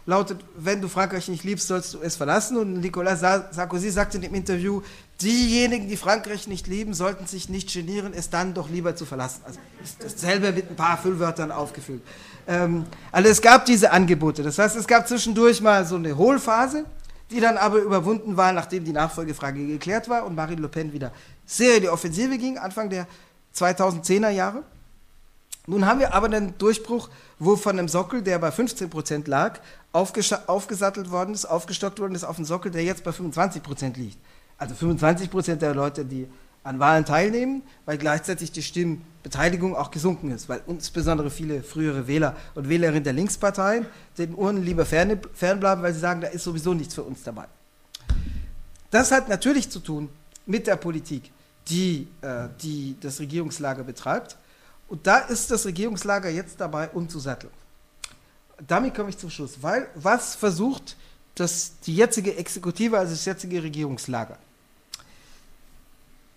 lautet, 0.05 0.39
wenn 0.57 0.81
du 0.81 0.87
Frankreich 0.87 1.27
nicht 1.27 1.43
liebst, 1.43 1.67
sollst 1.67 1.93
du 1.93 1.99
es 2.01 2.15
verlassen. 2.15 2.57
Und 2.57 2.79
Nicolas 2.79 3.19
Sarkozy 3.19 3.91
sagt 3.91 4.15
in 4.15 4.21
dem 4.21 4.33
Interview, 4.33 4.81
diejenigen, 5.21 5.87
die 5.87 5.97
Frankreich 5.97 6.47
nicht 6.47 6.67
lieben, 6.67 6.93
sollten 6.93 7.27
sich 7.27 7.49
nicht 7.49 7.71
genieren, 7.71 8.13
es 8.15 8.29
dann 8.29 8.53
doch 8.53 8.69
lieber 8.69 8.95
zu 8.95 9.05
verlassen. 9.05 9.41
Also 9.45 9.59
dasselbe 9.99 10.51
mit 10.51 10.69
ein 10.69 10.75
paar 10.75 10.97
Füllwörtern 10.97 11.51
aufgefüllt. 11.51 12.01
Ähm, 12.47 12.85
also 13.11 13.29
es 13.29 13.41
gab 13.41 13.65
diese 13.65 13.91
Angebote. 13.91 14.43
Das 14.43 14.57
heißt, 14.57 14.75
es 14.75 14.87
gab 14.87 15.07
zwischendurch 15.07 15.61
mal 15.61 15.85
so 15.85 15.95
eine 15.95 16.15
Hohlphase, 16.17 16.85
die 17.31 17.39
dann 17.39 17.57
aber 17.57 17.79
überwunden 17.79 18.37
war, 18.37 18.53
nachdem 18.53 18.83
die 18.83 18.91
Nachfolgefrage 18.91 19.65
geklärt 19.65 20.09
war 20.09 20.25
und 20.25 20.35
Marine 20.35 20.61
Le 20.61 20.69
Pen 20.69 20.93
wieder 20.93 21.11
sehr 21.45 21.77
in 21.77 21.83
die 21.83 21.89
Offensive 21.89 22.37
ging, 22.37 22.57
Anfang 22.57 22.89
der 22.89 23.07
2010er 23.55 24.29
Jahre. 24.29 24.63
Nun 25.67 25.85
haben 25.85 25.99
wir 25.99 26.13
aber 26.13 26.27
einen 26.27 26.57
Durchbruch, 26.57 27.09
wo 27.39 27.55
von 27.55 27.79
einem 27.79 27.87
Sockel, 27.87 28.21
der 28.21 28.37
bei 28.37 28.51
15 28.51 28.89
Prozent 28.89 29.27
lag, 29.27 29.59
aufgesattelt 29.91 31.09
worden 31.09 31.33
ist, 31.33 31.45
aufgestockt 31.45 31.99
worden 31.99 32.13
ist 32.13 32.23
auf 32.23 32.37
einen 32.37 32.45
Sockel, 32.45 32.71
der 32.71 32.83
jetzt 32.83 33.03
bei 33.03 33.11
25 33.11 33.63
Prozent 33.63 33.97
liegt. 33.97 34.19
Also 34.57 34.75
25 34.75 35.31
Prozent 35.31 35.61
der 35.61 35.73
Leute, 35.73 36.05
die 36.05 36.27
an 36.65 36.79
Wahlen 36.79 37.05
teilnehmen, 37.05 37.61
weil 37.85 37.97
gleichzeitig 37.99 38.51
die 38.51 38.63
Stimmenbeteiligung 38.63 39.75
auch 39.75 39.91
gesunken 39.91 40.31
ist, 40.31 40.49
weil 40.49 40.61
insbesondere 40.67 41.29
viele 41.29 41.61
frühere 41.61 42.07
Wähler 42.07 42.35
und 42.55 42.67
Wählerinnen 42.67 43.03
der 43.03 43.13
Linksparteien 43.13 43.85
den 44.17 44.33
Urnen 44.33 44.63
lieber 44.63 44.83
fernbleiben, 44.85 45.83
weil 45.83 45.93
sie 45.93 45.99
sagen, 45.99 46.21
da 46.21 46.27
ist 46.27 46.43
sowieso 46.43 46.73
nichts 46.73 46.95
für 46.95 47.03
uns 47.03 47.21
dabei. 47.21 47.45
Das 48.89 49.11
hat 49.11 49.29
natürlich 49.29 49.69
zu 49.69 49.79
tun 49.79 50.09
mit 50.47 50.65
der 50.65 50.75
Politik, 50.75 51.31
die, 51.67 52.07
äh, 52.21 52.47
die 52.61 52.95
das 52.99 53.19
Regierungslager 53.19 53.83
betreibt. 53.83 54.35
Und 54.87 55.05
da 55.05 55.19
ist 55.19 55.51
das 55.51 55.65
Regierungslager 55.65 56.29
jetzt 56.29 56.59
dabei, 56.59 56.89
umzusatteln. 56.89 57.53
Damit 58.67 58.95
komme 58.95 59.09
ich 59.09 59.17
zum 59.19 59.29
Schluss, 59.29 59.61
weil 59.61 59.87
was 59.93 60.33
versucht 60.33 60.97
das, 61.35 61.79
die 61.85 61.95
jetzige 61.95 62.35
Exekutive, 62.35 62.97
also 62.97 63.11
das 63.11 63.25
jetzige 63.25 63.61
Regierungslager? 63.61 64.37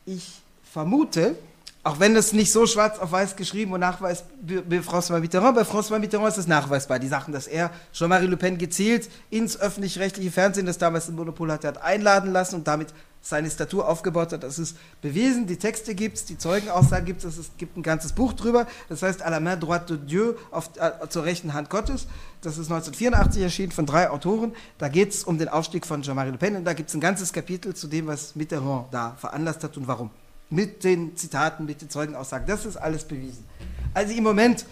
Ich 0.08 0.40
vermute, 0.72 1.36
auch 1.84 2.00
wenn 2.00 2.14
das 2.14 2.32
nicht 2.32 2.52
so 2.52 2.66
schwarz 2.66 2.98
auf 2.98 3.12
weiß 3.12 3.36
geschrieben 3.36 3.72
und 3.72 3.80
nachweisbar 3.80 4.28
bei 4.68 4.78
François 4.78 5.20
Mitterrand, 5.20 5.54
bei 5.54 5.62
François 5.62 5.98
Mitterrand 5.98 6.28
ist 6.28 6.38
es 6.38 6.46
nachweisbar. 6.46 6.98
Die 6.98 7.08
Sachen, 7.08 7.32
dass 7.32 7.46
er 7.46 7.70
Jean-Marie 7.92 8.26
Le 8.26 8.36
Pen 8.36 8.58
gezielt 8.58 9.08
ins 9.30 9.58
öffentlich-rechtliche 9.58 10.30
Fernsehen, 10.30 10.66
das 10.66 10.78
damals 10.78 11.08
ein 11.08 11.14
Monopol 11.14 11.52
hatte, 11.52 11.68
hat 11.68 11.82
einladen 11.82 12.32
lassen 12.32 12.56
und 12.56 12.66
damit 12.66 12.88
seine 13.28 13.50
Statur 13.50 13.86
aufgebaut 13.86 14.32
hat. 14.32 14.42
Das 14.42 14.58
ist 14.58 14.76
bewiesen, 15.02 15.46
die 15.46 15.56
Texte 15.56 15.94
gibt 15.94 16.16
es, 16.16 16.24
die 16.24 16.38
Zeugenaussagen 16.38 17.04
gibt 17.04 17.22
es, 17.24 17.36
es 17.36 17.50
gibt 17.58 17.76
ein 17.76 17.82
ganzes 17.82 18.12
Buch 18.12 18.32
drüber, 18.32 18.66
das 18.88 19.02
heißt 19.02 19.24
À 19.24 19.30
la 19.30 19.40
main 19.40 19.60
droite 19.60 19.98
de 19.98 20.06
Dieu, 20.06 20.34
auf, 20.50 20.70
äh, 20.76 21.08
zur 21.08 21.24
rechten 21.24 21.52
Hand 21.52 21.68
Gottes. 21.68 22.06
Das 22.40 22.56
ist 22.56 22.70
1984 22.70 23.42
erschienen 23.42 23.72
von 23.72 23.84
drei 23.84 24.08
Autoren. 24.10 24.52
Da 24.78 24.88
geht 24.88 25.12
es 25.12 25.24
um 25.24 25.38
den 25.38 25.48
Aufstieg 25.48 25.86
von 25.86 26.02
Jean-Marie 26.02 26.30
Le 26.30 26.38
Pen 26.38 26.56
und 26.56 26.64
da 26.64 26.72
gibt 26.72 26.88
es 26.88 26.94
ein 26.94 27.00
ganzes 27.00 27.32
Kapitel 27.32 27.74
zu 27.74 27.86
dem, 27.86 28.06
was 28.06 28.34
Mitterrand 28.34 28.86
da 28.92 29.16
veranlasst 29.18 29.62
hat 29.62 29.76
und 29.76 29.86
warum. 29.86 30.10
Mit 30.50 30.82
den 30.84 31.14
Zitaten, 31.16 31.66
mit 31.66 31.82
den 31.82 31.90
Zeugenaussagen, 31.90 32.46
das 32.46 32.64
ist 32.64 32.76
alles 32.76 33.04
bewiesen. 33.04 33.44
Also 33.92 34.14
im 34.14 34.24
Moment 34.24 34.64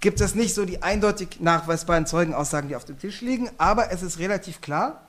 gibt 0.00 0.20
es 0.20 0.34
nicht 0.34 0.54
so 0.54 0.66
die 0.66 0.82
eindeutig 0.82 1.40
nachweisbaren 1.40 2.04
Zeugenaussagen, 2.04 2.68
die 2.68 2.76
auf 2.76 2.84
dem 2.84 2.98
Tisch 2.98 3.22
liegen, 3.22 3.48
aber 3.56 3.90
es 3.90 4.02
ist 4.02 4.18
relativ 4.18 4.60
klar, 4.60 5.00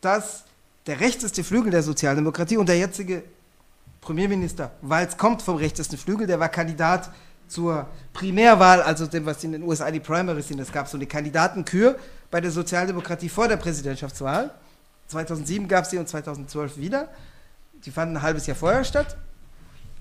dass 0.00 0.44
der 0.86 1.00
rechteste 1.00 1.42
Flügel 1.42 1.70
der 1.70 1.82
Sozialdemokratie 1.82 2.56
und 2.56 2.68
der 2.68 2.78
jetzige 2.78 3.22
Premierminister 4.00 4.70
Walz 4.82 5.16
kommt 5.16 5.42
vom 5.42 5.56
rechtesten 5.56 5.96
Flügel, 5.96 6.26
der 6.26 6.38
war 6.38 6.48
Kandidat 6.48 7.10
zur 7.48 7.88
Primärwahl, 8.12 8.82
also 8.82 9.06
dem, 9.06 9.26
was 9.26 9.42
in 9.44 9.52
den 9.52 9.62
USA 9.62 9.90
die 9.90 10.00
Primaries 10.00 10.48
sind. 10.48 10.60
Es 10.60 10.72
gab 10.72 10.88
so 10.88 10.96
eine 10.96 11.06
Kandidatenkür 11.06 11.98
bei 12.30 12.40
der 12.40 12.50
Sozialdemokratie 12.50 13.28
vor 13.28 13.48
der 13.48 13.56
Präsidentschaftswahl. 13.56 14.50
2007 15.08 15.68
gab 15.68 15.84
es 15.84 15.90
sie 15.90 15.98
und 15.98 16.08
2012 16.08 16.76
wieder. 16.76 17.08
Die 17.84 17.90
fanden 17.90 18.16
ein 18.16 18.22
halbes 18.22 18.46
Jahr 18.46 18.56
vorher 18.56 18.84
statt. 18.84 19.16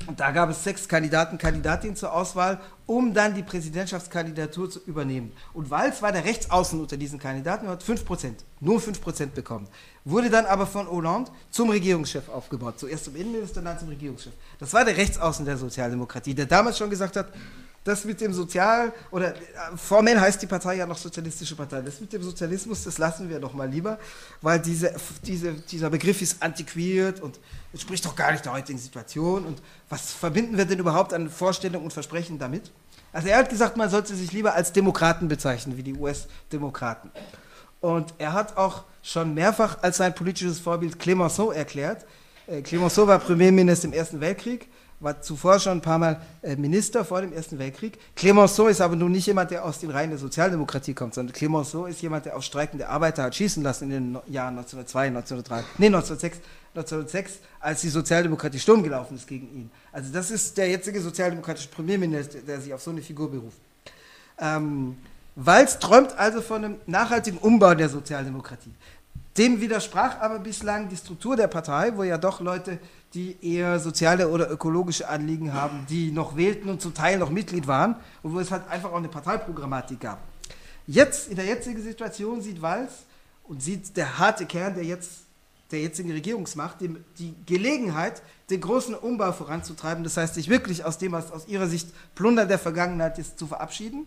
Und 0.08 0.20
da 0.20 0.32
gab 0.32 0.50
es 0.50 0.64
sechs 0.64 0.88
Kandidaten, 0.88 1.38
Kandidatinnen 1.38 1.96
zur 1.96 2.14
Auswahl, 2.14 2.60
um 2.86 3.14
dann 3.14 3.34
die 3.34 3.42
Präsidentschaftskandidatur 3.42 4.70
zu 4.70 4.80
übernehmen. 4.86 5.32
Und 5.54 5.72
Walz 5.72 6.02
war 6.02 6.12
der 6.12 6.26
Rechtsaußen 6.26 6.80
unter 6.80 6.96
diesen 6.96 7.18
Kandidaten 7.18 7.66
und 7.66 7.72
hat 7.72 7.84
5%, 7.84 8.34
nur 8.60 8.80
5% 8.80 9.28
bekommen. 9.28 9.68
Wurde 10.04 10.30
dann 10.30 10.46
aber 10.46 10.68
von 10.68 10.88
Hollande 10.88 11.32
zum 11.50 11.72
Regierungschef 11.72 12.30
aufgebaut. 12.30 12.80
Zuerst 12.80 13.06
zum 13.06 13.16
Innenminister, 13.16 13.64
dann 13.64 13.80
zum 13.80 13.88
Regierungschef. 13.90 14.34
Das 14.60 14.72
war 14.74 14.86
der 14.86 14.96
Rechtsaußen 14.96 15.44
der 15.44 15.58
Sozialdemokratie, 15.58 16.36
der 16.36 16.46
damals 16.46 16.78
schon 16.78 16.92
gesagt 16.92 17.16
hat, 17.16 17.30
das 17.86 18.04
mit 18.04 18.20
dem 18.20 18.34
Sozial, 18.34 18.92
oder 19.12 19.36
äh, 19.36 19.38
formell 19.78 20.20
heißt 20.20 20.42
die 20.42 20.48
Partei 20.48 20.76
ja 20.76 20.88
noch 20.88 20.98
Sozialistische 20.98 21.56
Partei, 21.56 21.82
das 21.82 22.02
mit 22.02 22.12
dem 22.12 22.24
Sozialismus, 22.24 22.84
das 22.84 22.98
lassen 22.98 23.30
wir 23.30 23.40
doch 23.40 23.54
mal 23.54 23.70
lieber, 23.70 24.00
weil 24.42 24.60
diese, 24.60 24.94
diese, 25.24 25.54
dieser 25.54 25.92
Begriff 25.92 26.22
ist 26.22 26.42
antiquiert 26.42 27.22
und 27.22 27.40
entspricht 27.72 28.04
doch 28.04 28.16
gar 28.16 28.32
nicht 28.32 28.44
der 28.44 28.54
heutigen 28.54 28.80
Situation. 28.80 29.46
Und 29.46 29.62
was 29.88 30.14
verbinden 30.14 30.58
wir 30.58 30.66
denn 30.66 30.80
überhaupt 30.80 31.14
an 31.14 31.30
Vorstellungen 31.30 31.86
und 31.86 31.94
Versprechen 31.94 32.40
damit? 32.40 32.72
Also 33.14 33.28
er 33.28 33.38
hat 33.38 33.50
gesagt, 33.50 33.78
man 33.78 33.90
sollte 33.90 34.16
sich 34.16 34.32
lieber 34.34 34.56
als 34.56 34.74
Demokraten 34.74 35.28
bezeichnen, 35.28 35.78
wie 35.78 35.84
die 35.84 35.94
US-Demokraten. 35.94 37.12
Und 37.82 38.16
er 38.18 38.34
hat 38.34 38.58
auch 38.58 38.84
schon 39.04 39.36
mehrfach 39.36 39.84
als 39.84 39.98
sein 39.98 40.16
politisches 40.16 40.58
Vorbild 40.60 40.98
Clemenceau 40.98 41.52
erklärt. 41.52 42.08
Äh, 42.48 42.64
Clemenceau 42.64 43.06
war 43.06 43.20
Premierminister 43.20 43.88
im 43.88 43.94
Ersten 43.94 44.20
Weltkrieg 44.22 44.68
war 45.00 45.22
zuvor 45.22 45.60
schon 45.60 45.80
ein 45.80 45.82
paar 45.82 46.00
Mal 46.00 46.22
äh, 46.42 46.56
Minister 46.56 47.04
vor 47.04 47.22
dem 47.22 47.34
Ersten 47.34 47.60
Weltkrieg. 47.60 47.98
Clemenceau 48.16 48.68
ist 48.68 48.82
aber 48.82 48.96
nun 48.96 49.12
nicht 49.12 49.28
jemand, 49.28 49.52
der 49.52 49.66
aus 49.66 49.80
den 49.80 49.92
Reihen 49.92 50.10
der 50.10 50.20
Sozialdemokratie 50.20 50.94
kommt, 50.94 51.14
sondern 51.14 51.34
Clemenceau 51.34 51.86
ist 51.86 52.02
jemand, 52.02 52.26
der 52.26 52.38
auch 52.38 52.42
streikende 52.42 52.88
Arbeiter 52.88 53.24
hat 53.24 53.36
schießen 53.36 53.62
lassen 53.62 53.86
in 53.86 54.14
den 54.14 54.22
Jahren 54.28 54.58
1902, 54.58 55.08
1903, 55.08 55.64
nee, 55.78 55.88
1906, 55.88 56.40
1906, 56.76 57.40
als 57.60 57.82
die 57.82 57.90
Sozialdemokratie 57.90 58.60
Sturm 58.60 58.84
gelaufen 58.84 59.16
ist 59.16 59.28
gegen 59.28 59.48
ihn. 59.48 59.72
Also 59.92 60.12
das 60.12 60.32
ist 60.32 60.58
der 60.58 60.70
jetzige 60.70 61.02
sozialdemokratische 61.02 61.70
Premierminister, 61.70 62.40
der 62.40 62.62
sich 62.62 62.74
auf 62.74 62.82
so 62.82 62.92
eine 62.92 63.02
Figur 63.02 63.32
beruft. 63.32 63.58
Ähm, 64.40 64.98
Walz 65.36 65.80
träumt 65.80 66.18
also 66.18 66.42
von 66.42 66.64
einem 66.64 66.76
nachhaltigen 66.86 67.38
Umbau 67.40 67.76
der 67.76 67.90
Sozialdemokratie. 67.90 68.72
Dem 69.38 69.60
widersprach 69.60 70.22
aber 70.22 70.40
bislang 70.40 70.88
die 70.88 70.96
Struktur 70.96 71.36
der 71.36 71.48
Partei, 71.48 71.92
wo 71.96 72.04
ja 72.04 72.18
doch 72.18 72.40
Leute 72.40 72.80
die 73.16 73.38
eher 73.42 73.80
soziale 73.80 74.30
oder 74.30 74.52
ökologische 74.52 75.08
Anliegen 75.08 75.54
haben, 75.54 75.86
die 75.90 76.12
noch 76.12 76.36
wählten 76.36 76.70
und 76.70 76.82
zum 76.82 76.94
Teil 76.94 77.18
noch 77.18 77.30
Mitglied 77.30 77.66
waren 77.66 77.96
und 78.22 78.34
wo 78.34 78.40
es 78.40 78.52
halt 78.52 78.68
einfach 78.68 78.92
auch 78.92 78.98
eine 78.98 79.08
Parteiprogrammatik 79.08 80.02
gab. 80.02 80.20
Jetzt, 80.86 81.30
in 81.30 81.38
der 81.38 81.46
jetzigen 81.46 81.82
Situation, 81.82 82.42
sieht 82.42 82.62
Walz 82.62 82.92
und 83.46 83.64
sieht 83.64 83.96
der 83.96 84.20
harte 84.20 84.46
Kern 84.46 84.76
der, 84.76 84.84
jetzt, 84.84 85.22
der 85.72 85.82
jetzigen 85.82 86.12
Regierungsmacht 86.12 86.82
die, 86.82 86.96
die 87.18 87.34
Gelegenheit, 87.46 88.22
den 88.50 88.60
großen 88.60 88.94
Umbau 88.94 89.32
voranzutreiben, 89.32 90.04
das 90.04 90.18
heißt, 90.18 90.36
sich 90.36 90.50
wirklich 90.50 90.84
aus 90.84 90.98
dem, 90.98 91.14
was 91.14 91.32
aus 91.32 91.48
ihrer 91.48 91.68
Sicht 91.68 91.88
Plunder 92.14 92.46
der 92.46 92.60
Vergangenheit 92.60 93.18
ist, 93.18 93.40
zu 93.40 93.48
verabschieden 93.48 94.06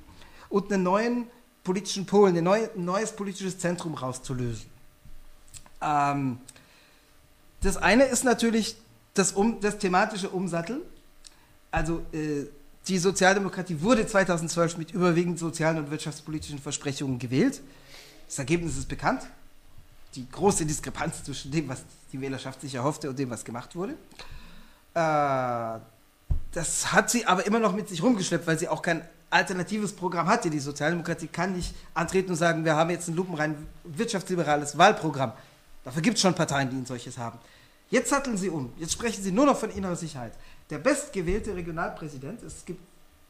und 0.50 0.70
einen 0.72 0.82
neuen 0.82 1.26
politischen 1.64 2.04
Polen, 2.06 2.36
ein, 2.36 2.44
neu, 2.44 2.68
ein 2.76 2.84
neues 2.84 3.12
politisches 3.12 3.58
Zentrum 3.58 3.94
rauszulösen. 3.94 4.66
Ähm, 5.80 6.38
das 7.62 7.76
eine 7.76 8.04
ist 8.04 8.24
natürlich 8.24 8.76
das, 9.18 9.32
um, 9.32 9.60
das 9.60 9.78
thematische 9.78 10.28
Umsatteln. 10.30 10.80
Also 11.70 12.02
äh, 12.12 12.44
die 12.86 12.98
Sozialdemokratie 12.98 13.80
wurde 13.80 14.06
2012 14.06 14.78
mit 14.78 14.92
überwiegend 14.92 15.38
sozialen 15.38 15.78
und 15.78 15.90
wirtschaftspolitischen 15.90 16.58
Versprechungen 16.58 17.18
gewählt. 17.18 17.60
Das 18.26 18.38
Ergebnis 18.38 18.78
ist 18.78 18.88
bekannt. 18.88 19.22
Die 20.14 20.26
große 20.30 20.64
Diskrepanz 20.64 21.22
zwischen 21.24 21.50
dem, 21.50 21.68
was 21.68 21.82
die 22.12 22.20
Wählerschaft 22.20 22.60
sich 22.60 22.74
erhoffte 22.74 23.10
und 23.10 23.18
dem, 23.18 23.28
was 23.28 23.44
gemacht 23.44 23.74
wurde. 23.76 23.92
Äh, 24.94 25.80
das 26.52 26.92
hat 26.92 27.10
sie 27.10 27.26
aber 27.26 27.44
immer 27.46 27.58
noch 27.58 27.74
mit 27.74 27.88
sich 27.88 28.02
rumgeschleppt, 28.02 28.46
weil 28.46 28.58
sie 28.58 28.68
auch 28.68 28.80
kein 28.80 29.02
alternatives 29.30 29.92
Programm 29.92 30.26
hatte. 30.28 30.48
Die 30.48 30.58
Sozialdemokratie 30.58 31.26
kann 31.26 31.54
nicht 31.54 31.74
antreten 31.92 32.30
und 32.30 32.36
sagen, 32.36 32.64
wir 32.64 32.74
haben 32.74 32.88
jetzt 32.90 33.08
ein 33.08 33.16
lupenrein 33.16 33.54
wirtschaftsliberales 33.84 34.78
Wahlprogramm. 34.78 35.32
Dafür 35.84 36.02
gibt 36.02 36.16
es 36.16 36.22
schon 36.22 36.34
Parteien, 36.34 36.70
die 36.70 36.76
ein 36.76 36.86
solches 36.86 37.18
haben. 37.18 37.38
Jetzt 37.90 38.10
satteln 38.10 38.36
sie 38.36 38.50
um. 38.50 38.72
Jetzt 38.78 38.92
sprechen 38.92 39.22
sie 39.22 39.32
nur 39.32 39.46
noch 39.46 39.58
von 39.58 39.70
innerer 39.70 39.96
Sicherheit. 39.96 40.32
Der 40.70 40.78
bestgewählte 40.78 41.54
Regionalpräsident, 41.54 42.42
es 42.42 42.64
gibt 42.64 42.80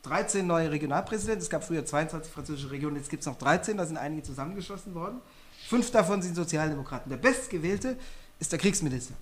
13 0.02 0.46
neue 0.46 0.70
Regionalpräsidenten, 0.70 1.42
es 1.42 1.50
gab 1.50 1.64
früher 1.64 1.84
22 1.84 2.32
französische 2.32 2.70
Regionen, 2.70 2.96
jetzt 2.96 3.10
gibt 3.10 3.20
es 3.20 3.26
noch 3.26 3.38
13, 3.38 3.76
da 3.76 3.86
sind 3.86 3.96
einige 3.96 4.22
zusammengeschlossen 4.22 4.94
worden. 4.94 5.20
Fünf 5.68 5.90
davon 5.90 6.22
sind 6.22 6.34
Sozialdemokraten. 6.34 7.10
Der 7.10 7.18
bestgewählte 7.18 7.96
ist 8.40 8.50
der 8.50 8.58
Kriegsminister, 8.58 9.14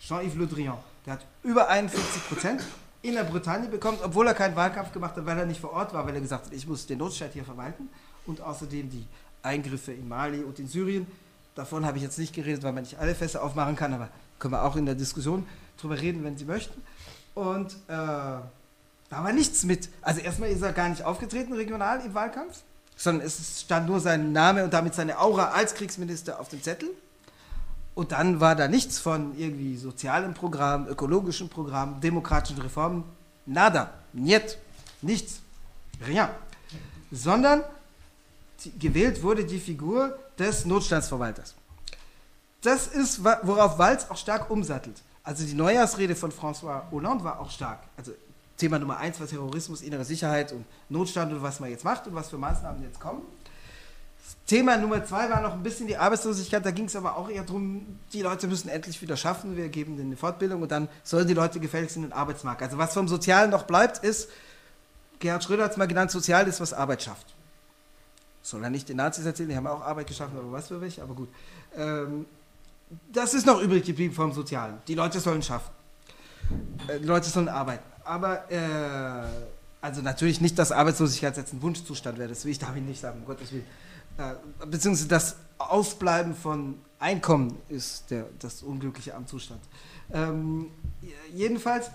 Jean-Yves 0.00 0.36
Le 0.36 0.46
Drian. 0.46 0.78
Der 1.06 1.14
hat 1.14 1.26
über 1.42 1.68
41 1.68 2.28
Prozent 2.28 2.62
in 3.00 3.14
der 3.14 3.24
Bretagne 3.24 3.68
bekommen, 3.68 3.98
obwohl 4.02 4.26
er 4.26 4.34
keinen 4.34 4.56
Wahlkampf 4.56 4.92
gemacht 4.92 5.16
hat, 5.16 5.24
weil 5.24 5.38
er 5.38 5.46
nicht 5.46 5.60
vor 5.60 5.72
Ort 5.72 5.94
war, 5.94 6.06
weil 6.06 6.14
er 6.14 6.20
gesagt 6.20 6.46
hat, 6.46 6.52
ich 6.52 6.66
muss 6.66 6.86
den 6.86 6.98
Notstand 6.98 7.32
hier 7.32 7.44
verwalten 7.44 7.88
und 8.26 8.40
außerdem 8.40 8.90
die 8.90 9.06
Eingriffe 9.42 9.92
in 9.92 10.08
Mali 10.08 10.42
und 10.42 10.58
in 10.58 10.66
Syrien. 10.66 11.06
Davon 11.54 11.84
habe 11.84 11.98
ich 11.98 12.02
jetzt 12.02 12.18
nicht 12.18 12.34
geredet, 12.34 12.62
weil 12.62 12.72
man 12.72 12.82
nicht 12.82 12.98
alle 12.98 13.14
Fässer 13.14 13.42
aufmachen 13.42 13.76
kann, 13.76 13.94
aber 13.94 14.08
können 14.38 14.52
wir 14.52 14.64
auch 14.64 14.76
in 14.76 14.86
der 14.86 14.94
Diskussion 14.94 15.46
drüber 15.80 16.00
reden, 16.00 16.24
wenn 16.24 16.36
Sie 16.36 16.44
möchten. 16.44 16.82
Und 17.34 17.72
äh, 17.72 17.74
da 17.88 18.44
war 19.10 19.32
nichts 19.32 19.64
mit. 19.64 19.88
Also 20.02 20.20
erstmal 20.20 20.50
ist 20.50 20.62
er 20.62 20.72
gar 20.72 20.88
nicht 20.88 21.04
aufgetreten 21.04 21.52
regional 21.52 22.00
im 22.04 22.14
Wahlkampf, 22.14 22.58
sondern 22.96 23.26
es 23.26 23.60
stand 23.60 23.86
nur 23.86 24.00
sein 24.00 24.32
Name 24.32 24.64
und 24.64 24.72
damit 24.72 24.94
seine 24.94 25.18
Aura 25.18 25.50
als 25.50 25.74
Kriegsminister 25.74 26.40
auf 26.40 26.48
dem 26.48 26.62
Zettel. 26.62 26.90
Und 27.94 28.12
dann 28.12 28.40
war 28.40 28.54
da 28.54 28.68
nichts 28.68 28.98
von 28.98 29.36
irgendwie 29.36 29.76
sozialem 29.76 30.34
Programm, 30.34 30.86
ökologischen 30.86 31.48
Programm, 31.48 32.00
demokratischen 32.00 32.60
Reformen. 32.60 33.04
Nada. 33.46 33.90
Niet. 34.12 34.58
Nichts. 35.02 35.40
Rien. 36.06 36.28
Sondern 37.10 37.64
gewählt 38.78 39.22
wurde 39.22 39.44
die 39.44 39.58
Figur 39.58 40.16
des 40.38 40.64
Notstandsverwalters. 40.64 41.54
Das 42.62 42.88
ist, 42.88 43.22
worauf 43.22 43.78
Walz 43.78 44.06
auch 44.08 44.16
stark 44.16 44.50
umsattelt. 44.50 45.00
Also 45.22 45.44
die 45.44 45.54
Neujahrsrede 45.54 46.16
von 46.16 46.32
François 46.32 46.90
Hollande 46.90 47.22
war 47.22 47.38
auch 47.40 47.50
stark. 47.50 47.80
Also 47.96 48.12
Thema 48.56 48.78
Nummer 48.78 48.96
eins 48.96 49.20
war 49.20 49.26
Terrorismus, 49.26 49.82
innere 49.82 50.04
Sicherheit 50.04 50.52
und 50.52 50.64
Notstand 50.88 51.32
und 51.32 51.42
was 51.42 51.60
man 51.60 51.70
jetzt 51.70 51.84
macht 51.84 52.06
und 52.06 52.14
was 52.14 52.30
für 52.30 52.38
Maßnahmen 52.38 52.82
jetzt 52.82 52.98
kommen. 52.98 53.22
Thema 54.46 54.76
Nummer 54.76 55.04
zwei 55.04 55.30
war 55.30 55.40
noch 55.40 55.52
ein 55.52 55.62
bisschen 55.62 55.86
die 55.86 55.96
Arbeitslosigkeit. 55.96 56.64
Da 56.64 56.70
ging 56.70 56.86
es 56.86 56.96
aber 56.96 57.16
auch 57.16 57.30
eher 57.30 57.44
darum, 57.44 57.98
die 58.12 58.22
Leute 58.22 58.46
müssen 58.46 58.68
endlich 58.68 59.00
wieder 59.00 59.16
schaffen. 59.16 59.56
Wir 59.56 59.68
geben 59.68 59.96
denen 59.96 60.08
eine 60.08 60.16
Fortbildung 60.16 60.62
und 60.62 60.70
dann 60.72 60.88
sollen 61.04 61.28
die 61.28 61.34
Leute 61.34 61.60
gefälligst 61.60 61.96
in 61.96 62.02
den 62.02 62.12
Arbeitsmarkt. 62.12 62.62
Also 62.62 62.78
was 62.78 62.92
vom 62.92 63.06
Sozialen 63.06 63.50
noch 63.50 63.64
bleibt, 63.64 63.98
ist, 64.02 64.28
Gerhard 65.20 65.44
Schröder 65.44 65.64
hat 65.64 65.72
es 65.72 65.76
mal 65.76 65.86
genannt, 65.86 66.10
sozial 66.10 66.46
ist, 66.48 66.60
was 66.60 66.72
Arbeit 66.72 67.02
schafft. 67.02 67.34
Soll 68.42 68.64
er 68.64 68.70
nicht 68.70 68.88
den 68.88 68.96
Nazis 68.96 69.26
erzählen, 69.26 69.48
die 69.48 69.56
haben 69.56 69.66
auch 69.66 69.82
Arbeit 69.82 70.06
geschaffen, 70.06 70.38
aber 70.38 70.50
was 70.52 70.68
für 70.68 70.80
welche, 70.80 71.02
aber 71.02 71.14
gut. 71.14 71.28
Ähm, 71.76 72.26
das 73.12 73.34
ist 73.34 73.46
noch 73.46 73.60
übrig 73.60 73.84
geblieben 73.84 74.14
vom 74.14 74.32
Sozialen. 74.32 74.78
Die 74.86 74.94
Leute 74.94 75.20
sollen 75.20 75.42
schaffen. 75.42 75.70
Äh, 76.86 77.00
die 77.00 77.06
Leute 77.06 77.28
sollen 77.28 77.48
arbeiten. 77.48 77.84
Aber, 78.04 78.50
äh, 78.50 79.28
also 79.80 80.02
natürlich 80.02 80.40
nicht, 80.40 80.58
dass 80.58 80.72
Arbeitslosigkeit 80.72 81.36
jetzt 81.36 81.52
ein 81.52 81.62
Wunschzustand 81.62 82.18
wäre, 82.18 82.28
das 82.28 82.44
will 82.44 82.52
ich 82.52 82.58
damit 82.58 82.84
nicht 82.84 83.00
sagen, 83.00 83.20
um 83.20 83.26
Gottes 83.26 83.52
Willen. 83.52 83.66
Äh, 84.16 84.34
beziehungsweise 84.66 85.08
das 85.08 85.36
Ausbleiben 85.58 86.34
von 86.34 86.78
Einkommen 86.98 87.56
ist 87.68 88.10
der, 88.10 88.26
das 88.40 88.62
Unglückliche 88.62 89.14
am 89.14 89.26
Zustand. 89.26 89.60
Ähm, 90.12 90.70
jedenfalls, 91.32 91.90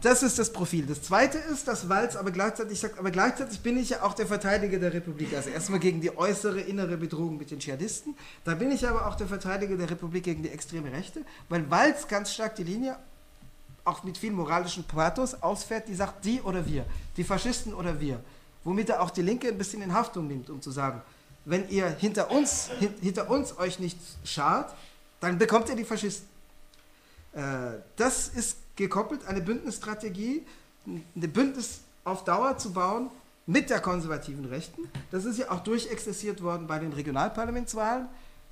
das 0.00 0.24
ist 0.24 0.40
das 0.40 0.52
Profil. 0.52 0.86
Das 0.86 1.02
zweite 1.02 1.38
ist, 1.38 1.68
dass 1.68 1.88
Walz 1.88 2.16
aber 2.16 2.32
gleichzeitig 2.32 2.80
sagt, 2.80 2.98
aber 2.98 3.12
gleichzeitig 3.12 3.60
bin 3.60 3.78
ich 3.78 3.90
ja 3.90 4.02
auch 4.02 4.12
der 4.12 4.26
Verteidiger 4.26 4.80
der 4.80 4.92
Republik. 4.92 5.34
Also 5.36 5.50
erstmal 5.50 5.78
gegen 5.78 6.00
die 6.00 6.16
äußere, 6.16 6.60
innere 6.60 6.96
Bedrohung 6.96 7.38
mit 7.38 7.52
den 7.52 7.60
Dschihadisten. 7.60 8.16
Da 8.44 8.56
bin 8.56 8.72
ich 8.72 8.88
aber 8.88 9.06
auch 9.06 9.14
der 9.14 9.28
Verteidiger 9.28 9.76
der 9.76 9.88
Republik 9.88 10.24
gegen 10.24 10.42
die 10.42 10.48
extreme 10.48 10.90
Rechte, 10.90 11.22
weil 11.48 11.70
Walz 11.70 12.08
ganz 12.08 12.32
stark 12.32 12.56
die 12.56 12.64
Linie, 12.64 12.96
auch 13.84 14.02
mit 14.02 14.18
viel 14.18 14.32
moralischem 14.32 14.82
Pathos, 14.82 15.40
ausfährt, 15.40 15.86
die 15.86 15.94
sagt, 15.94 16.24
die 16.24 16.40
oder 16.40 16.66
wir, 16.66 16.84
die 17.16 17.22
Faschisten 17.22 17.72
oder 17.72 18.00
wir. 18.00 18.18
Womit 18.64 18.90
er 18.90 19.00
auch 19.00 19.10
die 19.10 19.22
Linke 19.22 19.46
ein 19.46 19.58
bisschen 19.58 19.82
in 19.82 19.92
Haftung 19.92 20.26
nimmt, 20.26 20.50
um 20.50 20.60
zu 20.60 20.72
sagen, 20.72 21.02
wenn 21.44 21.68
ihr 21.68 21.88
hinter 21.88 22.32
uns, 22.32 22.68
hinter 23.00 23.30
uns 23.30 23.56
euch 23.58 23.78
nicht 23.78 23.98
schart, 24.24 24.74
dann 25.20 25.38
bekommt 25.38 25.68
ihr 25.68 25.76
die 25.76 25.84
Faschisten. 25.84 26.26
Äh, 27.32 27.78
das 27.96 28.28
ist 28.28 28.56
gekoppelt, 28.76 29.26
eine 29.26 29.40
Bündnisstrategie, 29.40 30.42
eine 30.86 31.28
Bündnis 31.28 31.80
auf 32.04 32.24
Dauer 32.24 32.58
zu 32.58 32.72
bauen 32.72 33.10
mit 33.46 33.70
der 33.70 33.80
konservativen 33.80 34.44
Rechten. 34.44 34.82
Das 35.10 35.24
ist 35.24 35.38
ja 35.38 35.50
auch 35.50 35.60
durchexerziert 35.60 36.42
worden 36.42 36.66
bei 36.66 36.78
den 36.78 36.92
Regionalparlamentswahlen. 36.92 38.06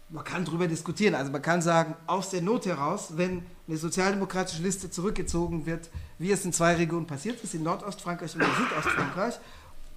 man 0.09 0.25
kann 0.25 0.45
darüber 0.45 0.67
diskutieren. 0.67 1.15
Also 1.15 1.31
man 1.31 1.43
kann 1.43 1.63
sagen, 1.63 1.95
aus 2.07 2.31
der 2.31 2.43
Not 2.43 2.67
heraus, 2.67 3.17
wenn 3.17 3.43
eine 3.69 3.77
sozialdemokratische 3.77 4.63
Liste 4.63 4.91
zurückgezogen 4.91 5.67
wird, 5.67 5.89
wie 6.19 6.33
es 6.33 6.45
in 6.45 6.53
zwei 6.53 6.75
Regionen 6.75 7.07
passiert 7.07 7.43
ist, 7.43 7.55
in 7.55 7.63
Nordostfrankreich 7.63 8.35
und 8.35 8.43
in 8.43 8.49
Südostfrankreich, 8.57 9.39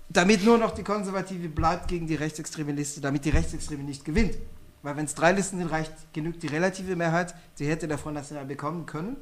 damit 0.09 0.45
nur 0.45 0.59
noch 0.59 0.71
die 0.71 0.83
Konservative 0.83 1.49
bleibt 1.49 1.87
gegen 1.87 2.05
die 2.05 2.15
rechtsextreme 2.15 2.71
Liste, 2.71 3.01
damit 3.01 3.25
die 3.25 3.31
rechtsextreme 3.31 3.83
nicht 3.83 4.05
gewinnt. 4.05 4.35
Weil 4.83 4.97
wenn 4.97 5.05
es 5.05 5.15
drei 5.15 5.31
Listen 5.31 5.57
sind, 5.57 5.71
reicht, 5.71 5.91
genügt 6.13 6.43
die 6.43 6.47
relative 6.47 6.95
Mehrheit, 6.95 7.33
die 7.57 7.65
hätte 7.65 7.87
der 7.87 7.97
Front 7.97 8.15
National 8.15 8.45
bekommen 8.45 8.85
können. 8.85 9.17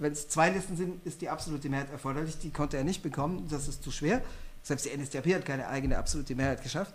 Wenn 0.00 0.12
es 0.12 0.28
zwei 0.28 0.48
Listen 0.48 0.76
sind, 0.76 1.06
ist 1.06 1.20
die 1.20 1.28
absolute 1.28 1.68
Mehrheit 1.68 1.90
erforderlich, 1.90 2.38
die 2.38 2.50
konnte 2.50 2.78
er 2.78 2.84
nicht 2.84 3.02
bekommen, 3.02 3.46
das 3.50 3.68
ist 3.68 3.84
zu 3.84 3.90
schwer. 3.90 4.22
Selbst 4.62 4.86
die 4.86 4.96
NSDAP 4.96 5.34
hat 5.34 5.44
keine 5.44 5.68
eigene 5.68 5.98
absolute 5.98 6.34
Mehrheit 6.34 6.62
geschafft, 6.62 6.94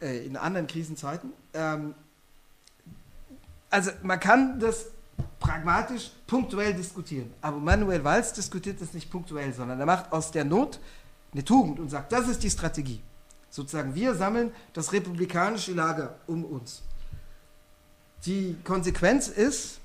äh, 0.00 0.24
in 0.24 0.36
anderen 0.36 0.68
Krisenzeiten. 0.68 1.32
Ähm, 1.54 1.94
also 3.68 3.90
man 4.02 4.20
kann 4.20 4.60
das 4.60 4.86
pragmatisch, 5.40 6.12
punktuell 6.28 6.72
diskutieren. 6.72 7.32
Aber 7.40 7.58
Manuel 7.58 8.04
Valls 8.04 8.32
diskutiert 8.32 8.80
das 8.80 8.94
nicht 8.94 9.10
punktuell, 9.10 9.52
sondern 9.52 9.80
er 9.80 9.86
macht 9.86 10.12
aus 10.12 10.30
der 10.30 10.44
Not 10.44 10.78
eine 11.32 11.44
Tugend 11.44 11.80
und 11.80 11.90
sagt, 11.90 12.12
das 12.12 12.28
ist 12.28 12.44
die 12.44 12.50
Strategie. 12.50 13.02
Sozusagen, 13.50 13.94
wir 13.94 14.14
sammeln 14.14 14.52
das 14.72 14.92
republikanische 14.92 15.72
Lager 15.72 16.14
um 16.28 16.44
uns. 16.44 16.82
Die 18.24 18.56
Konsequenz 18.62 19.26
ist, 19.26 19.80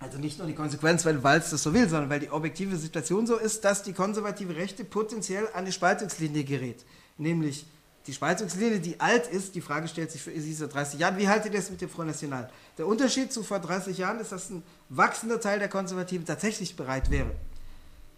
also 0.00 0.18
nicht 0.18 0.38
nur 0.38 0.46
die 0.46 0.54
Konsequenz, 0.54 1.04
weil 1.04 1.22
Walz 1.22 1.50
das 1.50 1.62
so 1.62 1.74
will, 1.74 1.88
sondern 1.88 2.08
weil 2.08 2.20
die 2.20 2.30
objektive 2.30 2.76
Situation 2.76 3.26
so 3.26 3.36
ist, 3.36 3.64
dass 3.64 3.82
die 3.82 3.92
konservative 3.92 4.56
Rechte 4.56 4.82
potenziell 4.82 5.46
an 5.52 5.66
die 5.66 5.72
Spaltungslinie 5.72 6.42
gerät. 6.42 6.84
Nämlich 7.18 7.66
die 8.06 8.14
Spaltungslinie, 8.14 8.80
die 8.80 8.98
alt 8.98 9.26
ist, 9.26 9.54
die 9.54 9.60
Frage 9.60 9.88
stellt 9.88 10.10
sich 10.10 10.22
für 10.22 10.30
diese 10.30 10.68
30 10.68 10.98
Jahren, 10.98 11.18
wie 11.18 11.28
haltet 11.28 11.52
ihr 11.52 11.60
das 11.60 11.70
mit 11.70 11.82
dem 11.82 11.90
Front 11.90 12.08
National? 12.08 12.48
Der 12.78 12.86
Unterschied 12.86 13.30
zu 13.30 13.42
vor 13.42 13.58
30 13.58 13.98
Jahren 13.98 14.20
ist, 14.20 14.32
dass 14.32 14.48
ein 14.48 14.62
wachsender 14.88 15.38
Teil 15.38 15.58
der 15.58 15.68
Konservativen 15.68 16.24
tatsächlich 16.24 16.76
bereit 16.76 17.10
wäre, 17.10 17.30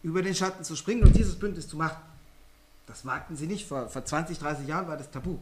über 0.04 0.22
den 0.22 0.36
Schatten 0.36 0.62
zu 0.62 0.76
springen 0.76 1.02
und 1.02 1.16
dieses 1.16 1.36
Bündnis 1.36 1.66
zu 1.66 1.76
machen. 1.76 2.00
Das 2.86 3.04
wagten 3.04 3.34
sie 3.36 3.48
nicht. 3.48 3.66
Vor, 3.66 3.88
vor 3.88 4.04
20, 4.04 4.38
30 4.38 4.68
Jahren 4.68 4.86
war 4.86 4.96
das 4.96 5.10
Tabu 5.10 5.38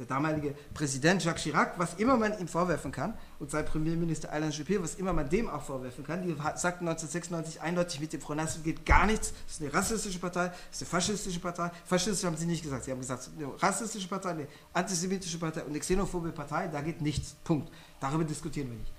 der 0.00 0.06
damalige 0.06 0.54
Präsident 0.72 1.22
Jacques 1.22 1.42
Chirac, 1.42 1.78
was 1.78 1.92
immer 1.94 2.16
man 2.16 2.38
ihm 2.38 2.48
vorwerfen 2.48 2.90
kann, 2.90 3.12
und 3.38 3.50
sein 3.50 3.66
Premierminister 3.66 4.32
Alain 4.32 4.50
Juppé, 4.50 4.82
was 4.82 4.94
immer 4.94 5.12
man 5.12 5.28
dem 5.28 5.48
auch 5.48 5.62
vorwerfen 5.62 6.04
kann, 6.04 6.22
die 6.22 6.34
sagten 6.56 6.88
1996 6.88 7.60
eindeutig, 7.60 8.00
mit 8.00 8.10
dem 8.14 8.22
Front 8.22 8.38
National 8.38 8.64
geht 8.64 8.86
gar 8.86 9.04
nichts, 9.04 9.34
das 9.46 9.56
ist 9.56 9.60
eine 9.60 9.74
rassistische 9.74 10.18
Partei, 10.18 10.48
das 10.48 10.56
ist 10.70 10.82
eine 10.82 10.88
faschistische 10.88 11.38
Partei. 11.38 11.70
Faschistisch 11.84 12.24
haben 12.24 12.36
sie 12.38 12.46
nicht 12.46 12.62
gesagt, 12.62 12.84
sie 12.84 12.92
haben 12.92 13.00
gesagt, 13.00 13.28
eine 13.36 13.62
rassistische 13.62 14.08
Partei, 14.08 14.30
eine 14.30 14.46
antisemitische 14.72 15.38
Partei 15.38 15.60
und 15.60 15.68
eine 15.68 15.80
xenophobe 15.80 16.32
Partei, 16.32 16.68
da 16.68 16.80
geht 16.80 17.02
nichts. 17.02 17.36
Punkt. 17.44 17.70
Darüber 18.00 18.24
diskutieren 18.24 18.70
wir 18.70 18.78
nicht. 18.78 18.92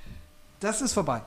Das 0.59 0.83
ist 0.83 0.93
vorbei. 0.93 1.23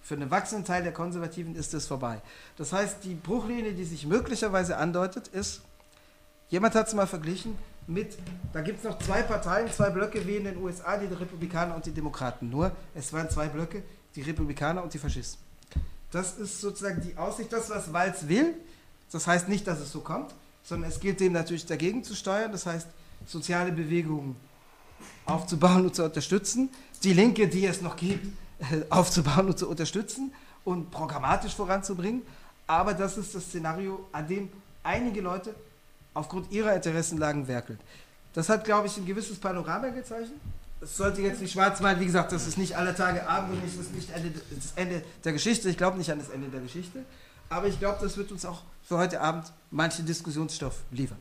Für 0.00 0.14
einen 0.14 0.30
wachsenden 0.30 0.64
Teil 0.64 0.84
der 0.84 0.92
Konservativen 0.92 1.54
ist 1.54 1.74
es 1.74 1.86
vorbei. 1.86 2.22
Das 2.56 2.72
heißt, 2.72 3.04
die 3.04 3.14
Bruchlinie, 3.14 3.74
die 3.74 3.84
sich 3.84 4.06
möglicherweise 4.06 4.78
andeutet, 4.78 5.28
ist, 5.28 5.60
jemand 6.48 6.74
hat 6.74 6.88
es 6.88 6.94
mal 6.94 7.06
verglichen, 7.06 7.58
mit, 7.86 8.16
da 8.52 8.60
gibt 8.60 8.78
es 8.78 8.84
noch 8.84 8.98
zwei 8.98 9.22
Parteien, 9.22 9.70
zwei 9.70 9.90
Blöcke 9.90 10.26
wie 10.26 10.36
in 10.36 10.44
den 10.44 10.56
USA, 10.56 10.96
die 10.96 11.06
Republikaner 11.06 11.74
und 11.74 11.86
die 11.86 11.92
Demokraten. 11.92 12.50
Nur, 12.50 12.72
es 12.94 13.12
waren 13.12 13.30
zwei 13.30 13.48
Blöcke, 13.48 13.82
die 14.14 14.22
Republikaner 14.22 14.82
und 14.82 14.92
die 14.92 14.98
Faschisten. 14.98 15.40
Das 16.10 16.36
ist 16.38 16.60
sozusagen 16.60 17.00
die 17.00 17.16
Aussicht, 17.16 17.52
das, 17.52 17.70
was 17.70 17.92
Walz 17.92 18.28
will. 18.28 18.54
Das 19.12 19.26
heißt 19.26 19.48
nicht, 19.48 19.66
dass 19.66 19.80
es 19.80 19.92
so 19.92 20.00
kommt, 20.00 20.34
sondern 20.62 20.90
es 20.90 21.00
gilt 21.00 21.20
dem 21.20 21.32
natürlich 21.32 21.66
dagegen 21.66 22.02
zu 22.02 22.14
steuern. 22.14 22.52
Das 22.52 22.66
heißt, 22.66 22.88
soziale 23.26 23.72
Bewegungen 23.72 24.36
aufzubauen 25.26 25.84
und 25.84 25.94
zu 25.94 26.04
unterstützen. 26.04 26.70
Die 27.02 27.12
Linke, 27.12 27.48
die 27.48 27.66
es 27.66 27.82
noch 27.82 27.96
gibt, 27.96 28.26
aufzubauen 28.90 29.46
und 29.46 29.58
zu 29.58 29.68
unterstützen 29.68 30.32
und 30.64 30.90
programmatisch 30.90 31.54
voranzubringen. 31.54 32.22
Aber 32.66 32.94
das 32.94 33.16
ist 33.16 33.34
das 33.34 33.44
Szenario, 33.44 34.06
an 34.12 34.26
dem 34.26 34.48
einige 34.82 35.20
Leute 35.20 35.54
aufgrund 36.16 36.50
ihrer 36.50 36.74
Interessenlagen 36.74 37.46
werkelt. 37.46 37.78
Das 38.32 38.48
hat, 38.48 38.64
glaube 38.64 38.86
ich, 38.86 38.96
ein 38.96 39.06
gewisses 39.06 39.38
Panorama 39.38 39.88
gezeichnet. 39.88 40.38
Es 40.80 40.96
sollte 40.96 41.22
jetzt 41.22 41.40
nicht 41.40 41.52
schwarz 41.52 41.80
malen, 41.80 42.00
wie 42.00 42.06
gesagt, 42.06 42.32
das 42.32 42.46
ist 42.46 42.58
nicht 42.58 42.76
aller 42.76 42.94
Tage 42.94 43.26
Abend 43.26 43.54
und 43.54 43.64
das 43.64 43.74
ist 43.74 43.94
nicht 43.94 44.10
Ende, 44.10 44.32
das 44.54 44.72
Ende 44.76 45.02
der 45.24 45.32
Geschichte. 45.32 45.70
Ich 45.70 45.78
glaube 45.78 45.96
nicht 45.96 46.10
an 46.10 46.18
das 46.18 46.28
Ende 46.28 46.48
der 46.48 46.60
Geschichte. 46.60 47.00
Aber 47.48 47.66
ich 47.66 47.78
glaube, 47.78 47.98
das 48.02 48.16
wird 48.16 48.30
uns 48.32 48.44
auch 48.44 48.62
für 48.82 48.98
heute 48.98 49.20
Abend 49.20 49.52
manchen 49.70 50.04
Diskussionsstoff 50.04 50.82
liefern. 50.90 51.18